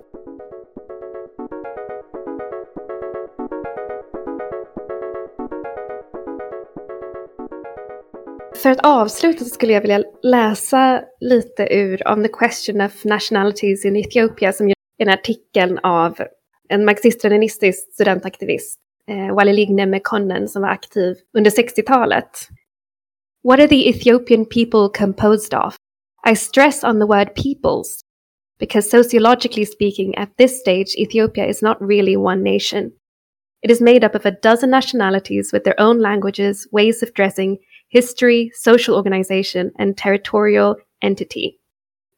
För 8.63 8.71
att 8.71 8.85
avsluta 8.85 9.43
så 9.43 9.49
skulle 9.49 9.73
jag 9.73 9.81
vilja 9.81 10.03
läsa 10.21 11.01
lite 11.19 11.67
ur 11.75 12.11
On 12.11 12.23
the 12.23 12.29
question 12.29 12.81
of 12.81 13.05
nationalities 13.05 13.85
in 13.85 13.95
Ethiopia 13.95 14.53
som 14.53 14.72
av 15.83 16.21
en 16.69 16.85
marxist-leninistisk 16.85 17.93
studentaktivist, 17.93 18.79
eh, 19.07 19.33
som 20.47 20.61
var 20.61 20.69
aktiv 20.69 21.15
under 21.37 21.51
60-talet. 21.51 22.49
What 23.43 23.59
are 23.59 23.67
the 23.67 23.89
Ethiopian 23.89 24.45
people 24.45 24.89
composed 24.89 25.53
of? 25.53 25.75
I 26.25 26.35
stress 26.35 26.83
on 26.83 26.99
the 26.99 27.07
word 27.07 27.35
peoples, 27.35 28.03
because 28.59 28.89
sociologically 28.89 29.65
speaking, 29.65 30.15
at 30.15 30.29
this 30.37 30.59
stage, 30.59 30.95
Ethiopia 30.95 31.45
is 31.45 31.61
not 31.61 31.81
really 31.81 32.15
one 32.15 32.43
nation. 32.43 32.91
It 33.61 33.71
is 33.71 33.81
made 33.81 34.03
up 34.03 34.15
of 34.15 34.25
a 34.25 34.31
dozen 34.31 34.69
nationalities 34.69 35.51
with 35.51 35.63
their 35.63 35.79
own 35.79 35.99
languages, 35.99 36.67
ways 36.71 37.03
of 37.03 37.13
dressing, 37.13 37.57
history, 37.89 38.51
social 38.53 38.95
organization, 38.95 39.71
and 39.77 39.97
territorial 39.97 40.75
entity. 41.01 41.59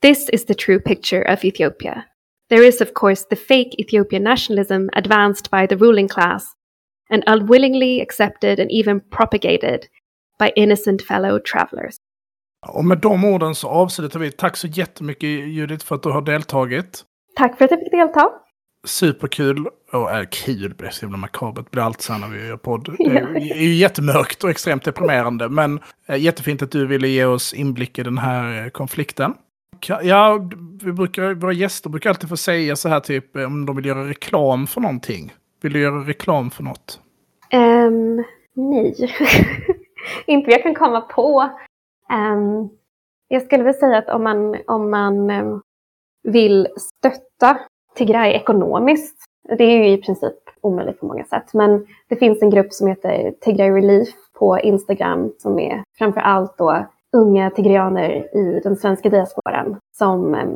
This 0.01 0.29
is 0.29 0.45
the 0.45 0.55
true 0.55 0.79
picture 0.79 1.21
of 1.21 1.43
Ethiopia. 1.43 2.05
There 2.49 2.67
is, 2.67 2.81
of 2.81 2.93
course, 2.93 3.25
the 3.29 3.35
fake 3.35 3.75
Ethiopian 3.79 4.23
nationalism 4.23 4.89
advanced 4.93 5.51
by 5.51 5.67
the 5.67 5.75
ruling 5.75 6.07
class 6.07 6.43
and 7.09 7.23
unwillingly 7.27 8.01
accepted 8.01 8.59
and 8.59 8.71
even 8.71 8.99
propagated 8.99 9.87
by 10.39 10.51
innocent 10.55 11.01
fellow 11.01 11.39
travelers. 11.39 11.95
Och 12.67 12.85
med 12.85 12.97
de 12.97 13.23
orden 13.25 13.55
så 13.55 13.67
avslutar 13.67 14.19
vi. 14.19 14.31
Tack 14.31 14.57
så 14.57 14.67
jättemycket 14.67 15.29
Judith 15.29 15.85
för 15.85 15.95
att 15.95 16.03
du 16.03 16.09
har 16.09 16.21
deltagit. 16.21 17.03
Tack 17.35 17.57
för 17.57 17.65
att 17.65 17.71
jag 17.71 17.79
fick 17.79 17.91
delta. 17.91 18.29
Superkul. 18.85 19.67
Och 19.91 20.11
är 20.11 20.25
kul, 20.31 20.69
det 20.69 20.77
blir 20.77 20.89
så 20.89 21.05
himla 21.05 21.17
makabert. 21.17 21.71
Blir 21.71 21.83
alltid 21.83 22.01
så 22.01 22.13
här 22.13 22.19
när 22.19 22.27
vi 22.27 22.47
gör 22.47 22.57
podd. 22.57 22.95
Det 22.97 23.51
är 23.51 23.61
ju 23.61 23.73
jättemörkt 23.73 24.43
och 24.43 24.49
extremt 24.49 24.83
deprimerande. 24.83 25.49
Men 25.49 25.79
eh, 26.07 26.17
jättefint 26.17 26.61
att 26.61 26.71
du 26.71 26.87
ville 26.87 27.07
ge 27.07 27.25
oss 27.25 27.53
inblick 27.53 27.99
i 27.99 28.03
den 28.03 28.17
här 28.17 28.63
eh, 28.63 28.69
konflikten. 28.69 29.33
Ja, 29.89 30.39
vi 30.83 30.91
brukar, 30.91 31.33
våra 31.33 31.53
gäster 31.53 31.89
brukar 31.89 32.09
alltid 32.09 32.29
få 32.29 32.37
säga 32.37 32.75
så 32.75 32.89
här 32.89 32.99
typ 32.99 33.35
eh, 33.35 33.45
om 33.45 33.65
de 33.65 33.75
vill 33.75 33.85
göra 33.85 34.09
reklam 34.09 34.67
för 34.67 34.81
någonting. 34.81 35.33
Vill 35.61 35.73
du 35.73 35.79
göra 35.79 35.95
reklam 35.95 36.51
för 36.51 36.63
något? 36.63 36.99
Um, 37.53 38.23
nej, 38.53 38.95
inte 40.25 40.51
jag 40.51 40.63
kan 40.63 40.75
komma 40.75 41.01
på. 41.01 41.49
Um, 42.13 42.69
jag 43.27 43.41
skulle 43.41 43.63
väl 43.63 43.73
säga 43.73 43.97
att 43.97 44.09
om 44.09 44.23
man, 44.23 44.57
om 44.67 44.89
man 44.89 45.29
um, 45.29 45.61
vill 46.23 46.67
stötta 46.77 47.57
Tigray 47.95 48.31
ekonomiskt, 48.31 49.25
det 49.57 49.63
är 49.63 49.83
ju 49.83 49.89
i 49.89 49.97
princip 49.97 50.33
omöjligt 50.61 50.99
på 50.99 51.05
många 51.05 51.23
sätt, 51.23 51.53
men 51.53 51.87
det 52.09 52.15
finns 52.15 52.41
en 52.41 52.49
grupp 52.49 52.73
som 52.73 52.87
heter 52.87 53.33
Tigray 53.41 53.71
Relief 53.71 54.09
på 54.33 54.59
Instagram 54.59 55.31
som 55.37 55.59
är 55.59 55.83
framför 55.97 56.21
allt 56.21 56.57
då 56.57 56.85
unga 57.15 57.49
tigrianer 57.49 58.37
i 58.37 58.59
den 58.63 58.75
svenska 58.75 59.09
diasporan 59.09 59.77
som 59.97 60.35
eh, 60.35 60.49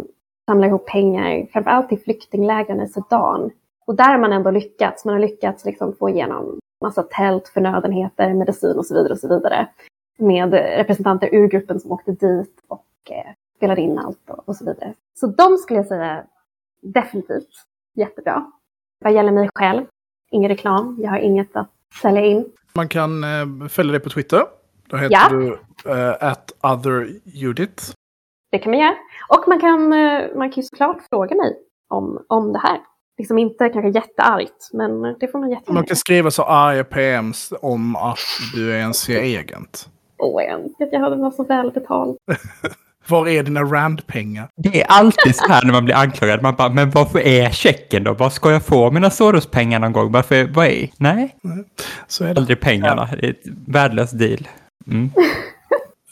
samlar 0.45 0.67
ihop 0.67 0.85
pengar, 0.85 1.47
framför 1.53 1.71
allt 1.71 1.89
till 1.89 1.99
flyktinglägren 1.99 2.81
i 2.81 2.87
Sudan. 2.87 3.51
Och 3.87 3.95
där 3.95 4.09
har 4.09 4.17
man 4.17 4.33
ändå 4.33 4.51
lyckats. 4.51 5.05
Man 5.05 5.13
har 5.13 5.21
lyckats 5.21 5.65
liksom 5.65 5.95
få 5.95 6.09
igenom 6.09 6.59
massa 6.81 7.03
tält, 7.03 7.47
förnödenheter, 7.47 8.33
medicin 8.33 8.77
och 8.77 8.85
så 8.85 8.93
vidare. 8.93 9.13
och 9.13 9.19
så 9.19 9.27
vidare 9.27 9.67
med 10.19 10.53
representanter 10.53 11.29
ur 11.31 11.47
gruppen 11.47 11.79
som 11.79 11.91
åkte 11.91 12.11
dit 12.11 12.63
och 12.67 12.85
eh, 13.09 13.33
spelade 13.57 13.81
in 13.81 13.97
allt 13.97 14.29
och, 14.29 14.49
och, 14.49 14.55
så 14.55 14.65
vidare. 14.65 14.93
Så 15.19 15.27
de 15.27 15.57
skulle 15.57 15.79
jag 15.79 15.87
säga 15.87 16.23
definitivt 16.81 17.49
jättebra. 17.95 18.51
Vad 18.99 19.13
gäller 19.13 19.31
mig 19.31 19.49
själv, 19.55 19.85
ingen 20.31 20.49
reklam. 20.49 20.97
Jag 21.01 21.09
har 21.09 21.17
inget 21.17 21.55
att 21.55 21.69
sälja 22.01 22.25
in. 22.25 22.45
Man 22.73 22.87
kan 22.87 23.23
eh, 23.23 23.67
följa 23.69 23.91
dig 23.91 24.01
på 24.01 24.09
Twitter. 24.09 24.43
Då 24.89 24.97
heter 24.97 25.15
Ja. 25.15 25.29
du 25.29 25.59
eh, 25.91 26.15
at 26.31 26.51
otherjudith. 26.63 27.83
Det 28.51 28.59
kan 28.59 28.71
man 28.71 28.79
göra. 28.79 28.95
Och 29.29 29.43
man 29.47 29.59
kan, 29.59 29.93
eh, 29.93 30.21
man 30.35 30.51
kan 30.51 30.61
ju 30.61 30.63
såklart 30.63 30.97
fråga 31.09 31.35
mig 31.35 31.57
om, 31.89 32.25
om 32.29 32.53
det 32.53 32.59
här. 32.59 32.79
Liksom 33.17 33.37
inte 33.37 33.69
kanske 33.69 33.89
jätteargt, 33.89 34.69
men 34.73 35.01
det 35.19 35.27
får 35.31 35.39
man 35.39 35.49
jättegärna 35.49 35.73
Man 35.73 35.85
kan 35.85 35.95
skriva 35.95 36.31
så 36.31 36.43
arga 36.43 36.83
PMs 36.83 37.53
om 37.61 37.95
att 37.95 38.19
du 38.55 38.73
är 38.73 38.79
en 38.81 38.93
CIA-agent. 38.93 39.89
Åh, 40.17 40.55
att 40.79 40.89
jag 40.91 40.99
hade 40.99 41.15
varit 41.15 41.35
så 41.35 41.43
välbetald. 41.43 42.17
Var 43.07 43.27
är 43.27 43.43
dina 43.43 43.63
Rand-pengar? 43.63 44.47
Det 44.57 44.81
är 44.81 44.85
alltid 44.89 45.35
så 45.35 45.47
här 45.51 45.65
när 45.65 45.73
man 45.73 45.85
blir 45.85 45.95
anklagad. 45.95 46.41
Man 46.41 46.55
bara, 46.55 46.69
men 46.69 46.89
varför 46.89 47.19
är 47.19 47.49
checken 47.49 48.03
då? 48.03 48.13
Vad 48.13 48.33
ska 48.33 48.51
jag 48.51 48.63
få 48.63 48.91
mina 48.91 49.09
Soros-pengar 49.09 49.79
någon 49.79 49.93
gång? 49.93 50.11
Varför, 50.11 50.47
vad 50.53 50.65
är? 50.67 50.89
Nej, 50.97 51.35
Så 52.07 52.23
är 52.25 52.33
det. 52.33 52.39
aldrig 52.39 52.59
pengarna. 52.59 53.09
Det 53.21 53.25
är 53.27 53.29
ett 53.31 53.43
värdelöst 53.67 54.19
deal. 54.19 54.47
Mm. 54.87 55.11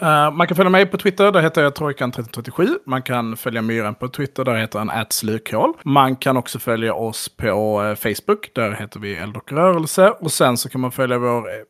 Eh, 0.02 0.32
man 0.32 0.48
kan 0.48 0.56
följa 0.58 0.70
mig 0.70 0.86
på 0.86 0.98
Twitter, 0.98 1.32
där 1.32 1.42
heter 1.42 1.64
jag 1.64 1.74
Trojkan1337. 1.74 2.78
Man 2.86 3.02
kan 3.02 3.38
följa 3.38 3.62
Myran 3.62 3.96
på 3.96 4.08
Twitter, 4.08 4.46
där 4.46 4.56
heter 4.56 4.80
han 4.80 5.06
slukhål. 5.10 5.74
Man 5.84 6.16
kan 6.16 6.38
också 6.38 6.60
följa 6.60 6.94
oss 6.94 7.30
på 7.30 7.84
eh, 7.84 7.96
Facebook, 7.96 8.50
där 8.54 8.72
heter 8.72 9.00
vi 9.00 9.16
Eld 9.16 9.38
och 9.38 9.52
rörelse. 9.52 10.10
Och 10.10 10.32
sen 10.32 10.58
så 10.58 10.70
kan 10.70 10.82
man 10.82 10.92
följa 10.92 11.18
vår 11.18 11.38
eh, 11.38 11.64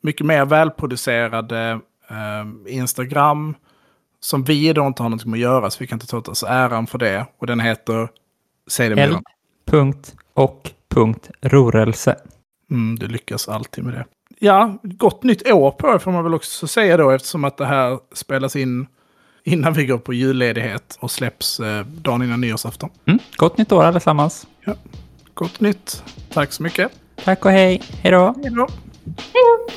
mycket 0.00 0.26
mer 0.26 0.44
välproducerade 0.44 1.80
eh, 2.08 2.74
Instagram, 2.74 3.54
som 4.20 4.44
vi 4.44 4.72
då 4.72 4.86
inte 4.86 5.02
har 5.02 5.10
någonting 5.10 5.30
med 5.30 5.38
att 5.38 5.42
göra, 5.42 5.70
så 5.70 5.76
vi 5.80 5.86
kan 5.86 5.96
inte 5.96 6.06
ta 6.06 6.18
åt 6.18 6.28
oss 6.28 6.42
äran 6.42 6.86
för 6.86 6.98
det. 6.98 7.26
Och 7.38 7.46
den 7.46 7.60
heter, 7.60 8.08
säg 8.70 8.88
det 8.88 9.02
Eld, 9.02 9.18
punkt 9.66 10.14
och 10.34 10.70
punkt 10.88 11.30
rorelse. 11.42 12.16
Mm, 12.70 12.98
du 12.98 13.06
lyckas 13.06 13.48
alltid 13.48 13.84
med 13.84 13.94
det. 13.94 14.04
Ja, 14.38 14.78
gott 14.82 15.22
nytt 15.22 15.52
år 15.52 15.70
på 15.70 15.88
er 15.94 15.98
får 15.98 16.10
man 16.12 16.24
väl 16.24 16.34
också 16.34 16.66
säga 16.66 16.96
då 16.96 17.10
eftersom 17.10 17.44
att 17.44 17.56
det 17.56 17.66
här 17.66 17.98
spelas 18.12 18.56
in 18.56 18.86
innan 19.44 19.72
vi 19.72 19.86
går 19.86 19.98
på 19.98 20.12
julledighet 20.12 20.96
och 21.00 21.10
släpps 21.10 21.60
eh, 21.60 21.86
dagen 21.86 22.22
innan 22.22 22.40
nyårsafton. 22.40 22.90
Mm. 23.06 23.18
Gott 23.36 23.58
nytt 23.58 23.72
år 23.72 23.84
allesammans. 23.84 24.46
Gott 25.34 25.60
nytt. 25.60 26.02
Tack 26.32 26.52
så 26.52 26.62
mycket. 26.62 26.92
Tack 27.24 27.44
och 27.44 27.50
hej. 27.50 27.82
Hej 28.02 28.12
då. 28.12 28.34
Hej 28.42 28.50
då. 28.50 28.68
Hej 29.16 29.42
då! 29.68 29.72